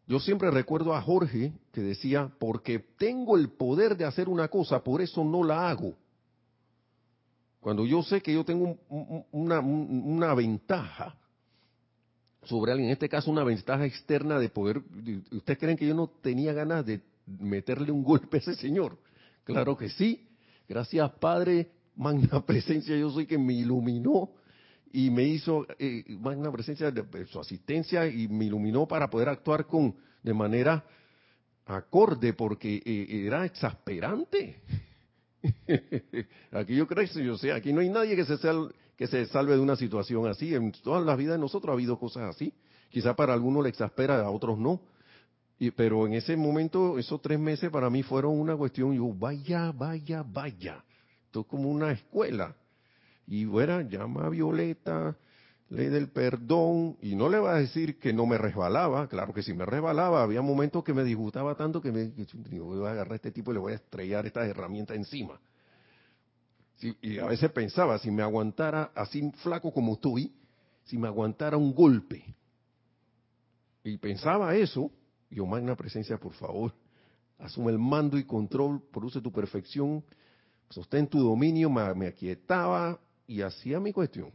Yo 0.07 0.20
siempre 0.20 0.50
recuerdo 0.50 0.94
a 0.94 1.02
Jorge 1.02 1.52
que 1.72 1.80
decía, 1.80 2.30
porque 2.38 2.78
tengo 2.96 3.36
el 3.36 3.48
poder 3.50 3.96
de 3.96 4.04
hacer 4.04 4.28
una 4.28 4.48
cosa, 4.48 4.82
por 4.84 5.02
eso 5.02 5.24
no 5.24 5.42
la 5.42 5.68
hago. 5.68 5.94
Cuando 7.61 7.84
yo 7.84 8.02
sé 8.04 8.20
que 8.20 8.32
yo 8.32 8.44
tengo 8.44 8.78
una, 9.32 10.34
ventaja 10.34 11.16
sobre 12.44 12.70
alguien, 12.70 12.90
en 12.90 12.92
este 12.92 13.09
caso 13.09 13.28
una 13.28 13.42
ventaja 13.42 13.84
externa 13.84 14.38
de 14.38 14.48
poder, 14.48 14.80
¿ustedes 15.32 15.59
creen 15.59 15.76
que 15.76 15.88
yo 15.88 15.94
no 15.94 16.07
tenía 16.07 16.52
ganas 16.52 16.86
de 16.86 17.00
meterle 17.26 17.90
un 17.90 18.04
golpe 18.04 18.36
a 18.36 18.40
ese 18.40 18.54
señor? 18.54 18.96
Claro 19.42 19.76
que 19.76 19.88
sí. 19.88 20.28
Gracias 20.68 21.11
Padre, 21.14 21.72
magna 21.96 22.46
presencia, 22.46 22.96
yo 22.96 23.11
soy 23.11 23.26
que 23.26 23.38
me 23.38 23.54
iluminó 23.54 24.30
y 24.93 25.11
me 25.11 25.24
hizo 25.24 25.66
eh, 25.78 26.05
una 26.22 26.51
presencia 26.53 26.91
de, 26.91 27.26
su 27.26 27.41
asistencia 27.41 28.07
y 28.07 28.28
me 28.28 28.47
iluminó 28.47 28.87
para 28.87 29.09
poder 29.09 29.28
actuar 29.28 29.66
con 29.66 29.95
de 30.22 30.34
manera 30.34 30.84
acorde 31.66 32.32
porque 32.32 32.82
eh, 32.84 33.26
era 33.26 33.45
exasperante. 33.45 34.62
aquí 36.53 36.76
yo 36.76 36.87
creo, 36.87 37.05
yo 37.05 37.37
sé, 37.37 37.53
aquí 37.53 37.72
no 37.72 37.80
hay 37.80 37.89
nadie 37.89 38.16
que 38.16 38.24
se, 38.24 38.37
que 38.97 39.07
se 39.07 39.26
salve 39.26 39.55
de 39.55 39.61
una 39.61 39.76
situación 39.76 40.26
así. 40.26 40.55
En 40.55 40.72
todas 40.72 41.05
las 41.05 41.16
vidas 41.16 41.34
de 41.34 41.41
nosotros 41.41 41.70
ha 41.70 41.74
habido 41.74 41.99
cosas 41.99 42.34
así. 42.34 42.53
Quizá 42.91 43.14
para 43.14 43.34
algunos 43.34 43.62
le 43.62 43.68
exaspera, 43.68 44.20
a 44.20 44.30
otros 44.30 44.59
no. 44.59 44.80
Y, 45.59 45.70
pero 45.70 46.07
en 46.07 46.14
ese 46.14 46.37
momento, 46.37 46.99
esos 46.99 47.20
tres 47.22 47.39
meses 47.39 47.70
para 47.70 47.91
mí 47.91 48.03
fueron 48.03 48.39
una 48.39 48.57
cuestión, 48.57 48.95
yo, 48.95 49.12
vaya, 49.12 49.72
vaya, 49.72 50.22
vaya. 50.22 50.84
Esto 51.26 51.41
es 51.41 51.47
como 51.47 51.70
una 51.70 51.93
escuela 51.93 52.55
y 53.27 53.45
fuera, 53.45 53.83
llama 53.83 54.27
a 54.27 54.29
Violeta, 54.29 55.16
ley 55.68 55.89
del 55.89 56.09
perdón, 56.09 56.97
y 57.01 57.16
no 57.16 57.29
le 57.29 57.39
va 57.39 57.57
a 57.57 57.59
decir 57.59 57.99
que 57.99 58.12
no 58.12 58.27
me 58.27 58.39
resbalaba, 58.39 59.09
claro 59.09 59.33
que 59.35 59.43
sí 59.43 59.53
me 59.53 59.66
resbalaba, 59.66 60.22
había 60.22 60.43
momentos 60.43 60.85
que 60.85 60.95
me 60.95 61.03
disgustaba 61.03 61.55
tanto 61.57 61.81
que 61.81 61.91
me 61.91 62.12
yo 62.51 62.64
voy 62.64 62.87
a 62.87 62.93
agarrar 62.93 63.12
a 63.12 63.16
este 63.16 63.33
tipo 63.33 63.51
y 63.51 63.55
le 63.55 63.61
voy 63.61 63.72
a 63.72 63.77
estrellar 63.77 64.27
estas 64.27 64.49
herramientas 64.49 64.97
encima. 64.97 65.41
y 67.01 67.18
a 67.18 67.27
veces 67.27 67.51
pensaba, 67.51 67.99
si 67.99 68.11
me 68.11 68.22
aguantara 68.22 68.93
así 68.95 69.31
flaco 69.43 69.72
como 69.72 69.95
estoy, 69.95 70.33
si 70.85 70.99
me 70.99 71.09
aguantara 71.09 71.57
un 71.57 71.74
golpe, 71.74 72.37
y 73.83 73.99
pensaba 73.99 74.55
eso, 74.57 74.91
yo 75.31 75.47
magna 75.47 75.77
presencia, 75.77 76.18
por 76.18 76.33
favor, 76.33 76.74
asume 77.39 77.70
el 77.70 77.79
mando 77.79 78.18
y 78.18 78.24
control, 78.24 78.83
produce 78.93 79.20
tu 79.20 79.33
perfección, 79.33 80.05
sostén 80.70 81.07
tu 81.07 81.20
dominio, 81.20 81.70
me, 81.70 81.95
me 81.95 82.07
aquietaba, 82.09 82.99
y 83.27 83.43
hacía 83.43 83.81
mi 83.81 83.93
cuestión. 83.93 84.33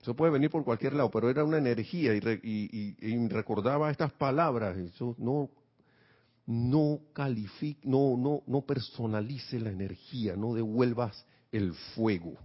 Eso 0.00 0.14
puede 0.14 0.32
venir 0.32 0.50
por 0.50 0.64
cualquier 0.64 0.94
lado, 0.94 1.10
pero 1.10 1.28
era 1.28 1.44
una 1.44 1.58
energía 1.58 2.14
y, 2.14 3.28
recordaba 3.28 3.90
estas 3.90 4.12
palabras. 4.12 4.76
Eso 4.78 5.14
no, 5.18 5.50
no 6.46 7.00
califique, 7.12 7.86
no, 7.86 8.16
no, 8.16 8.42
no 8.46 8.62
personalice 8.62 9.60
la 9.60 9.70
energía, 9.70 10.36
no 10.36 10.54
devuelvas 10.54 11.26
el 11.52 11.74
fuego. 11.94 12.38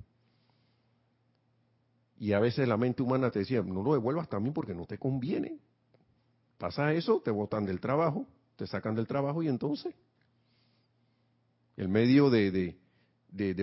Y 2.17 2.33
a 2.33 2.39
veces 2.39 2.67
la 2.67 2.77
mente 2.77 3.03
humana 3.03 3.31
te 3.31 3.39
decía, 3.39 3.61
no 3.61 3.83
lo 3.83 3.93
devuelvas 3.93 4.27
también 4.27 4.53
porque 4.53 4.73
no 4.73 4.85
te 4.85 4.97
conviene. 4.97 5.59
Pasa 6.57 6.93
eso, 6.93 7.21
te 7.23 7.31
botan 7.31 7.65
del 7.65 7.79
trabajo, 7.79 8.25
te 8.57 8.67
sacan 8.67 8.95
del 8.95 9.07
trabajo 9.07 9.43
y 9.43 9.47
entonces 9.47 9.93
el 11.77 11.89
medio 11.89 12.29
de, 12.29 12.51
de, 12.51 12.77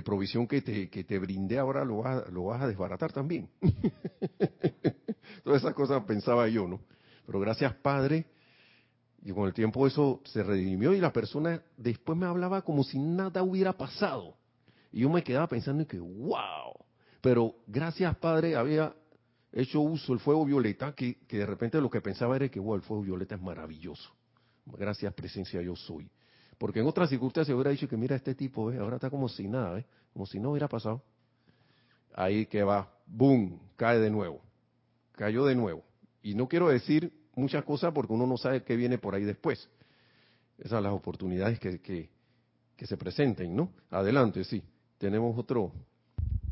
provisión 0.05 0.47
que 0.47 0.62
te, 0.62 0.89
que 0.91 1.05
te 1.05 1.18
brindé 1.18 1.59
ahora 1.59 1.85
lo 1.85 1.99
vas, 1.99 2.29
lo 2.31 2.45
vas 2.45 2.62
a 2.62 2.66
desbaratar 2.66 3.12
también. 3.12 3.49
Todas 5.45 5.62
esas 5.62 5.75
cosas 5.75 6.05
pensaba 6.05 6.49
yo, 6.49 6.68
¿no? 6.68 6.81
Pero 7.27 7.41
gracias 7.41 7.75
Padre, 7.77 8.27
y 9.23 9.33
con 9.33 9.47
el 9.47 9.55
tiempo 9.55 9.87
eso 9.87 10.20
se 10.25 10.43
redimió 10.43 10.93
y 10.95 11.01
la 11.01 11.12
persona 11.12 11.62
después 11.77 12.18
me 12.18 12.27
hablaba 12.27 12.62
como 12.62 12.85
si 12.85 12.99
nada 12.99 13.43
hubiera 13.43 13.73
pasado. 13.73 14.37
Y 14.91 15.01
yo 15.01 15.11
me 15.11 15.23
quedaba 15.23 15.47
pensando 15.49 15.83
en 15.83 15.89
que, 15.89 15.99
wow, 15.99 16.75
pero 17.20 17.55
gracias 17.66 18.14
Padre 18.16 18.57
había 18.57 18.95
hecho 19.53 19.81
uso 19.81 20.12
del 20.12 20.20
fuego 20.20 20.45
violeta, 20.45 20.95
que, 20.95 21.20
que 21.27 21.39
de 21.39 21.47
repente 21.47 21.81
lo 21.81 21.91
que 21.91 22.01
pensaba 22.01 22.37
era 22.37 22.49
que, 22.49 22.61
wow, 22.61 22.75
el 22.75 22.83
fuego 22.83 23.03
violeta 23.03 23.37
es 23.37 23.43
maravilloso. 23.43 24.11
Gracias 24.66 25.12
presencia 25.14 25.61
yo 25.62 25.77
soy. 25.77 26.11
Porque 26.63 26.79
en 26.79 26.87
otras 26.87 27.11
circunstancias 27.11 27.53
hubiera 27.57 27.73
dicho 27.73 27.89
que 27.89 27.97
mira 27.97 28.15
este 28.15 28.37
tipo, 28.37 28.71
ahora 28.71 28.95
está 28.95 29.11
como 29.11 29.29
si 29.29 29.49
nada, 29.49 29.81
¿eh? 29.81 29.85
como 30.13 30.27
si 30.27 30.39
no 30.39 30.53
hubiera 30.53 30.69
pasado. 30.69 31.03
Ahí 32.15 32.47
que 32.47 32.63
va, 32.63 32.89
boom, 33.05 33.59
cae 33.75 33.99
de 33.99 34.09
nuevo. 34.09 34.41
Cayó 35.11 35.45
de 35.45 35.57
nuevo. 35.57 35.83
Y 36.23 36.37
no 36.37 36.47
quiero 36.47 36.69
decir 36.69 37.13
muchas 37.35 37.65
cosas 37.65 37.93
porque 37.93 38.13
uno 38.13 38.29
no 38.29 38.37
sabe 38.37 38.63
qué 38.63 38.77
viene 38.77 38.97
por 38.97 39.17
ahí 39.17 39.25
después. 39.25 39.69
Esas 40.57 40.71
son 40.71 40.85
las 40.85 40.93
oportunidades 40.93 41.59
que, 41.59 41.81
que, 41.81 42.87
se 42.87 42.97
presenten, 42.97 43.57
¿no? 43.57 43.73
Adelante, 43.91 44.45
sí. 44.45 44.63
Tenemos 44.99 45.37
otro 45.37 45.73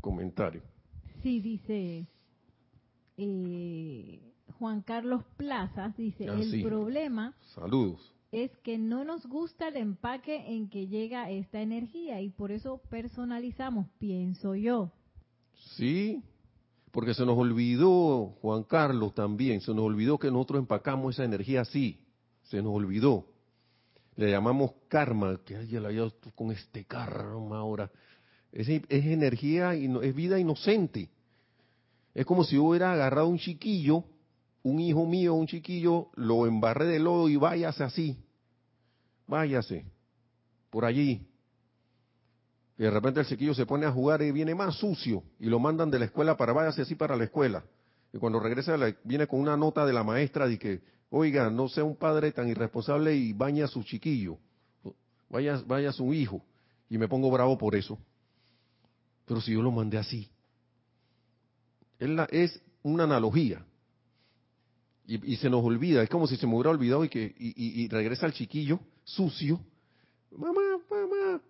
comentario. 0.01 0.61
Sí, 1.23 1.39
dice 1.39 2.05
eh, 3.15 4.19
Juan 4.59 4.81
Carlos 4.81 5.23
Plazas, 5.37 5.95
dice, 5.95 6.27
ah, 6.27 6.33
el 6.33 6.63
problema... 6.63 7.33
Saludos 7.55 8.13
es 8.31 8.51
que 8.63 8.77
no 8.77 9.03
nos 9.03 9.25
gusta 9.25 9.67
el 9.67 9.77
empaque 9.77 10.55
en 10.55 10.69
que 10.69 10.87
llega 10.87 11.29
esta 11.29 11.61
energía 11.61 12.21
y 12.21 12.29
por 12.29 12.51
eso 12.51 12.81
personalizamos, 12.89 13.87
pienso 13.99 14.55
yo. 14.55 14.91
Sí, 15.75 16.23
porque 16.91 17.13
se 17.13 17.25
nos 17.25 17.37
olvidó, 17.37 18.37
Juan 18.41 18.63
Carlos 18.63 19.13
también, 19.13 19.59
se 19.61 19.73
nos 19.73 19.83
olvidó 19.83 20.17
que 20.17 20.31
nosotros 20.31 20.59
empacamos 20.59 21.15
esa 21.15 21.25
energía 21.25 21.61
así, 21.61 21.99
se 22.43 22.61
nos 22.61 22.73
olvidó. 22.73 23.27
Le 24.15 24.31
llamamos 24.31 24.71
karma, 24.87 25.39
que 25.45 25.57
ay, 25.57 25.67
la 25.71 25.89
con 26.35 26.51
este 26.51 26.85
karma 26.85 27.59
ahora. 27.59 27.91
Es, 28.51 28.67
es 28.67 29.05
energía, 29.05 29.73
es 29.73 30.15
vida 30.15 30.39
inocente. 30.39 31.09
Es 32.13 32.25
como 32.25 32.43
si 32.43 32.57
hubiera 32.57 32.91
agarrado 32.93 33.27
un 33.27 33.37
chiquillo 33.37 34.03
un 34.63 34.79
hijo 34.79 35.05
mío, 35.05 35.33
un 35.33 35.47
chiquillo, 35.47 36.09
lo 36.15 36.45
embarré 36.45 36.85
de 36.85 36.99
lodo 36.99 37.29
y 37.29 37.35
váyase 37.35 37.83
así. 37.83 38.17
Váyase. 39.27 39.85
Por 40.69 40.85
allí. 40.85 41.27
Y 42.77 42.83
de 42.83 42.91
repente 42.91 43.19
el 43.19 43.25
chiquillo 43.25 43.53
se 43.53 43.65
pone 43.65 43.85
a 43.85 43.91
jugar 43.91 44.21
y 44.21 44.31
viene 44.31 44.53
más 44.55 44.75
sucio. 44.75 45.23
Y 45.39 45.45
lo 45.45 45.59
mandan 45.59 45.89
de 45.89 45.99
la 45.99 46.05
escuela 46.05 46.37
para 46.37 46.53
váyase 46.53 46.83
así 46.83 46.95
para 46.95 47.15
la 47.15 47.23
escuela. 47.23 47.63
Y 48.13 48.17
cuando 48.17 48.39
regresa 48.39 48.77
viene 49.03 49.27
con 49.27 49.39
una 49.39 49.57
nota 49.57 49.85
de 49.85 49.93
la 49.93 50.03
maestra 50.03 50.47
de 50.47 50.59
que, 50.59 50.81
oiga, 51.09 51.49
no 51.49 51.67
sea 51.67 51.83
un 51.83 51.95
padre 51.95 52.31
tan 52.31 52.47
irresponsable 52.47 53.15
y 53.15 53.33
baña 53.33 53.65
a 53.65 53.67
su 53.67 53.83
chiquillo. 53.83 54.37
Vaya, 55.29 55.61
vaya 55.65 55.89
a 55.89 55.93
su 55.93 56.13
hijo. 56.13 56.43
Y 56.89 56.97
me 56.97 57.07
pongo 57.07 57.31
bravo 57.31 57.57
por 57.57 57.75
eso. 57.75 57.97
Pero 59.25 59.41
si 59.41 59.53
yo 59.53 59.61
lo 59.61 59.71
mandé 59.71 59.97
así. 59.97 60.29
Es 61.99 62.61
una 62.83 63.03
analogía 63.03 63.65
y, 65.15 65.35
se 65.37 65.49
nos 65.49 65.63
olvida, 65.63 66.03
es 66.03 66.09
como 66.09 66.25
si 66.25 66.37
se 66.37 66.47
me 66.47 66.53
hubiera 66.53 66.69
olvidado 66.69 67.03
y 67.03 67.09
que 67.09 67.35
y, 67.37 67.87
regresa 67.89 68.25
el 68.25 68.33
chiquillo 68.33 68.79
sucio. 69.03 69.59
Mamá, 70.31 70.61
mamá, 70.89 71.41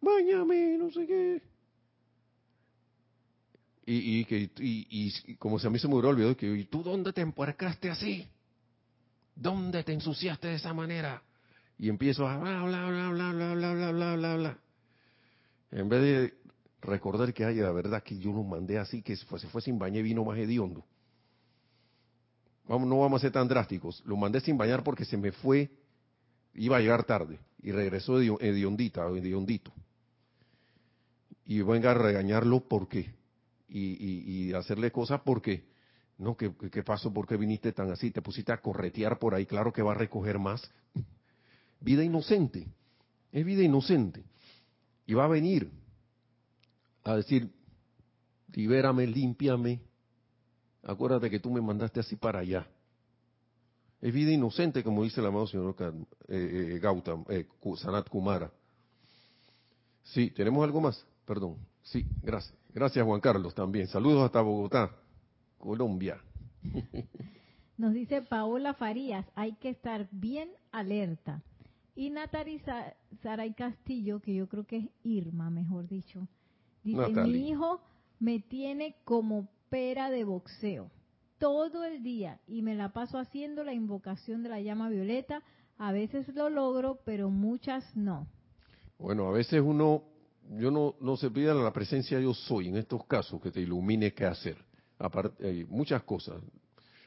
bañame, 0.00 0.78
no 0.78 0.90
sé 0.90 1.06
qué. 1.06 1.42
Y, 3.84 4.20
y, 4.20 4.24
que, 4.24 4.50
y, 4.58 5.34
como 5.36 5.58
si 5.58 5.66
a 5.66 5.70
mí 5.70 5.78
se 5.78 5.86
me 5.86 5.94
hubiera 5.94 6.08
olvidado, 6.08 6.36
que, 6.36 6.46
¿y 6.46 6.64
tú 6.64 6.82
dónde 6.82 7.12
te 7.12 7.20
empuercaste 7.20 7.90
así? 7.90 8.26
¿Dónde 9.34 9.84
te 9.84 9.92
ensuciaste 9.92 10.48
de 10.48 10.54
esa 10.54 10.72
manera? 10.72 11.22
Y 11.78 11.88
empiezo 11.88 12.26
a 12.26 12.38
bla, 12.38 12.62
bla, 12.62 12.88
bla, 12.88 13.10
bla, 13.10 13.32
bla, 13.32 13.54
bla, 13.54 13.74
bla, 13.74 13.92
bla, 13.92 14.16
bla, 14.16 14.36
bla. 14.36 14.58
En 15.72 15.88
vez 15.88 16.02
de 16.02 16.34
recordar 16.80 17.34
que, 17.34 17.44
ay, 17.44 17.56
la 17.56 17.72
verdad 17.72 18.02
que 18.02 18.18
yo 18.18 18.32
lo 18.32 18.44
mandé 18.44 18.78
así, 18.78 19.02
que 19.02 19.16
se 19.16 19.26
fue, 19.26 19.38
se 19.38 19.48
fue 19.48 19.60
sin 19.60 19.78
bañar 19.78 20.00
y 20.00 20.04
vino 20.04 20.24
más 20.24 20.38
hediondo. 20.38 20.84
No 22.78 23.00
vamos 23.00 23.20
a 23.20 23.22
ser 23.22 23.32
tan 23.32 23.48
drásticos. 23.48 24.00
Lo 24.06 24.16
mandé 24.16 24.40
sin 24.40 24.56
bañar 24.56 24.84
porque 24.84 25.04
se 25.04 25.16
me 25.16 25.32
fue, 25.32 25.70
iba 26.54 26.76
a 26.76 26.80
llegar 26.80 27.02
tarde 27.04 27.40
y 27.62 27.72
regresó 27.72 28.20
hediondita 28.20 29.06
o 29.06 29.16
hediondito. 29.16 29.72
Y 31.44 31.62
venga 31.62 31.90
a 31.90 31.94
regañarlo 31.94 32.60
porque 32.60 33.12
y, 33.68 34.48
y, 34.48 34.52
hacerle 34.52 34.90
cosas 34.90 35.20
porque 35.24 35.64
no 36.18 36.36
¿qué, 36.36 36.52
qué 36.70 36.82
pasó 36.82 37.12
por 37.12 37.26
qué 37.26 37.36
viniste 37.36 37.72
tan 37.72 37.90
así 37.90 38.10
te 38.10 38.20
pusiste 38.20 38.52
a 38.52 38.60
corretear 38.60 39.18
por 39.18 39.34
ahí 39.34 39.46
claro 39.46 39.72
que 39.72 39.82
va 39.82 39.92
a 39.92 39.96
recoger 39.96 40.38
más. 40.38 40.70
Vida 41.80 42.04
inocente 42.04 42.68
es 43.32 43.44
vida 43.44 43.62
inocente. 43.62 44.24
Y 45.06 45.14
va 45.14 45.24
a 45.24 45.28
venir 45.28 45.70
a 47.02 47.16
decir 47.16 47.50
libérame 48.52 49.06
límpiame 49.06 49.80
acuérdate 50.82 51.30
que 51.30 51.40
tú 51.40 51.50
me 51.50 51.60
mandaste 51.60 52.00
así 52.00 52.16
para 52.16 52.40
allá. 52.40 52.66
Es 54.00 54.12
vida 54.14 54.32
inocente 54.32 54.82
como 54.82 55.04
dice 55.04 55.20
el 55.20 55.26
amado 55.26 55.46
señor 55.46 55.76
eh, 55.80 56.74
eh, 56.74 56.78
Gautam 56.78 57.24
eh, 57.28 57.46
Sanat 57.76 58.08
Kumara. 58.08 58.50
Sí 60.02 60.30
tenemos 60.30 60.64
algo 60.64 60.80
más 60.80 61.06
perdón. 61.26 61.56
Sí 61.82 62.06
gracias. 62.22 62.54
Gracias 62.72 63.04
Juan 63.04 63.20
Carlos 63.20 63.54
también. 63.54 63.88
Saludos 63.88 64.24
hasta 64.24 64.40
Bogotá, 64.40 64.90
Colombia. 65.58 66.20
Nos 67.78 67.94
dice 67.94 68.22
Paola 68.22 68.74
Farías, 68.74 69.26
hay 69.34 69.54
que 69.54 69.70
estar 69.70 70.06
bien 70.12 70.50
alerta. 70.70 71.42
Y 71.96 72.10
Natari 72.10 72.60
Saray 73.22 73.54
Castillo, 73.54 74.20
que 74.20 74.34
yo 74.34 74.48
creo 74.48 74.64
que 74.66 74.76
es 74.76 74.84
Irma, 75.02 75.50
mejor 75.50 75.88
dicho, 75.88 76.28
dice, 76.84 77.08
mi 77.08 77.48
hijo 77.48 77.80
me 78.18 78.38
tiene 78.38 78.96
como 79.04 79.48
pera 79.70 80.10
de 80.10 80.24
boxeo 80.24 80.90
todo 81.38 81.84
el 81.84 82.02
día 82.02 82.38
y 82.46 82.60
me 82.60 82.74
la 82.74 82.92
paso 82.92 83.18
haciendo 83.18 83.64
la 83.64 83.72
invocación 83.72 84.42
de 84.42 84.50
la 84.50 84.60
llama 84.60 84.90
violeta. 84.90 85.42
A 85.78 85.92
veces 85.92 86.28
lo 86.34 86.50
logro, 86.50 87.00
pero 87.06 87.30
muchas 87.30 87.96
no. 87.96 88.26
Bueno, 88.98 89.26
a 89.26 89.32
veces 89.32 89.62
uno 89.64 90.04
yo 90.58 90.70
no, 90.70 90.96
no 91.00 91.16
se 91.16 91.30
pida 91.30 91.54
la 91.54 91.72
presencia 91.72 92.18
yo 92.20 92.34
soy 92.34 92.68
en 92.68 92.76
estos 92.76 93.06
casos 93.06 93.40
que 93.40 93.50
te 93.50 93.60
ilumine 93.60 94.12
qué 94.12 94.26
hacer. 94.26 94.56
Aparte, 94.98 95.46
hay 95.46 95.64
muchas 95.64 96.02
cosas. 96.02 96.42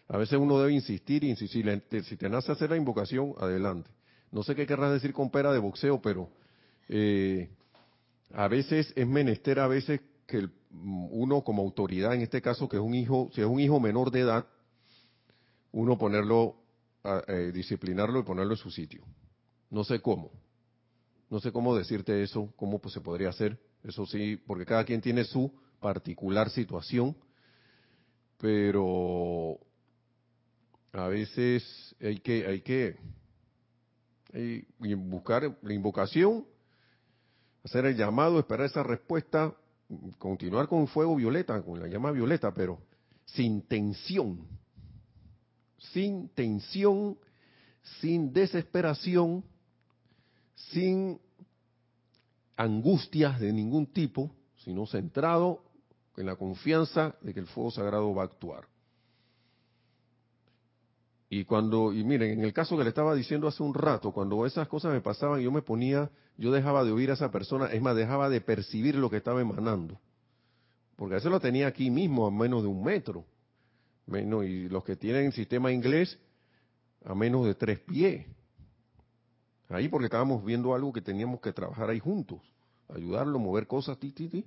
A 0.07 0.17
veces 0.17 0.39
uno 0.39 0.59
debe 0.59 0.73
insistir 0.73 1.23
insistir. 1.23 1.83
Si 2.03 2.17
te 2.17 2.29
nace 2.29 2.51
hacer 2.51 2.69
la 2.69 2.77
invocación, 2.77 3.35
adelante. 3.39 3.89
No 4.31 4.41
sé 4.41 4.55
qué 4.55 4.65
querrás 4.65 4.91
decir 4.91 5.13
con 5.13 5.29
pera 5.29 5.51
de 5.51 5.59
boxeo, 5.59 6.01
pero 6.01 6.29
eh, 6.89 7.49
a 8.33 8.47
veces 8.47 8.91
es 8.95 9.07
menester, 9.07 9.59
a 9.59 9.67
veces 9.67 10.01
que 10.25 10.49
uno 10.73 11.43
como 11.43 11.61
autoridad, 11.61 12.13
en 12.13 12.21
este 12.21 12.41
caso 12.41 12.67
que 12.67 12.77
es 12.77 12.81
un 12.81 12.95
hijo, 12.95 13.29
si 13.33 13.41
es 13.41 13.47
un 13.47 13.59
hijo 13.59 13.79
menor 13.79 14.11
de 14.11 14.21
edad, 14.21 14.45
uno 15.71 15.97
ponerlo, 15.97 16.55
eh, 17.27 17.51
disciplinarlo 17.53 18.19
y 18.19 18.23
ponerlo 18.23 18.53
en 18.53 18.57
su 18.57 18.71
sitio. 18.71 19.03
No 19.69 19.83
sé 19.83 20.01
cómo, 20.01 20.31
no 21.29 21.39
sé 21.39 21.51
cómo 21.51 21.75
decirte 21.75 22.21
eso, 22.23 22.53
cómo 22.55 22.79
pues, 22.79 22.93
se 22.93 23.01
podría 23.01 23.29
hacer. 23.29 23.59
Eso 23.83 24.05
sí, 24.05 24.37
porque 24.37 24.65
cada 24.65 24.85
quien 24.85 25.01
tiene 25.01 25.23
su 25.25 25.51
particular 25.79 26.49
situación, 26.49 27.15
pero 28.37 29.57
a 30.93 31.07
veces 31.07 31.95
hay 31.99 32.19
que, 32.19 32.45
hay 32.45 32.61
que 32.61 32.97
buscar 34.95 35.57
la 35.61 35.73
invocación, 35.73 36.45
hacer 37.63 37.85
el 37.85 37.97
llamado, 37.97 38.39
esperar 38.39 38.67
esa 38.67 38.83
respuesta, 38.83 39.55
continuar 40.17 40.67
con 40.67 40.87
fuego 40.87 41.15
violeta, 41.15 41.61
con 41.61 41.79
la 41.79 41.87
llama 41.87 42.11
violeta, 42.11 42.53
pero 42.53 42.79
sin 43.25 43.61
tensión, 43.63 44.47
sin 45.77 46.29
tensión, 46.29 47.17
sin 47.99 48.31
desesperación, 48.31 49.43
sin 50.55 51.19
angustias 52.55 53.39
de 53.39 53.51
ningún 53.51 53.87
tipo, 53.87 54.31
sino 54.57 54.85
centrado 54.85 55.63
en 56.15 56.25
la 56.25 56.35
confianza 56.35 57.15
de 57.21 57.33
que 57.33 57.39
el 57.39 57.47
fuego 57.47 57.71
sagrado 57.71 58.13
va 58.13 58.23
a 58.23 58.25
actuar. 58.25 58.72
Y 61.35 61.45
cuando, 61.45 61.91
y 61.91 62.03
miren, 62.03 62.29
en 62.29 62.43
el 62.43 62.53
caso 62.53 62.77
que 62.77 62.83
le 62.83 62.89
estaba 62.89 63.15
diciendo 63.15 63.47
hace 63.47 63.63
un 63.63 63.73
rato, 63.73 64.11
cuando 64.11 64.45
esas 64.45 64.67
cosas 64.67 64.93
me 64.93 65.01
pasaban, 65.01 65.41
yo 65.41 65.51
me 65.51 65.63
ponía, 65.63 66.11
yo 66.37 66.51
dejaba 66.51 66.83
de 66.83 66.91
oír 66.91 67.09
a 67.09 67.15
esa 67.15 67.31
persona, 67.31 67.65
es 67.73 67.81
más, 67.81 67.95
dejaba 67.95 68.29
de 68.29 68.39
percibir 68.39 68.93
lo 68.93 69.09
que 69.09 69.17
estaba 69.17 69.41
emanando. 69.41 69.99
Porque 70.95 71.15
eso 71.15 71.31
lo 71.31 71.39
tenía 71.39 71.65
aquí 71.65 71.89
mismo, 71.89 72.27
a 72.27 72.31
menos 72.31 72.61
de 72.61 72.67
un 72.67 72.83
metro. 72.83 73.25
Menos, 74.05 74.45
y 74.45 74.69
los 74.69 74.83
que 74.83 74.95
tienen 74.95 75.31
sistema 75.31 75.71
inglés, 75.71 76.19
a 77.03 77.15
menos 77.15 77.47
de 77.47 77.55
tres 77.55 77.79
pies. 77.79 78.27
Ahí 79.69 79.87
porque 79.87 80.05
estábamos 80.05 80.45
viendo 80.45 80.75
algo 80.75 80.93
que 80.93 81.01
teníamos 81.01 81.41
que 81.41 81.51
trabajar 81.51 81.89
ahí 81.89 81.99
juntos, 81.99 82.41
ayudarlo, 82.93 83.39
mover 83.39 83.65
cosas, 83.65 83.97
ti. 83.97 84.45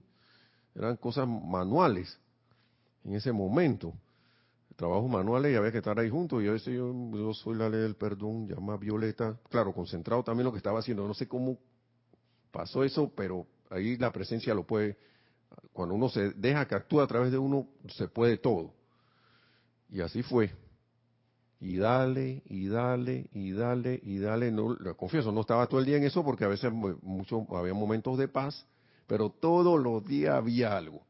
Eran 0.72 0.97
cosas 0.99 1.26
manuales 1.26 2.16
en 3.05 3.14
ese 3.16 3.32
momento. 3.32 3.93
Trabajos 4.77 5.11
manuales 5.11 5.53
y 5.53 5.57
había 5.57 5.72
que 5.72 5.79
estar 5.79 5.99
ahí 5.99 6.11
juntos. 6.11 6.43
Y 6.43 6.49
a 6.49 6.53
veces 6.53 6.74
yo, 6.74 7.35
soy 7.35 7.57
la 7.57 7.68
ley 7.68 7.81
del 7.81 7.97
perdón, 7.97 8.49
llama 8.49 8.77
Violeta. 8.77 9.39
Claro, 9.51 9.72
concentrado 9.72 10.22
también 10.22 10.45
lo 10.45 10.53
que 10.53 10.59
estaba 10.59 10.81
haciendo. 10.81 11.07
No 11.07 11.14
sé 11.14 11.27
cómo 11.27 11.59
pasó 12.51 12.85
eso, 12.85 13.11
pero 13.16 13.47
ahí 13.70 13.97
la 13.97 14.12
presencia 14.12 14.55
lo 14.55 14.64
puede. 14.64 14.99
Cuando 15.72 15.95
uno 15.95 16.09
se 16.09 16.31
deja 16.33 16.66
que 16.66 16.74
actúe 16.74 17.01
a 17.01 17.07
través 17.07 17.33
de 17.33 17.39
uno, 17.39 17.68
se 17.89 18.09
puede 18.09 18.37
todo. 18.37 18.74
Y 19.89 20.01
así 20.01 20.22
fue 20.22 20.53
y 21.61 21.79
dale, 21.79 22.43
y 22.47 22.68
dale, 22.68 23.29
y 23.33 23.53
dale, 23.53 24.01
y 24.03 24.18
dale. 24.18 24.53
No, 24.53 24.77
confieso, 24.97 25.33
no 25.33 25.41
estaba 25.41 25.66
todo 25.66 25.81
el 25.81 25.87
día 25.87 25.97
en 25.97 26.05
eso 26.05 26.24
porque 26.24 26.45
a 26.45 26.49
veces 26.49 26.72
mucho, 26.72 27.47
había 27.57 27.74
momentos 27.74 28.18
de 28.18 28.29
paz, 28.29 28.66
pero 29.07 29.31
todos 29.31 29.83
los 29.83 30.05
días 30.05 30.35
había 30.35 30.77
algo. 30.77 31.03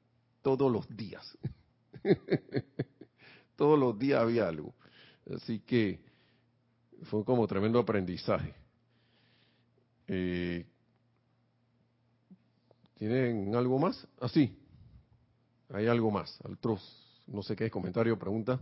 Todos 0.43 0.71
los 0.71 0.89
días. 0.97 1.37
todos 3.57 3.79
los 3.79 3.99
días 3.99 4.21
había 4.21 4.49
algo. 4.49 4.75
Así 5.35 5.61
que 5.61 6.01
fue 7.05 7.25
como 7.25 7.47
tremendo 7.47 7.79
aprendizaje. 7.79 8.55
Eh, 10.07 10.65
¿Tienen 12.95 13.55
algo 13.55 13.79
más? 13.79 14.07
Ah, 14.21 14.29
sí. 14.29 14.57
Hay 15.71 15.87
algo 15.87 16.11
más. 16.11 16.39
Altros, 16.45 16.81
no 17.27 17.43
sé 17.43 17.57
qué 17.57 17.67
es, 17.67 17.73
comentario, 17.73 18.19
pregunta 18.19 18.61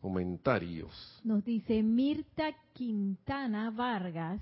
comentarios. 0.00 1.20
Nos 1.24 1.44
dice 1.44 1.82
Mirta 1.82 2.54
Quintana 2.72 3.70
Vargas, 3.70 4.40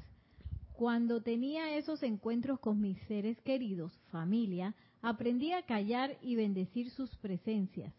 cuando 0.72 1.20
tenía 1.20 1.76
esos 1.76 2.02
encuentros 2.02 2.60
con 2.60 2.80
mis 2.80 2.98
seres 3.08 3.40
queridos, 3.40 3.92
familia, 4.10 4.74
aprendí 5.02 5.52
a 5.52 5.62
callar 5.62 6.16
y 6.22 6.36
bendecir 6.36 6.90
sus 6.90 7.14
presencias. 7.16 7.92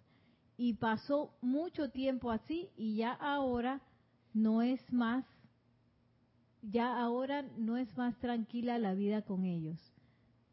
Y 0.61 0.73
pasó 0.73 1.31
mucho 1.41 1.89
tiempo 1.89 2.31
así 2.31 2.67
y 2.75 2.97
ya 2.97 3.13
ahora 3.13 3.81
no 4.33 4.61
es 4.61 4.81
más, 4.91 5.23
ya 6.61 6.99
ahora 6.99 7.43
no 7.57 7.77
es 7.77 7.95
más 7.95 8.19
tranquila 8.19 8.77
la 8.77 8.93
vida 8.93 9.21
con 9.21 9.45
ellos. 9.45 9.79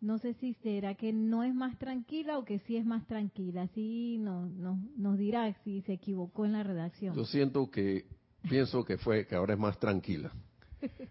No 0.00 0.18
sé 0.18 0.34
si 0.34 0.54
será 0.62 0.94
que 0.94 1.12
no 1.12 1.42
es 1.42 1.52
más 1.52 1.76
tranquila 1.80 2.38
o 2.38 2.44
que 2.44 2.60
sí 2.60 2.76
es 2.76 2.86
más 2.86 3.04
tranquila. 3.08 3.66
Sí, 3.74 4.18
no, 4.18 4.46
no, 4.46 4.78
nos 4.96 5.18
dirá 5.18 5.52
si 5.64 5.80
se 5.80 5.94
equivocó 5.94 6.44
en 6.44 6.52
la 6.52 6.62
redacción. 6.62 7.16
Yo 7.16 7.24
siento 7.24 7.68
que, 7.68 8.06
pienso 8.48 8.84
que 8.84 8.98
fue 8.98 9.26
que 9.26 9.34
ahora 9.34 9.54
es 9.54 9.58
más 9.58 9.76
tranquila. 9.80 10.30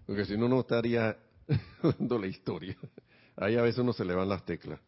Porque 0.05 0.23
si 0.23 0.37
no, 0.37 0.47
no 0.47 0.61
estaría 0.61 1.17
dando 1.99 2.17
la 2.17 2.27
historia. 2.27 2.77
Ahí 3.35 3.57
a 3.57 3.61
veces 3.61 3.79
uno 3.79 3.91
se 3.91 4.05
le 4.05 4.15
van 4.15 4.29
las 4.29 4.45
teclas 4.45 4.79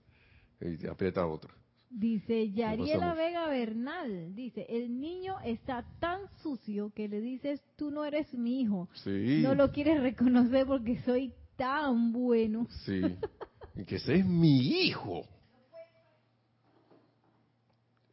y 0.61 0.87
aprieta 0.87 1.27
otra. 1.27 1.53
Dice 1.89 2.51
Yariela 2.51 3.13
Vega 3.13 3.47
Bernal, 3.47 4.35
dice, 4.35 4.65
el 4.69 4.99
niño 4.99 5.39
está 5.43 5.85
tan 5.99 6.19
sucio 6.43 6.91
que 6.93 7.07
le 7.07 7.21
dices, 7.21 7.61
tú 7.77 7.91
no 7.91 8.03
eres 8.03 8.33
mi 8.33 8.61
hijo. 8.61 8.89
Sí. 9.03 9.39
No 9.41 9.55
lo 9.55 9.71
quieres 9.71 10.01
reconocer 10.01 10.67
porque 10.67 11.01
soy 11.03 11.33
tan 11.55 12.11
bueno. 12.11 12.67
Sí. 12.85 13.01
que 13.87 13.95
ese 13.95 14.15
es 14.15 14.25
mi 14.25 14.85
hijo. 14.85 15.25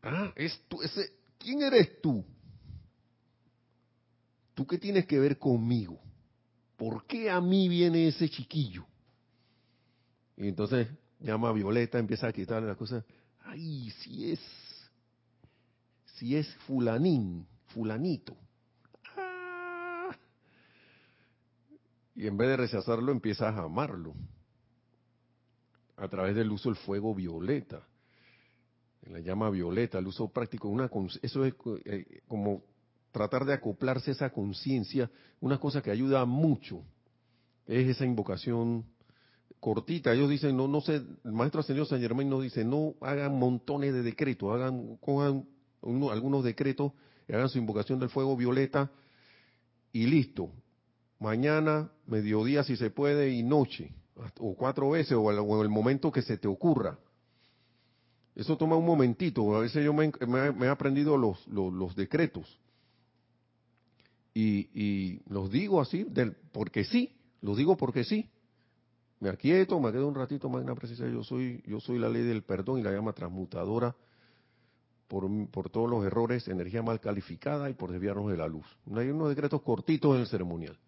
Ah, 0.03 0.33
es 0.37 0.61
tú, 0.69 0.81
ese, 0.83 1.11
¿quién 1.39 1.63
eres 1.63 2.01
tú? 2.01 2.25
¿Tú 4.55 4.67
qué 4.67 4.79
tienes 4.79 5.07
que 5.07 5.19
ver 5.19 5.39
conmigo? 5.39 5.99
¿Por 6.77 7.07
qué 7.07 7.31
a 7.31 7.41
mí 7.41 7.69
viene 7.69 8.09
ese 8.09 8.29
chiquillo? 8.29 8.87
Y 10.37 10.49
entonces 10.49 10.89
llama 11.21 11.49
a 11.49 11.53
Violeta, 11.53 11.99
empieza 11.99 12.29
a 12.29 12.33
quitarle 12.33 12.69
las 12.69 12.77
cosas. 12.77 13.05
Ay, 13.45 13.91
si 14.03 14.33
es, 14.33 14.41
si 16.17 16.37
es 16.37 16.53
fulanín, 16.67 17.47
fulanito. 17.69 18.37
Ah. 19.17 20.17
Y 22.15 22.27
en 22.27 22.37
vez 22.37 22.49
de 22.49 22.57
rechazarlo, 22.57 23.13
empiezas 23.13 23.55
a 23.55 23.63
amarlo 23.65 24.15
a 25.97 26.09
través 26.09 26.35
del 26.35 26.51
uso 26.51 26.69
del 26.69 26.77
fuego 26.77 27.15
violeta, 27.15 27.87
la 29.03 29.21
llama 29.21 29.51
violeta, 29.51 29.99
el 29.99 30.07
uso 30.07 30.29
práctico, 30.29 30.69
una 30.69 30.91
eso 31.23 31.45
es 31.45 31.55
eh, 31.85 32.23
como 32.27 32.63
tratar 33.13 33.45
de 33.45 33.53
acoplarse 33.53 34.11
a 34.11 34.15
esa 34.15 34.31
conciencia, 34.31 35.11
una 35.41 35.59
cosa 35.59 35.83
que 35.83 35.91
ayuda 35.91 36.25
mucho, 36.25 36.83
es 37.67 37.89
esa 37.89 38.05
invocación 38.05 38.85
cortita. 39.65 40.13
Ellos 40.13 40.29
dicen, 40.29 40.59
no, 40.59 40.69
no 40.69 40.83
sé, 40.83 40.97
el 40.97 41.33
maestro 41.33 41.63
señor 41.63 41.87
San 41.87 41.99
Germain 41.99 42.29
nos 42.29 42.43
dice, 42.43 42.67
no 42.67 42.97
hagan 43.01 43.39
montones 43.39 43.95
de 43.95 44.03
decretos, 44.03 44.53
hagan, 44.55 44.99
cojan 44.99 45.47
algunos 45.83 46.45
decretos 46.45 46.93
hagan 47.31 47.49
su 47.49 47.57
invocación 47.57 47.99
del 47.99 48.11
fuego 48.11 48.37
violeta 48.37 48.91
y 49.91 50.07
listo. 50.07 50.51
Mañana, 51.19 51.91
mediodía 52.07 52.63
si 52.63 52.77
se 52.77 52.91
puede 52.91 53.31
y 53.31 53.43
noche 53.43 53.95
o 54.39 54.55
cuatro 54.55 54.91
veces, 54.91 55.13
o 55.17 55.33
en 55.33 55.61
el 55.63 55.71
momento 55.71 56.13
que 56.13 56.21
se 56.21 56.37
te 56.37 56.47
ocurra. 56.47 56.99
Eso 58.35 58.59
toma 58.59 58.77
un 58.77 58.85
momentito. 58.85 59.57
A 59.57 59.61
veces 59.61 59.83
yo 59.83 59.95
me, 59.95 60.13
he 60.61 60.69
aprendido 60.69 61.17
los, 61.17 61.47
los, 61.49 61.97
decretos. 61.97 62.61
Y, 64.35 64.69
y, 64.79 65.23
los 65.31 65.51
digo 65.51 65.81
así, 65.81 66.05
del, 66.05 66.37
porque 66.53 66.85
sí, 66.85 67.17
los 67.41 67.57
digo 67.57 67.79
porque 67.79 68.05
sí. 68.05 68.29
Me 69.25 69.31
aquieto, 69.31 69.81
me 69.81 69.91
quedo 69.91 70.07
un 70.07 70.15
ratito, 70.15 70.51
magna 70.51 70.75
presencia, 70.75 71.09
yo 71.09 71.25
soy, 71.25 71.63
yo 71.67 71.81
soy 71.81 71.99
la 71.99 72.11
ley 72.11 72.25
del 72.25 72.43
perdón 72.43 72.81
y 72.81 72.83
la 72.83 72.93
llama 72.93 73.15
transmutadora 73.15 73.97
por, 75.09 75.27
por 75.51 75.71
todos 75.71 75.89
los 75.89 76.05
errores, 76.05 76.47
energía 76.47 76.83
mal 76.83 77.01
calificada 77.01 77.71
y 77.71 77.73
por 77.73 77.91
desviarnos 77.91 78.31
de 78.31 78.37
la 78.37 78.47
luz. 78.47 78.67
Hay 78.95 79.09
unos 79.09 79.31
decretos 79.31 79.63
cortitos 79.63 80.15
en 80.15 80.21
el 80.21 80.27
ceremonial. 80.27 80.79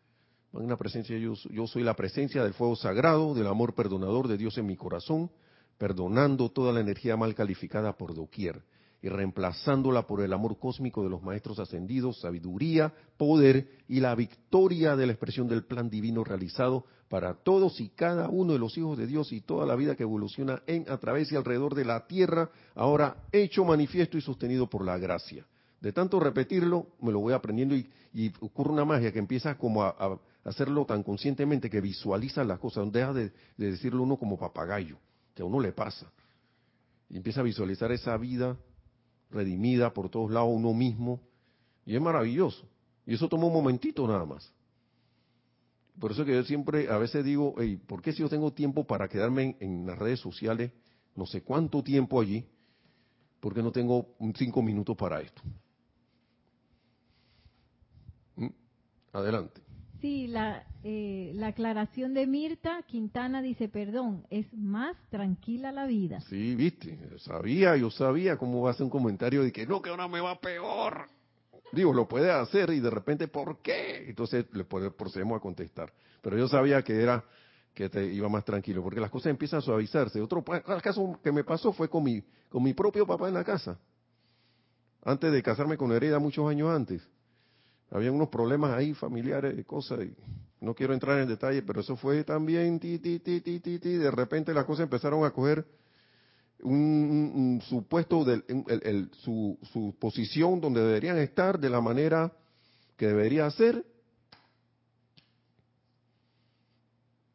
Magna 0.52 0.76
presencia, 0.76 1.16
yo, 1.16 1.32
yo 1.50 1.66
soy 1.66 1.82
la 1.82 1.94
presencia 1.94 2.44
del 2.44 2.52
fuego 2.52 2.76
sagrado, 2.76 3.32
del 3.32 3.46
amor 3.46 3.74
perdonador 3.74 4.28
de 4.28 4.36
Dios 4.36 4.58
en 4.58 4.66
mi 4.66 4.76
corazón, 4.76 5.30
perdonando 5.78 6.50
toda 6.50 6.74
la 6.74 6.80
energía 6.80 7.16
mal 7.16 7.34
calificada 7.34 7.96
por 7.96 8.14
doquier 8.14 8.62
y 9.06 9.08
reemplazándola 9.08 10.04
por 10.06 10.20
el 10.20 10.32
amor 10.32 10.58
cósmico 10.58 11.04
de 11.04 11.10
los 11.10 11.22
maestros 11.22 11.60
ascendidos, 11.60 12.20
sabiduría, 12.20 12.92
poder 13.16 13.68
y 13.88 14.00
la 14.00 14.16
victoria 14.16 14.96
de 14.96 15.06
la 15.06 15.12
expresión 15.12 15.46
del 15.46 15.64
plan 15.64 15.88
divino 15.88 16.24
realizado 16.24 16.84
para 17.08 17.34
todos 17.34 17.80
y 17.80 17.90
cada 17.90 18.28
uno 18.28 18.54
de 18.54 18.58
los 18.58 18.76
hijos 18.76 18.98
de 18.98 19.06
Dios 19.06 19.32
y 19.32 19.40
toda 19.40 19.64
la 19.64 19.76
vida 19.76 19.94
que 19.94 20.02
evoluciona 20.02 20.60
en, 20.66 20.90
a 20.90 20.98
través 20.98 21.30
y 21.30 21.36
alrededor 21.36 21.76
de 21.76 21.84
la 21.84 22.08
tierra, 22.08 22.50
ahora 22.74 23.28
hecho 23.30 23.64
manifiesto 23.64 24.18
y 24.18 24.20
sostenido 24.20 24.68
por 24.68 24.84
la 24.84 24.98
gracia. 24.98 25.46
De 25.80 25.92
tanto 25.92 26.18
repetirlo, 26.18 26.88
me 27.00 27.12
lo 27.12 27.20
voy 27.20 27.32
aprendiendo 27.32 27.76
y, 27.76 27.88
ocurre 28.40 28.72
una 28.72 28.84
magia 28.84 29.12
que 29.12 29.20
empieza 29.20 29.56
como 29.56 29.84
a, 29.84 30.18
hacerlo 30.42 30.84
tan 30.84 31.04
conscientemente 31.04 31.70
que 31.70 31.80
visualiza 31.80 32.42
las 32.42 32.58
cosas, 32.58 32.90
deja 32.90 33.12
de, 33.12 33.30
de 33.56 33.70
decirlo 33.70 34.02
uno 34.02 34.16
como 34.16 34.36
papagayo, 34.36 34.96
que 35.32 35.42
a 35.42 35.44
uno 35.44 35.60
le 35.60 35.70
pasa. 35.70 36.10
Y 37.08 37.18
empieza 37.18 37.40
a 37.40 37.44
visualizar 37.44 37.92
esa 37.92 38.16
vida 38.16 38.56
redimida 39.30 39.92
por 39.92 40.08
todos 40.08 40.30
lados 40.30 40.50
uno 40.52 40.72
mismo, 40.72 41.20
y 41.84 41.94
es 41.94 42.00
maravilloso. 42.00 42.66
Y 43.06 43.14
eso 43.14 43.28
toma 43.28 43.46
un 43.46 43.52
momentito 43.52 44.06
nada 44.06 44.24
más. 44.24 44.52
Por 45.98 46.12
eso 46.12 46.24
que 46.24 46.34
yo 46.34 46.44
siempre 46.44 46.90
a 46.90 46.98
veces 46.98 47.24
digo, 47.24 47.54
hey, 47.58 47.80
¿por 47.86 48.02
qué 48.02 48.12
si 48.12 48.18
yo 48.18 48.28
tengo 48.28 48.52
tiempo 48.52 48.84
para 48.84 49.08
quedarme 49.08 49.56
en, 49.60 49.86
las 49.86 49.98
redes 49.98 50.20
sociales, 50.20 50.72
no 51.14 51.24
sé 51.24 51.42
cuánto 51.42 51.82
tiempo 51.82 52.20
allí, 52.20 52.46
¿por 53.40 53.54
qué 53.54 53.62
no 53.62 53.72
tengo 53.72 54.14
cinco 54.36 54.60
minutos 54.60 54.96
para 54.96 55.22
esto? 55.22 55.40
¿Mm? 58.36 58.48
Adelante. 59.12 59.65
Sí, 60.06 60.28
la, 60.28 60.62
eh, 60.84 61.32
la 61.34 61.48
aclaración 61.48 62.14
de 62.14 62.28
Mirta 62.28 62.80
Quintana 62.86 63.42
dice, 63.42 63.68
perdón, 63.68 64.24
es 64.30 64.46
más 64.54 64.96
tranquila 65.10 65.72
la 65.72 65.84
vida. 65.84 66.20
Sí, 66.28 66.54
viste, 66.54 66.96
sabía, 67.18 67.76
yo 67.76 67.90
sabía 67.90 68.36
cómo 68.36 68.62
va 68.62 68.70
a 68.70 68.74
ser 68.74 68.84
un 68.84 68.90
comentario 68.90 69.42
de 69.42 69.50
que 69.50 69.66
no, 69.66 69.82
que 69.82 69.90
ahora 69.90 70.06
me 70.06 70.20
va 70.20 70.38
peor. 70.38 71.08
Digo, 71.72 71.92
lo 71.92 72.06
puede 72.06 72.30
hacer 72.30 72.70
y 72.70 72.78
de 72.78 72.88
repente, 72.88 73.26
¿por 73.26 73.60
qué? 73.62 74.08
Entonces 74.08 74.46
le 74.52 74.62
procedemos 74.62 75.38
a 75.38 75.40
contestar. 75.40 75.92
Pero 76.22 76.38
yo 76.38 76.46
sabía 76.46 76.82
que 76.82 77.02
era 77.02 77.24
que 77.74 77.88
te 77.88 78.06
iba 78.06 78.28
más 78.28 78.44
tranquilo, 78.44 78.84
porque 78.84 79.00
las 79.00 79.10
cosas 79.10 79.30
empiezan 79.30 79.58
a 79.58 79.62
suavizarse. 79.62 80.20
Otro 80.20 80.44
caso 80.44 81.18
que 81.20 81.32
me 81.32 81.42
pasó 81.42 81.72
fue 81.72 81.88
con 81.88 82.04
mi, 82.04 82.22
con 82.48 82.62
mi 82.62 82.74
propio 82.74 83.08
papá 83.08 83.26
en 83.26 83.34
la 83.34 83.42
casa. 83.42 83.76
Antes 85.02 85.32
de 85.32 85.42
casarme 85.42 85.76
con 85.76 85.90
Hereda, 85.90 86.20
muchos 86.20 86.48
años 86.48 86.70
antes 86.70 87.02
había 87.90 88.12
unos 88.12 88.28
problemas 88.28 88.72
ahí 88.72 88.94
familiares, 88.94 89.64
cosas, 89.64 90.00
y 90.00 90.14
no 90.60 90.74
quiero 90.74 90.94
entrar 90.94 91.20
en 91.20 91.28
detalle, 91.28 91.62
pero 91.62 91.80
eso 91.80 91.96
fue 91.96 92.24
también, 92.24 92.80
ti, 92.80 92.98
ti, 92.98 93.20
ti, 93.20 93.40
ti, 93.40 93.60
ti, 93.60 93.78
ti, 93.78 93.90
de 93.90 94.10
repente 94.10 94.52
las 94.52 94.64
cosas 94.64 94.84
empezaron 94.84 95.24
a 95.24 95.30
coger 95.30 95.64
un, 96.62 97.62
supuesto, 97.68 98.24
del, 98.24 98.44
el, 98.48 99.10
su, 99.22 99.58
su 99.72 99.94
posición 99.98 100.60
donde 100.60 100.80
deberían 100.80 101.18
estar, 101.18 101.58
de 101.58 101.70
la 101.70 101.80
manera 101.80 102.32
que 102.96 103.06
debería 103.06 103.48
ser. 103.50 103.84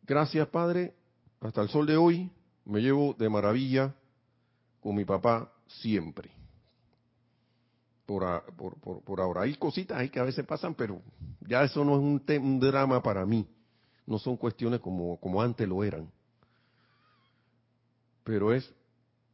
Gracias, 0.03 0.47
Padre, 0.47 0.95
hasta 1.39 1.61
el 1.61 1.69
sol 1.69 1.85
de 1.85 1.95
hoy 1.95 2.29
me 2.65 2.81
llevo 2.81 3.15
de 3.17 3.29
maravilla 3.29 3.95
con 4.81 4.95
mi 4.95 5.05
papá 5.05 5.53
siempre 5.67 6.40
por, 8.15 9.19
ahora. 9.19 9.41
Hay 9.41 9.55
cositas 9.55 9.97
ahí 9.97 10.09
que 10.09 10.19
a 10.19 10.23
veces 10.23 10.45
pasan, 10.45 10.75
pero 10.75 11.01
ya 11.47 11.63
eso 11.63 11.85
no 11.85 11.95
es 11.95 11.99
un, 11.99 12.23
un 12.43 12.59
drama 12.59 13.01
para 13.01 13.25
mí. 13.25 13.47
No 14.05 14.19
son 14.19 14.37
cuestiones 14.37 14.79
como, 14.79 15.41
antes 15.41 15.67
lo 15.67 15.83
eran. 15.83 16.09
Pero 18.23 18.53
es 18.53 18.71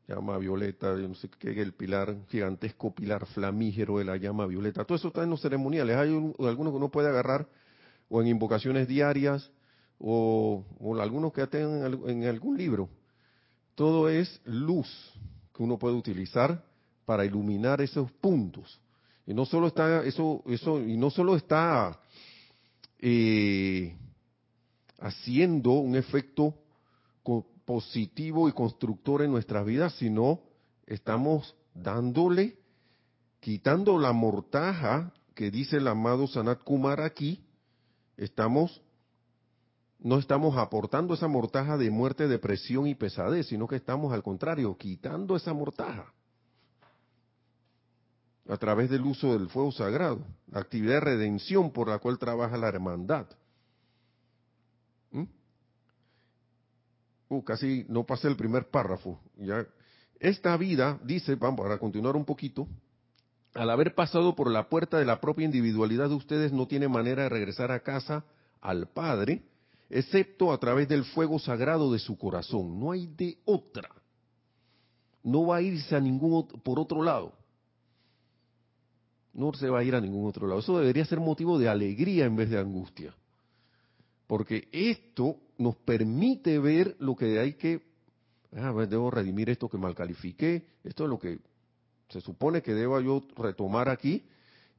llama 0.07 0.37
violeta, 0.37 0.93
no 0.95 1.15
sé 1.15 1.29
qué, 1.37 1.61
el 1.61 1.73
pilar, 1.73 2.15
gigantesco 2.29 2.95
pilar 2.95 3.25
flamígero 3.25 3.97
de 3.97 4.05
la 4.05 4.17
llama 4.17 4.45
violeta. 4.45 4.85
Todo 4.85 4.95
eso 4.95 5.09
está 5.09 5.23
en 5.23 5.29
los 5.29 5.41
ceremoniales. 5.41 5.97
Hay 5.97 6.09
algunos 6.09 6.71
que 6.71 6.77
uno 6.77 6.89
puede 6.89 7.09
agarrar 7.09 7.47
o 8.09 8.21
en 8.21 8.27
invocaciones 8.27 8.87
diarias 8.87 9.51
o, 9.99 10.63
algunos 11.01 11.33
que 11.33 11.45
tengan 11.47 11.99
en 12.07 12.23
algún 12.25 12.57
libro. 12.57 12.89
Todo 13.75 14.09
es 14.09 14.41
luz 14.45 14.87
que 15.53 15.63
uno 15.63 15.77
puede 15.77 15.95
utilizar 15.95 16.63
para 17.07 17.23
iluminar 17.23 17.79
esos 17.79 18.11
puntos. 18.11 18.81
Y 19.25 19.33
no 19.33 19.45
solo 19.45 19.67
está 19.67 20.03
eso, 20.03 20.43
eso, 20.45 20.81
y 20.81 20.97
no 20.97 21.09
solo 21.09 21.37
está 21.37 21.97
eh, 22.99 23.95
haciendo 24.99 25.71
un 25.71 25.95
efecto 25.95 26.53
positivo 27.63 28.49
y 28.49 28.51
constructor 28.51 29.21
en 29.21 29.31
nuestras 29.31 29.65
vidas, 29.65 29.93
sino 29.93 30.41
estamos 30.85 31.55
dándole, 31.73 32.57
quitando 33.39 33.97
la 33.97 34.11
mortaja 34.11 35.13
que 35.33 35.49
dice 35.49 35.77
el 35.77 35.87
amado 35.87 36.27
Sanat 36.27 36.61
Kumar 36.61 36.99
aquí, 36.99 37.41
estamos 38.17 38.81
no 39.99 40.19
estamos 40.19 40.57
aportando 40.57 41.13
esa 41.13 41.29
mortaja 41.29 41.77
de 41.77 41.89
muerte, 41.89 42.27
depresión 42.27 42.85
y 42.85 42.95
pesadez, 42.95 43.47
sino 43.47 43.65
que 43.65 43.77
estamos 43.77 44.11
al 44.11 44.23
contrario, 44.23 44.75
quitando 44.77 45.37
esa 45.37 45.53
mortaja 45.53 46.13
a 48.49 48.57
través 48.57 48.89
del 48.89 49.01
uso 49.01 49.33
del 49.37 49.49
fuego 49.49 49.71
sagrado, 49.71 50.19
la 50.51 50.61
actividad 50.61 50.95
de 50.95 50.99
redención 51.01 51.71
por 51.71 51.89
la 51.89 51.99
cual 51.99 52.17
trabaja 52.17 52.57
la 52.57 52.69
hermandad. 52.69 53.27
¿Mm? 55.11 55.25
Uh, 57.29 57.43
casi 57.43 57.85
no 57.89 58.05
pasé 58.05 58.27
el 58.29 58.37
primer 58.37 58.69
párrafo. 58.69 59.19
Ya. 59.37 59.65
Esta 60.19 60.55
vida, 60.55 60.99
dice, 61.03 61.35
vamos, 61.35 61.61
para 61.61 61.77
continuar 61.77 62.15
un 62.15 62.25
poquito, 62.25 62.67
al 63.53 63.69
haber 63.69 63.93
pasado 63.95 64.35
por 64.35 64.49
la 64.49 64.69
puerta 64.69 64.97
de 64.97 65.05
la 65.05 65.19
propia 65.19 65.45
individualidad 65.45 66.09
de 66.09 66.15
ustedes, 66.15 66.53
no 66.53 66.67
tiene 66.67 66.87
manera 66.87 67.23
de 67.23 67.29
regresar 67.29 67.71
a 67.71 67.81
casa 67.81 68.23
al 68.61 68.87
Padre, 68.87 69.43
excepto 69.89 70.53
a 70.53 70.57
través 70.57 70.87
del 70.87 71.03
fuego 71.03 71.37
sagrado 71.37 71.91
de 71.91 71.99
su 71.99 72.17
corazón. 72.17 72.79
No 72.79 72.91
hay 72.91 73.07
de 73.07 73.37
otra. 73.45 73.89
No 75.23 75.47
va 75.47 75.57
a 75.57 75.61
irse 75.61 75.95
a 75.95 75.99
ningún 75.99 76.47
por 76.63 76.79
otro 76.79 77.03
lado 77.03 77.33
no 79.37 79.53
se 79.53 79.69
va 79.69 79.79
a 79.79 79.83
ir 79.83 79.93
a 79.93 80.01
ningún 80.01 80.27
otro 80.27 80.47
lado. 80.47 80.59
Eso 80.59 80.79
debería 80.79 81.05
ser 81.05 81.19
motivo 81.19 81.59
de 81.59 81.69
alegría 81.69 82.25
en 82.25 82.35
vez 82.35 82.49
de 82.49 82.57
angustia. 82.57 83.13
Porque 84.25 84.67
esto 84.71 85.37
nos 85.59 85.75
permite 85.75 86.57
ver 86.57 86.95
lo 86.99 87.15
que 87.15 87.39
hay 87.39 87.53
que, 87.53 87.83
ah, 88.53 88.73
debo 88.89 89.11
redimir 89.11 89.51
esto 89.51 89.69
que 89.69 89.77
mal 89.77 89.93
califiqué, 89.93 90.65
esto 90.83 91.03
es 91.03 91.09
lo 91.09 91.19
que 91.19 91.39
se 92.09 92.19
supone 92.19 92.63
que 92.63 92.73
deba 92.73 92.99
yo 92.99 93.23
retomar 93.37 93.89
aquí, 93.89 94.25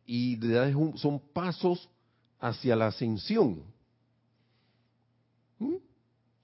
y 0.05 0.37
son 0.97 1.21
pasos 1.33 1.89
hacia 2.41 2.75
la 2.75 2.89
ascensión. 2.89 3.63
¿Mm? 5.61 5.77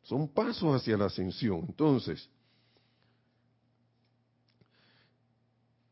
Son 0.03 0.29
pasos 0.29 0.81
hacia 0.81 0.97
la 0.97 1.07
ascensión. 1.07 1.65
Entonces, 1.67 2.29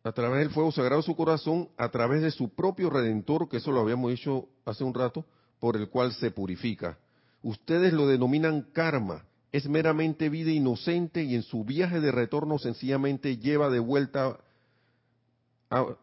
a 0.05 0.13
través 0.13 0.41
del 0.41 0.51
fuego 0.51 0.73
sagrado 0.73 1.01
de 1.01 1.07
su 1.07 1.17
corazón, 1.17 1.69
a 1.77 1.89
través 1.91 2.23
de 2.23 2.31
su 2.31 2.49
propio 2.49 2.91
redentor, 2.91 3.49
que 3.49 3.59
eso 3.59 3.71
lo 3.71 3.81
habíamos 3.81 4.11
dicho 4.11 4.49
hace 4.65 4.85
un 4.85 4.95
rato, 4.95 5.25
por 5.61 5.77
el 5.77 5.89
cual 5.89 6.13
se 6.13 6.31
purifica. 6.31 6.99
Ustedes 7.43 7.93
lo 7.93 8.07
denominan 8.07 8.67
karma, 8.73 9.25
es 9.53 9.69
meramente 9.69 10.29
vida 10.29 10.51
inocente 10.51 11.23
y 11.23 11.35
en 11.35 11.43
su 11.43 11.65
viaje 11.65 12.01
de 12.01 12.11
retorno 12.11 12.59
sencillamente 12.59 13.37
lleva 13.37 13.69
de 13.69 13.79
vuelta 13.79 14.39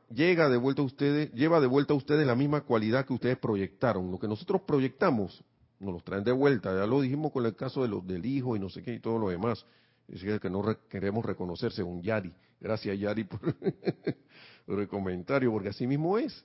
llega 0.10 0.50
de 0.50 0.58
vuelta 0.58 0.82
a 0.82 0.86
ustedes, 0.86 1.32
lleva 1.34 1.60
de 1.60 1.68
vuelta 1.68 1.94
a 1.94 1.98
ustedes 1.98 2.26
la 2.26 2.36
misma 2.36 2.62
cualidad 2.62 3.06
que 3.06 3.14
ustedes 3.14 3.38
proyectaron. 3.38 4.12
Lo 4.12 4.20
que 4.20 4.28
nosotros 4.28 4.62
proyectamos, 4.62 5.44
nos 5.80 5.94
lo 5.94 6.00
traen 6.02 6.24
de 6.24 6.32
vuelta. 6.32 6.74
Ya 6.76 6.86
lo 6.88 7.02
dijimos 7.02 7.32
con 7.32 7.46
el 7.46 7.56
caso 7.56 7.84
de 7.84 7.90
los 7.90 8.06
del 8.06 8.26
hijo 8.26 8.56
y 8.56 8.60
no 8.60 8.70
sé 8.70 8.84
qué 8.84 8.96
y 8.96 9.00
todo 9.00 9.18
lo 9.18 9.30
demás. 9.30 9.66
Es 10.12 10.40
que 10.40 10.50
no 10.50 10.64
queremos 10.90 11.24
reconocer 11.24 11.72
según 11.72 12.02
Yari. 12.02 12.34
Gracias 12.60 12.98
Yari 13.00 13.24
por, 13.26 13.40
por 14.66 14.80
el 14.80 14.88
comentario, 14.88 15.52
porque 15.52 15.70
así 15.70 15.86
mismo 15.86 16.18
es. 16.18 16.44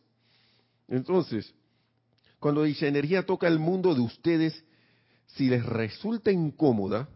Entonces, 0.89 1.55
cuando 2.39 2.63
dice 2.63 2.87
energía 2.87 3.25
toca 3.25 3.49
el 3.49 3.59
mundo 3.59 3.95
de 3.95 4.03
ustedes, 4.03 4.65
si 5.29 5.49
les 5.49 5.65
resulta 5.65 6.31
incómoda, 6.31 7.09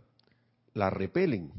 la 0.74 0.90
repelen. 0.90 1.52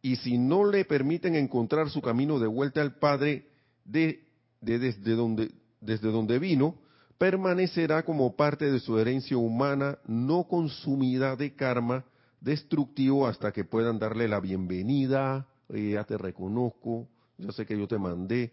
Y 0.00 0.16
si 0.16 0.38
no 0.38 0.64
le 0.64 0.84
permiten 0.84 1.34
encontrar 1.34 1.90
su 1.90 2.00
camino 2.00 2.38
de 2.38 2.46
vuelta 2.46 2.82
al 2.82 2.98
Padre 2.98 3.48
de, 3.84 4.22
desde, 4.60 5.14
donde, 5.14 5.50
desde 5.80 6.10
donde 6.10 6.38
vino, 6.38 6.78
permanecerá 7.18 8.04
como 8.04 8.36
parte 8.36 8.70
de 8.70 8.80
su 8.80 8.98
herencia 8.98 9.36
humana 9.36 9.98
no 10.06 10.44
consumida 10.44 11.36
de 11.36 11.54
karma 11.54 12.04
destructivo 12.44 13.26
hasta 13.26 13.52
que 13.52 13.64
puedan 13.64 13.98
darle 13.98 14.28
la 14.28 14.38
bienvenida, 14.38 15.48
ya 15.70 16.04
te 16.04 16.18
reconozco, 16.18 17.08
ya 17.38 17.50
sé 17.52 17.64
que 17.64 17.76
yo 17.76 17.88
te 17.88 17.98
mandé, 17.98 18.52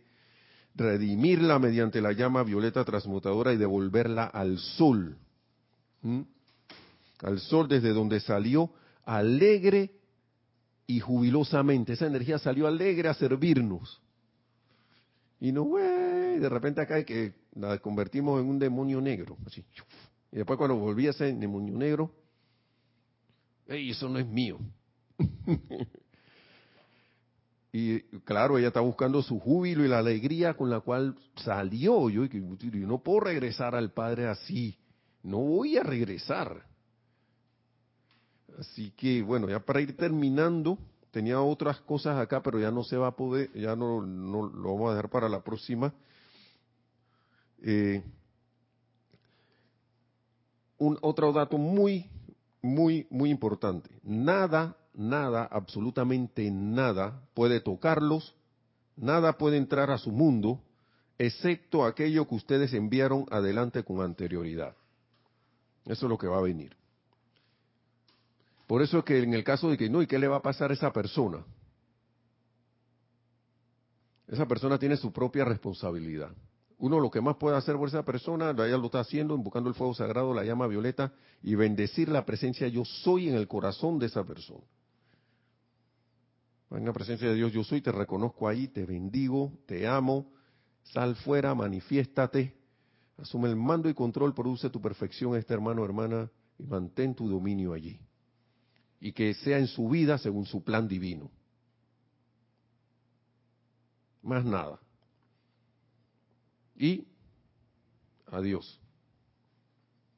redimirla 0.73 1.59
mediante 1.59 2.01
la 2.01 2.13
llama 2.13 2.41
violeta 2.43 2.85
transmutadora 2.85 3.51
y 3.51 3.57
devolverla 3.57 4.23
al 4.23 4.57
sol, 4.57 5.17
al 7.21 7.39
sol 7.39 7.67
desde 7.67 7.89
donde 7.89 8.21
salió 8.21 8.71
alegre 9.03 9.91
y 10.87 11.01
jubilosamente. 11.01 11.93
Esa 11.93 12.07
energía 12.07 12.39
salió 12.39 12.67
alegre 12.67 13.09
a 13.09 13.13
servirnos. 13.13 14.01
Y 15.41 15.51
no, 15.51 15.63
güey, 15.63 16.39
de 16.39 16.49
repente 16.49 16.79
acá 16.79 17.03
que 17.03 17.33
la 17.55 17.77
convertimos 17.79 18.39
en 18.39 18.47
un 18.47 18.57
demonio 18.57 19.01
negro. 19.01 19.37
Así. 19.45 19.65
Y 20.31 20.37
después 20.37 20.57
cuando 20.57 20.77
volví 20.77 21.07
a 21.07 21.13
ser 21.13 21.35
demonio 21.35 21.75
negro, 21.77 22.13
¡ey, 23.68 23.91
eso 23.91 24.09
no 24.09 24.20
es 24.20 24.28
mío! 24.28 24.59
y 27.74 27.99
claro, 28.26 28.57
ella 28.57 28.68
está 28.68 28.82
buscando 28.82 29.22
su 29.22 29.39
júbilo 29.39 29.86
y 29.86 29.88
la 29.88 29.99
alegría 29.99 30.55
con 30.55 30.70
la 30.70 30.80
cual 30.82 31.16
salió. 31.36 32.09
Yo, 32.09 32.26
yo 32.26 32.88
no 32.88 32.99
puedo 32.99 33.22
regresar 33.22 33.76
al 33.76 33.91
Padre 33.91 34.28
así. 34.28 34.78
No 35.24 35.38
voy 35.38 35.78
a 35.78 35.84
regresar. 35.84 36.66
Así 38.59 38.91
que, 38.91 39.22
bueno, 39.22 39.49
ya 39.49 39.59
para 39.59 39.82
ir 39.82 39.95
terminando, 39.95 40.78
tenía 41.12 41.41
otras 41.41 41.80
cosas 41.82 42.20
acá, 42.20 42.41
pero 42.41 42.59
ya 42.59 42.72
no 42.72 42.84
se 42.84 42.97
va 42.97 43.07
a 43.07 43.16
poder, 43.16 43.51
ya 43.53 43.76
no, 43.76 44.01
lo 44.01 44.74
vamos 44.74 44.89
a 44.89 44.95
dejar 44.95 45.09
para 45.09 45.30
la 45.30 45.41
próxima. 45.41 45.93
Eh, 47.62 48.03
un 50.78 50.97
otro 51.01 51.32
dato 51.32 51.57
muy, 51.57 52.09
muy, 52.62 53.07
muy 53.09 53.30
importante. 53.30 53.89
Nada, 54.03 54.76
nada, 54.93 55.45
absolutamente 55.45 56.49
nada 56.51 57.22
puede 57.34 57.59
tocarlos, 57.59 58.36
nada 58.95 59.38
puede 59.38 59.57
entrar 59.57 59.91
a 59.91 59.97
su 59.97 60.12
mundo, 60.12 60.62
excepto 61.18 61.86
aquello 61.86 62.28
que 62.28 62.36
ustedes 62.36 62.74
enviaron 62.74 63.26
adelante 63.32 63.84
con 63.84 64.01
anterioridad. 64.01 64.76
Eso 65.86 66.05
es 66.05 66.09
lo 66.09 66.18
que 66.18 66.28
va 66.28 66.38
a 66.38 66.41
venir. 66.41 66.76
Por 68.68 68.82
eso 68.82 68.99
es 68.99 69.03
que 69.03 69.20
en 69.22 69.34
el 69.34 69.43
caso 69.43 69.70
de 69.70 69.78
que 69.78 69.89
no, 69.89 70.01
¿y 70.01 70.07
qué 70.07 70.18
le 70.18 70.28
va 70.28 70.38
a 70.38 70.41
pasar 70.41 70.72
a 70.72 70.74
esa 70.74 70.93
persona? 70.93 71.43
Esa 74.28 74.45
persona 74.47 74.80
tiene 74.80 74.95
su 74.95 75.12
propia 75.12 75.43
responsabilidad. 75.43 76.32
Uno 76.82 76.99
lo 76.99 77.11
que 77.11 77.21
más 77.21 77.38
puede 77.38 77.55
hacer 77.55 77.75
por 77.75 77.88
esa 77.88 78.03
persona, 78.03 78.49
ella 78.49 78.77
lo 78.77 78.88
está 78.88 79.01
haciendo, 79.01 79.36
invocando 79.36 79.69
el 79.69 79.75
fuego 79.75 79.93
sagrado, 79.93 80.34
la 80.34 80.43
llama 80.43 80.65
violeta, 80.65 81.13
y 81.43 81.53
bendecir 81.53 82.09
la 82.09 82.25
presencia 82.25 82.67
yo 82.67 82.84
soy 82.84 83.29
en 83.29 83.36
el 83.36 83.47
corazón 83.47 83.99
de 83.99 84.07
esa 84.07 84.23
persona. 84.23 84.65
En 86.71 86.84
la 86.84 86.91
presencia 86.91 87.29
de 87.29 87.36
Dios 87.36 87.51
yo 87.51 87.63
soy, 87.63 87.82
te 87.82 87.91
reconozco 87.91 88.47
ahí, 88.47 88.67
te 88.67 88.84
bendigo, 88.84 89.53
te 89.67 89.88
amo, 89.88 90.32
sal 90.82 91.15
fuera, 91.17 91.53
manifiéstate, 91.53 92.55
asume 93.17 93.49
el 93.49 93.55
mando 93.55 93.88
y 93.88 93.93
control, 93.93 94.34
produce 94.34 94.71
tu 94.71 94.82
perfección, 94.82 95.36
este 95.36 95.53
hermano, 95.53 95.86
hermana, 95.86 96.32
y 96.57 96.63
mantén 96.63 97.13
tu 97.13 97.29
dominio 97.29 97.73
allí 97.73 97.99
y 98.99 99.11
que 99.11 99.34
sea 99.34 99.59
en 99.59 99.67
su 99.67 99.88
vida 99.88 100.17
según 100.17 100.45
su 100.45 100.63
plan 100.63 100.88
divino. 100.88 101.29
Más 104.23 104.45
nada. 104.45 104.79
Y 106.82 107.05
adiós. 108.25 108.82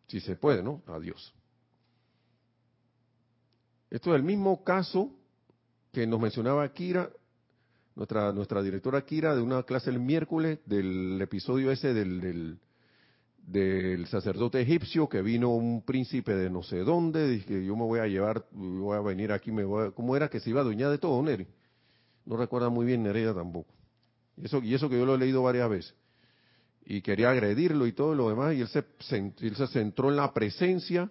Si 0.08 0.22
se 0.22 0.38
puede, 0.38 0.64
¿no? 0.64 0.82
Adiós. 0.88 1.34
Esto 3.90 4.12
es 4.12 4.16
el 4.16 4.24
mismo 4.24 4.64
caso 4.64 5.12
que 5.92 6.08
nos 6.08 6.22
mencionaba 6.22 6.72
Kira, 6.72 7.10
nuestra, 7.96 8.32
nuestra 8.32 8.62
directora 8.62 9.04
Kira, 9.04 9.36
de 9.36 9.42
una 9.42 9.64
clase 9.64 9.90
el 9.90 10.00
miércoles 10.00 10.60
del 10.66 11.22
episodio 11.22 11.70
ese 11.70 11.94
del 11.94 12.58
del 13.46 14.08
sacerdote 14.08 14.62
egipcio 14.62 15.10
que 15.10 15.22
vino 15.22 15.50
un 15.50 15.82
príncipe 15.82 16.34
de 16.34 16.50
no 16.50 16.64
sé 16.64 16.78
dónde, 16.78 17.28
dije 17.28 17.66
yo 17.66 17.76
me 17.76 17.84
voy 17.84 18.00
a 18.00 18.08
llevar, 18.08 18.46
voy 18.52 18.96
a 18.96 19.02
venir 19.02 19.34
aquí, 19.34 19.52
me 19.52 19.66
voy 19.66 19.88
a, 19.88 19.92
¿cómo 19.92 20.16
era 20.16 20.30
que 20.30 20.40
se 20.40 20.50
iba 20.50 20.62
a 20.62 20.64
dueñar 20.64 20.90
de 20.92 20.98
todo, 20.98 21.22
Neri? 21.22 21.46
No 22.26 22.38
recuerda 22.38 22.70
muy 22.70 22.86
bien 22.86 23.04
Nereida 23.04 23.34
tampoco. 23.34 23.74
Y 24.38 24.46
eso, 24.46 24.60
y 24.64 24.74
eso 24.74 24.88
que 24.88 24.98
yo 24.98 25.06
lo 25.06 25.16
he 25.16 25.18
leído 25.18 25.44
varias 25.44 25.70
veces. 25.70 25.94
Y 26.86 27.02
quería 27.02 27.32
agredirlo 27.32 27.88
y 27.88 27.94
todo 27.94 28.14
lo 28.14 28.30
demás, 28.30 28.56
y 28.56 28.62
él 28.62 28.68
se, 28.68 28.84
él 29.40 29.56
se 29.56 29.68
centró 29.68 30.10
en 30.10 30.18
la 30.18 30.34
presencia. 30.34 31.10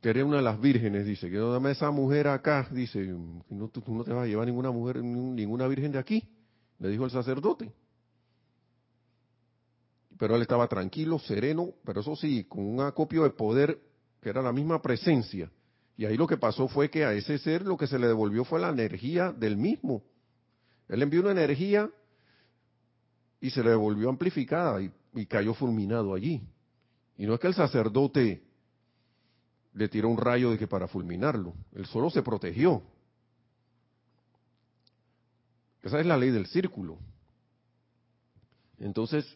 Quería 0.00 0.24
una 0.24 0.36
de 0.36 0.42
las 0.42 0.60
vírgenes, 0.60 1.04
dice, 1.04 1.28
que 1.28 1.36
dame 1.36 1.72
esa 1.72 1.90
mujer 1.90 2.28
acá, 2.28 2.68
dice, 2.70 3.00
no, 3.04 3.68
tú 3.68 3.82
no 3.88 4.04
te 4.04 4.12
vas 4.12 4.24
a 4.24 4.26
llevar 4.26 4.46
ninguna 4.46 4.70
mujer, 4.70 5.02
ninguna 5.02 5.66
virgen 5.66 5.92
de 5.92 5.98
aquí, 5.98 6.22
le 6.78 6.88
dijo 6.88 7.04
el 7.04 7.10
sacerdote 7.10 7.72
pero 10.18 10.34
él 10.34 10.42
estaba 10.42 10.66
tranquilo, 10.66 11.18
sereno, 11.18 11.74
pero 11.84 12.00
eso 12.00 12.16
sí, 12.16 12.44
con 12.44 12.66
un 12.66 12.80
acopio 12.80 13.22
de 13.22 13.30
poder 13.30 13.78
que 14.20 14.28
era 14.28 14.42
la 14.42 14.52
misma 14.52 14.82
presencia. 14.82 15.50
Y 15.96 16.04
ahí 16.04 16.16
lo 16.16 16.26
que 16.26 16.36
pasó 16.36 16.68
fue 16.68 16.90
que 16.90 17.04
a 17.04 17.12
ese 17.12 17.38
ser 17.38 17.62
lo 17.62 17.76
que 17.76 17.86
se 17.86 17.98
le 17.98 18.08
devolvió 18.08 18.44
fue 18.44 18.60
la 18.60 18.68
energía 18.68 19.32
del 19.32 19.56
mismo. 19.56 20.02
Él 20.88 21.02
envió 21.02 21.20
una 21.20 21.30
energía 21.30 21.88
y 23.40 23.50
se 23.50 23.62
le 23.62 23.70
devolvió 23.70 24.08
amplificada 24.08 24.80
y, 24.82 25.26
cayó 25.26 25.54
fulminado 25.54 26.14
allí. 26.14 26.42
Y 27.16 27.26
no 27.26 27.34
es 27.34 27.40
que 27.40 27.48
el 27.48 27.54
sacerdote 27.54 28.42
le 29.72 29.88
tiró 29.88 30.08
un 30.08 30.16
rayo 30.16 30.50
de 30.50 30.58
que 30.58 30.68
para 30.68 30.86
fulminarlo, 30.86 31.54
él 31.74 31.86
solo 31.86 32.10
se 32.10 32.22
protegió. 32.22 32.82
Esa 35.82 35.98
es 36.00 36.06
la 36.06 36.16
ley 36.16 36.30
del 36.30 36.46
círculo. 36.46 36.98
Entonces, 38.78 39.26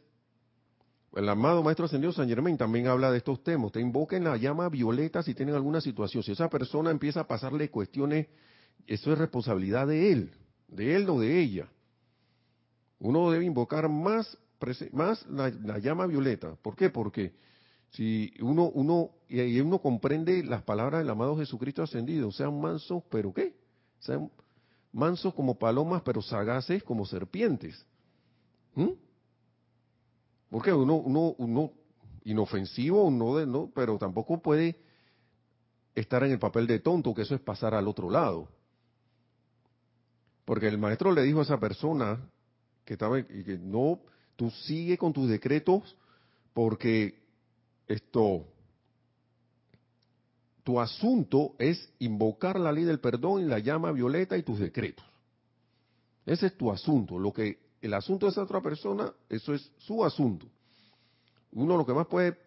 el 1.14 1.28
amado 1.28 1.62
Maestro 1.62 1.86
Ascendido 1.86 2.12
San 2.12 2.28
Germain 2.28 2.57
también 2.57 2.86
habla 2.86 3.11
de 3.11 3.18
estos 3.18 3.42
temas. 3.42 3.72
Te 3.72 3.80
invoquen 3.80 4.24
la 4.24 4.36
llama 4.36 4.68
violeta 4.68 5.22
si 5.22 5.34
tienen 5.34 5.55
alguna 5.55 5.80
situación. 5.80 6.22
Si 6.22 6.32
esa 6.32 6.48
persona 6.48 6.90
empieza 6.90 7.20
a 7.20 7.26
pasarle 7.26 7.70
cuestiones, 7.70 8.28
eso 8.86 9.12
es 9.12 9.18
responsabilidad 9.18 9.86
de 9.86 10.12
él, 10.12 10.32
de 10.68 10.96
él 10.96 11.09
o 11.11 11.20
de 11.20 11.40
ella. 11.40 11.68
Uno 13.03 13.32
debe 13.32 13.44
invocar 13.44 13.88
más, 13.88 14.38
la, 15.28 15.78
llama 15.80 16.07
violeta. 16.07 16.55
¿Por 16.62 16.76
qué? 16.76 16.88
Porque 16.88 17.34
si 17.90 18.32
uno, 18.40 18.68
uno, 18.68 19.11
uno 19.28 19.78
comprende 19.80 20.44
las 20.44 20.62
palabras 20.62 21.00
del 21.00 21.11
amado 21.11 21.36
Jesucristo 21.36 21.82
ascendido, 21.82 22.30
sean 22.30 22.61
mansos, 22.61 23.03
pero 23.11 23.34
¿qué? 23.34 23.57
Sean 23.98 24.30
mansos 24.92 25.34
como 25.34 25.59
palomas, 25.59 26.03
pero 26.03 26.22
sagaces 26.22 26.84
como 26.84 27.05
serpientes. 27.05 27.84
¿Mm? 28.76 28.90
Porque 30.48 30.72
uno, 30.72 30.94
uno, 30.94 31.34
uno 31.38 31.72
inofensivo, 32.22 33.11
no, 33.11 33.36
de, 33.36 33.46
no, 33.46 33.68
pero 33.74 33.98
tampoco 33.98 34.40
puede 34.40 34.76
estar 35.96 36.22
en 36.22 36.30
el 36.30 36.38
papel 36.38 36.68
de 36.68 36.78
tonto, 36.78 37.12
que 37.14 37.22
eso 37.22 37.34
es 37.34 37.40
pasar 37.40 37.74
al 37.74 37.88
otro 37.88 38.09
lado. 38.09 38.48
Porque 40.44 40.68
el 40.68 40.78
maestro 40.78 41.11
le 41.11 41.22
dijo 41.22 41.40
a 41.40 41.42
esa 41.42 41.59
persona 41.59 42.20
que 42.84 42.94
estaba 42.94 43.22
que 43.22 43.58
no, 43.58 44.00
tú 44.36 44.50
sigue 44.50 44.98
con 44.98 45.12
tus 45.12 45.28
decretos 45.28 45.96
porque 46.52 47.22
esto, 47.86 48.46
tu 50.62 50.80
asunto 50.80 51.54
es 51.58 51.92
invocar 51.98 52.58
la 52.58 52.72
ley 52.72 52.84
del 52.84 53.00
perdón 53.00 53.42
y 53.42 53.46
la 53.46 53.58
llama 53.58 53.92
violeta 53.92 54.36
y 54.36 54.42
tus 54.42 54.58
decretos. 54.58 55.04
Ese 56.24 56.46
es 56.46 56.56
tu 56.56 56.70
asunto. 56.70 57.18
Lo 57.18 57.32
que 57.32 57.58
el 57.80 57.94
asunto 57.94 58.26
de 58.26 58.32
esa 58.32 58.42
otra 58.42 58.60
persona, 58.60 59.12
eso 59.28 59.54
es 59.54 59.70
su 59.78 60.04
asunto. 60.04 60.46
Uno 61.52 61.76
lo 61.76 61.84
que 61.84 61.92
más 61.92 62.06
puede 62.06 62.38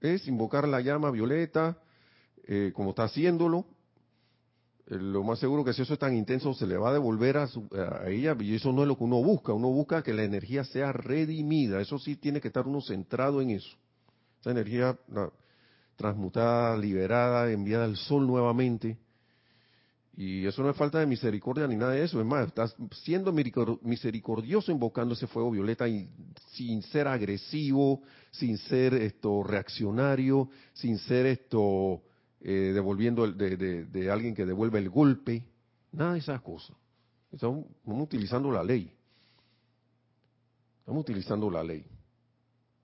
es 0.00 0.26
invocar 0.28 0.66
la 0.66 0.80
llama 0.80 1.10
violeta, 1.10 1.78
eh, 2.44 2.72
como 2.74 2.90
está 2.90 3.04
haciéndolo. 3.04 3.66
Lo 4.86 5.22
más 5.22 5.38
seguro 5.38 5.64
que 5.64 5.72
si 5.72 5.82
eso 5.82 5.94
es 5.94 5.98
tan 5.98 6.14
intenso, 6.16 6.52
se 6.54 6.66
le 6.66 6.76
va 6.76 6.90
a 6.90 6.92
devolver 6.92 7.36
a, 7.36 7.44
a 7.44 8.08
ella, 8.10 8.36
y 8.40 8.56
eso 8.56 8.72
no 8.72 8.82
es 8.82 8.88
lo 8.88 8.98
que 8.98 9.04
uno 9.04 9.22
busca. 9.22 9.52
Uno 9.52 9.68
busca 9.68 10.02
que 10.02 10.12
la 10.12 10.24
energía 10.24 10.64
sea 10.64 10.92
redimida. 10.92 11.80
Eso 11.80 11.98
sí 11.98 12.16
tiene 12.16 12.40
que 12.40 12.48
estar 12.48 12.66
uno 12.66 12.80
centrado 12.80 13.40
en 13.40 13.50
eso. 13.50 13.76
Esa 14.40 14.50
energía 14.50 14.98
transmutada, 15.96 16.76
liberada, 16.76 17.50
enviada 17.50 17.84
al 17.84 17.96
sol 17.96 18.26
nuevamente. 18.26 18.98
Y 20.14 20.44
eso 20.44 20.62
no 20.62 20.68
es 20.68 20.76
falta 20.76 20.98
de 20.98 21.06
misericordia 21.06 21.66
ni 21.66 21.76
nada 21.76 21.92
de 21.92 22.04
eso. 22.04 22.20
Es 22.20 22.26
más, 22.26 22.48
estás 22.48 22.76
siendo 23.02 23.32
misericordioso 23.32 24.70
invocando 24.70 25.14
ese 25.14 25.26
fuego 25.26 25.50
violeta 25.50 25.86
sin 26.50 26.82
ser 26.82 27.08
agresivo, 27.08 28.02
sin 28.30 28.58
ser 28.58 28.94
esto 28.94 29.42
reaccionario, 29.42 30.50
sin 30.74 30.98
ser 30.98 31.26
esto 31.26 32.02
eh, 32.42 32.72
devolviendo 32.74 33.30
de, 33.30 33.56
de, 33.86 34.10
alguien 34.10 34.34
que 34.34 34.44
devuelve 34.44 34.78
el 34.78 34.90
golpe. 34.90 35.44
Nada 35.92 36.14
de 36.14 36.18
esas 36.18 36.40
cosas. 36.40 36.76
Estamos 37.30 37.66
utilizando 37.86 38.50
la 38.50 38.62
ley. 38.62 38.92
Estamos 40.80 41.02
utilizando 41.02 41.50
la 41.50 41.62
ley 41.62 41.86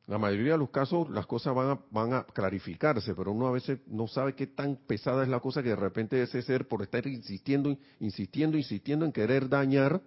la 0.08 0.16
mayoría 0.16 0.52
de 0.52 0.58
los 0.58 0.70
casos 0.70 1.08
las 1.10 1.26
cosas 1.26 1.54
van 1.54 1.70
a, 1.70 1.78
van 1.90 2.14
a 2.14 2.24
clarificarse, 2.24 3.14
pero 3.14 3.30
uno 3.30 3.46
a 3.46 3.52
veces 3.52 3.80
no 3.86 4.08
sabe 4.08 4.34
qué 4.34 4.46
tan 4.46 4.76
pesada 4.76 5.22
es 5.22 5.28
la 5.28 5.38
cosa 5.38 5.62
que 5.62 5.68
de 5.68 5.76
repente 5.76 6.20
ese 6.22 6.40
ser, 6.40 6.66
por 6.66 6.82
estar 6.82 7.06
insistiendo, 7.06 7.76
insistiendo, 8.00 8.56
insistiendo 8.56 9.04
en 9.04 9.12
querer 9.12 9.50
dañar, 9.50 10.00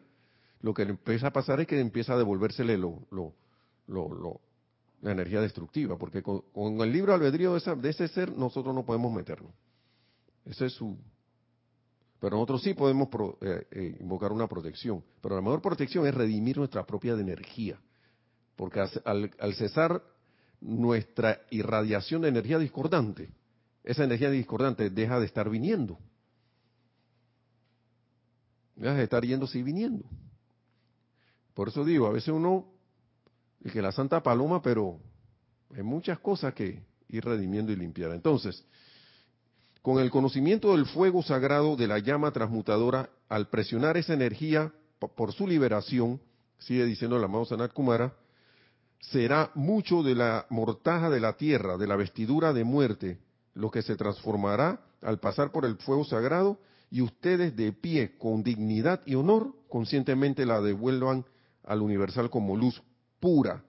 lo 0.62 0.74
que 0.74 0.86
le 0.86 0.92
empieza 0.92 1.28
a 1.28 1.34
pasar 1.34 1.62
es 1.62 1.68
que 1.68 1.80
empieza 1.80 2.16
a 2.16 2.18
devolvérsele 2.18 2.80
lo, 2.80 3.06
lo, 3.12 3.36
lo, 3.88 4.42
la 5.02 5.12
energía 5.12 5.42
destructiva, 5.42 5.98
porque 5.98 6.22
con, 6.22 6.44
el 6.56 6.92
libro 6.92 7.14
albedrío 7.14 7.54
de, 7.54 7.76
de, 7.76 7.90
ese 7.90 8.08
ser 8.08 8.36
nosotros 8.38 8.74
no 8.74 8.86
podemos 8.86 9.12
meternos. 9.12 9.52
Ese 10.46 10.68
es 10.68 10.74
su... 10.74 10.98
Pero 12.20 12.36
nosotros 12.36 12.62
sí 12.62 12.76
podemos 12.76 13.10
eh, 13.42 13.68
eh, 13.72 13.98
invocar 14.00 14.32
una 14.32 14.48
protección, 14.48 15.04
pero 15.22 15.36
la 15.36 15.42
mejor 15.42 15.62
protección 15.62 16.06
es 16.06 16.14
redimir 16.14 16.58
nuestra 16.58 16.86
propia 16.86 17.14
energía 17.14 17.80
porque 18.62 18.80
al, 19.06 19.56
cesar 19.56 20.04
nuestra 20.60 21.42
irradiación 21.50 22.22
de 22.22 22.28
energía 22.28 22.60
discordante, 22.60 23.34
esa 23.84 24.04
energía 24.04 24.30
discordante 24.30 24.92
deja 24.92 25.20
de 25.20 25.26
estar 25.26 25.50
viniendo. 25.50 25.98
Deja 28.76 28.94
de 28.94 29.04
estar 29.04 29.26
yéndose 29.26 29.58
y 29.58 29.64
viniendo. 29.64 30.06
Por 31.56 31.70
eso 31.70 31.84
digo, 31.84 32.06
a 32.06 32.12
veces 32.12 32.30
uno, 32.30 32.71
y 33.64 33.70
que 33.70 33.82
la 33.82 33.92
Santa 33.92 34.22
Paloma, 34.24 34.62
pero 34.62 35.00
hay 35.76 35.84
muchas 35.84 36.20
cosas 36.20 36.54
que 36.54 36.84
ir 37.10 37.26
redimiendo 37.26 37.72
y 37.72 37.76
limpiar. 37.76 38.12
Entonces, 38.12 38.66
con 39.82 40.00
el 40.00 40.10
conocimiento 40.10 40.72
del 40.72 40.86
fuego 40.86 41.22
sagrado 41.24 41.76
de 41.76 41.88
la 41.88 42.00
llama 42.00 42.32
transmutadora, 42.32 43.10
al 43.30 43.50
presionar 43.50 43.98
esa 43.98 44.14
energía 44.14 44.72
por 45.00 45.34
su 45.34 45.48
liberación, 45.48 46.20
sigue 46.60 46.86
diciendo 46.86 47.18
el 47.18 47.24
amado 47.24 47.46
Sanat 47.46 47.74
Kumara, 47.74 48.14
será 49.00 49.52
mucho 49.56 50.04
de 50.04 50.16
la 50.16 50.46
mortaja 50.50 51.10
de 51.10 51.20
la 51.20 51.34
tierra, 51.34 51.78
de 51.78 51.88
la 51.88 51.96
vestidura 51.96 52.54
de 52.54 52.64
muerte, 52.64 53.20
lo 53.54 53.72
que 53.72 53.82
se 53.82 53.96
transformará 53.96 54.82
al 55.02 55.20
pasar 55.20 55.52
por 55.52 55.66
el 55.66 55.78
fuego 55.78 56.06
sagrado 56.06 56.60
y 56.92 57.02
ustedes 57.02 57.56
de 57.56 57.72
pie, 57.72 58.18
con 58.18 58.44
dignidad 58.44 59.02
y 59.06 59.16
honor, 59.16 59.56
conscientemente 59.70 60.46
la 60.46 60.62
devuelvan 60.62 61.26
al 61.64 61.82
universal 61.82 62.30
como 62.30 62.56
luz 62.56 62.82
pura, 63.22 63.64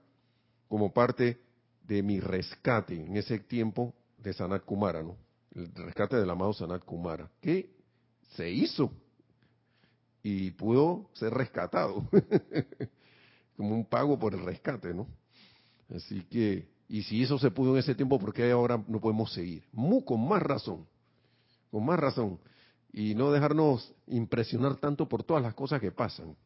como 0.66 0.92
parte 0.92 1.40
de 1.86 2.02
mi 2.02 2.18
rescate 2.18 2.94
en 2.94 3.16
ese 3.16 3.38
tiempo 3.38 3.94
de 4.18 4.32
Sanat 4.32 4.64
Kumara, 4.64 5.02
¿no? 5.02 5.16
El 5.54 5.72
rescate 5.74 6.16
del 6.16 6.30
amado 6.30 6.52
Sanat 6.54 6.84
Kumara, 6.84 7.30
que 7.40 7.70
se 8.34 8.50
hizo 8.50 8.90
y 10.22 10.52
pudo 10.52 11.10
ser 11.12 11.34
rescatado, 11.34 12.08
como 13.56 13.74
un 13.74 13.84
pago 13.84 14.18
por 14.18 14.34
el 14.34 14.44
rescate, 14.44 14.94
¿no? 14.94 15.06
Así 15.94 16.22
que, 16.22 16.68
y 16.88 17.02
si 17.02 17.22
eso 17.22 17.38
se 17.38 17.50
pudo 17.50 17.72
en 17.72 17.80
ese 17.80 17.94
tiempo, 17.94 18.18
¿por 18.18 18.32
qué 18.32 18.50
ahora 18.50 18.82
no 18.88 19.00
podemos 19.00 19.32
seguir? 19.32 19.64
con 20.04 20.26
más 20.26 20.42
razón, 20.42 20.86
con 21.70 21.84
más 21.84 21.98
razón. 21.98 22.38
Y 22.92 23.14
no 23.14 23.32
dejarnos 23.32 23.94
impresionar 24.06 24.76
tanto 24.76 25.08
por 25.08 25.24
todas 25.24 25.42
las 25.42 25.54
cosas 25.54 25.80
que 25.80 25.90
pasan. 25.90 26.36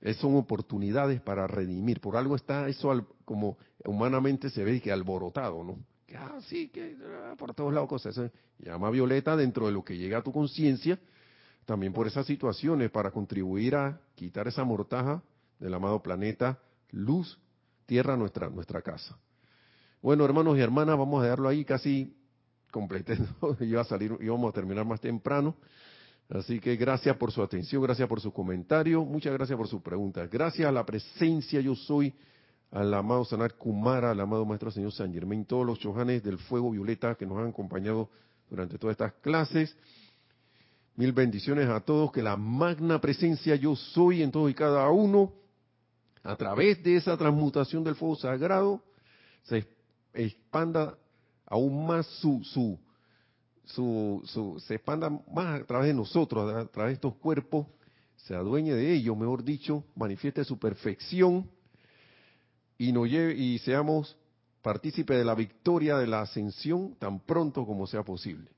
Es, 0.00 0.16
son 0.18 0.36
oportunidades 0.36 1.20
para 1.20 1.46
redimir. 1.46 2.00
Por 2.00 2.16
algo 2.16 2.36
está 2.36 2.68
eso 2.68 3.06
como 3.24 3.56
humanamente 3.84 4.50
se 4.50 4.64
ve 4.64 4.80
que 4.80 4.92
alborotado, 4.92 5.64
¿no? 5.64 5.78
Que, 6.06 6.16
ah, 6.16 6.38
sí, 6.48 6.68
que 6.68 6.96
ah, 7.04 7.34
por 7.36 7.54
todos 7.54 7.72
lados 7.72 7.88
cosas. 7.88 8.18
llama 8.58 8.90
violeta 8.90 9.36
dentro 9.36 9.66
de 9.66 9.72
lo 9.72 9.84
que 9.84 9.96
llega 9.96 10.18
a 10.18 10.22
tu 10.22 10.32
conciencia, 10.32 10.98
también 11.64 11.92
por 11.92 12.06
esas 12.06 12.26
situaciones, 12.26 12.90
para 12.90 13.10
contribuir 13.10 13.74
a 13.74 14.00
quitar 14.14 14.46
esa 14.46 14.64
mortaja 14.64 15.22
del 15.58 15.74
amado 15.74 16.02
planeta 16.02 16.58
luz 16.90 17.38
tierra 17.86 18.16
nuestra, 18.16 18.50
nuestra 18.50 18.82
casa. 18.82 19.18
Bueno, 20.02 20.24
hermanos 20.24 20.56
y 20.56 20.60
hermanas, 20.60 20.98
vamos 20.98 21.20
a 21.20 21.24
dejarlo 21.24 21.48
ahí 21.48 21.64
casi 21.64 22.16
completo. 22.70 23.14
Iba 23.60 23.80
a 23.80 23.84
salir, 23.84 24.16
íbamos 24.20 24.50
a 24.50 24.52
terminar 24.52 24.84
más 24.84 25.00
temprano. 25.00 25.56
Así 26.28 26.58
que 26.58 26.74
gracias 26.76 27.16
por 27.16 27.30
su 27.30 27.42
atención, 27.42 27.82
gracias 27.82 28.08
por 28.08 28.20
su 28.20 28.32
comentario, 28.32 29.04
muchas 29.04 29.32
gracias 29.32 29.56
por 29.56 29.68
su 29.68 29.80
pregunta. 29.80 30.26
Gracias 30.26 30.68
a 30.68 30.72
la 30.72 30.84
presencia 30.84 31.60
yo 31.60 31.74
soy, 31.74 32.12
al 32.72 32.92
amado 32.92 33.24
Sanar 33.24 33.54
Kumara, 33.54 34.10
al 34.10 34.20
amado 34.20 34.44
Maestro 34.44 34.72
Señor 34.72 34.92
San 34.92 35.12
Germain, 35.12 35.44
todos 35.44 35.64
los 35.64 35.78
chojanes 35.78 36.24
del 36.24 36.38
fuego 36.38 36.72
violeta 36.72 37.14
que 37.14 37.26
nos 37.26 37.38
han 37.38 37.48
acompañado 37.48 38.10
durante 38.50 38.76
todas 38.76 38.94
estas 38.94 39.12
clases. 39.14 39.76
Mil 40.96 41.12
bendiciones 41.12 41.68
a 41.68 41.80
todos, 41.80 42.10
que 42.10 42.22
la 42.22 42.36
magna 42.36 43.00
presencia 43.00 43.54
yo 43.54 43.76
soy 43.76 44.22
en 44.22 44.32
todos 44.32 44.50
y 44.50 44.54
cada 44.54 44.90
uno 44.90 45.32
a 46.24 46.34
través 46.34 46.82
de 46.82 46.96
esa 46.96 47.16
transmutación 47.16 47.84
del 47.84 47.94
fuego 47.94 48.16
sagrado, 48.16 48.82
se 49.44 49.64
expanda 50.12 50.98
aún 51.46 51.86
más 51.86 52.04
su, 52.06 52.78
su, 53.66 54.22
su, 54.24 54.58
se 54.60 54.76
expanda 54.76 55.10
más 55.10 55.60
a 55.60 55.64
través 55.64 55.88
de 55.88 55.94
nosotros, 55.94 56.52
a 56.54 56.66
través 56.66 56.90
de 56.90 56.94
estos 56.94 57.14
cuerpos, 57.16 57.66
se 58.16 58.34
adueñe 58.34 58.74
de 58.74 58.94
ellos, 58.94 59.16
mejor 59.16 59.44
dicho, 59.44 59.84
manifieste 59.94 60.44
su 60.44 60.58
perfección 60.58 61.48
y 62.78 62.92
nos 62.92 63.08
lleve 63.08 63.34
y 63.34 63.58
seamos 63.58 64.16
partícipes 64.62 65.16
de 65.18 65.24
la 65.24 65.34
victoria 65.34 65.96
de 65.98 66.06
la 66.06 66.22
ascensión 66.22 66.96
tan 66.98 67.20
pronto 67.20 67.64
como 67.64 67.86
sea 67.86 68.02
posible. 68.02 68.50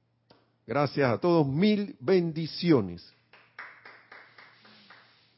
Gracias 0.67 1.11
a 1.11 1.19
todos, 1.19 1.47
mil 1.47 1.97
bendiciones. 2.01 3.15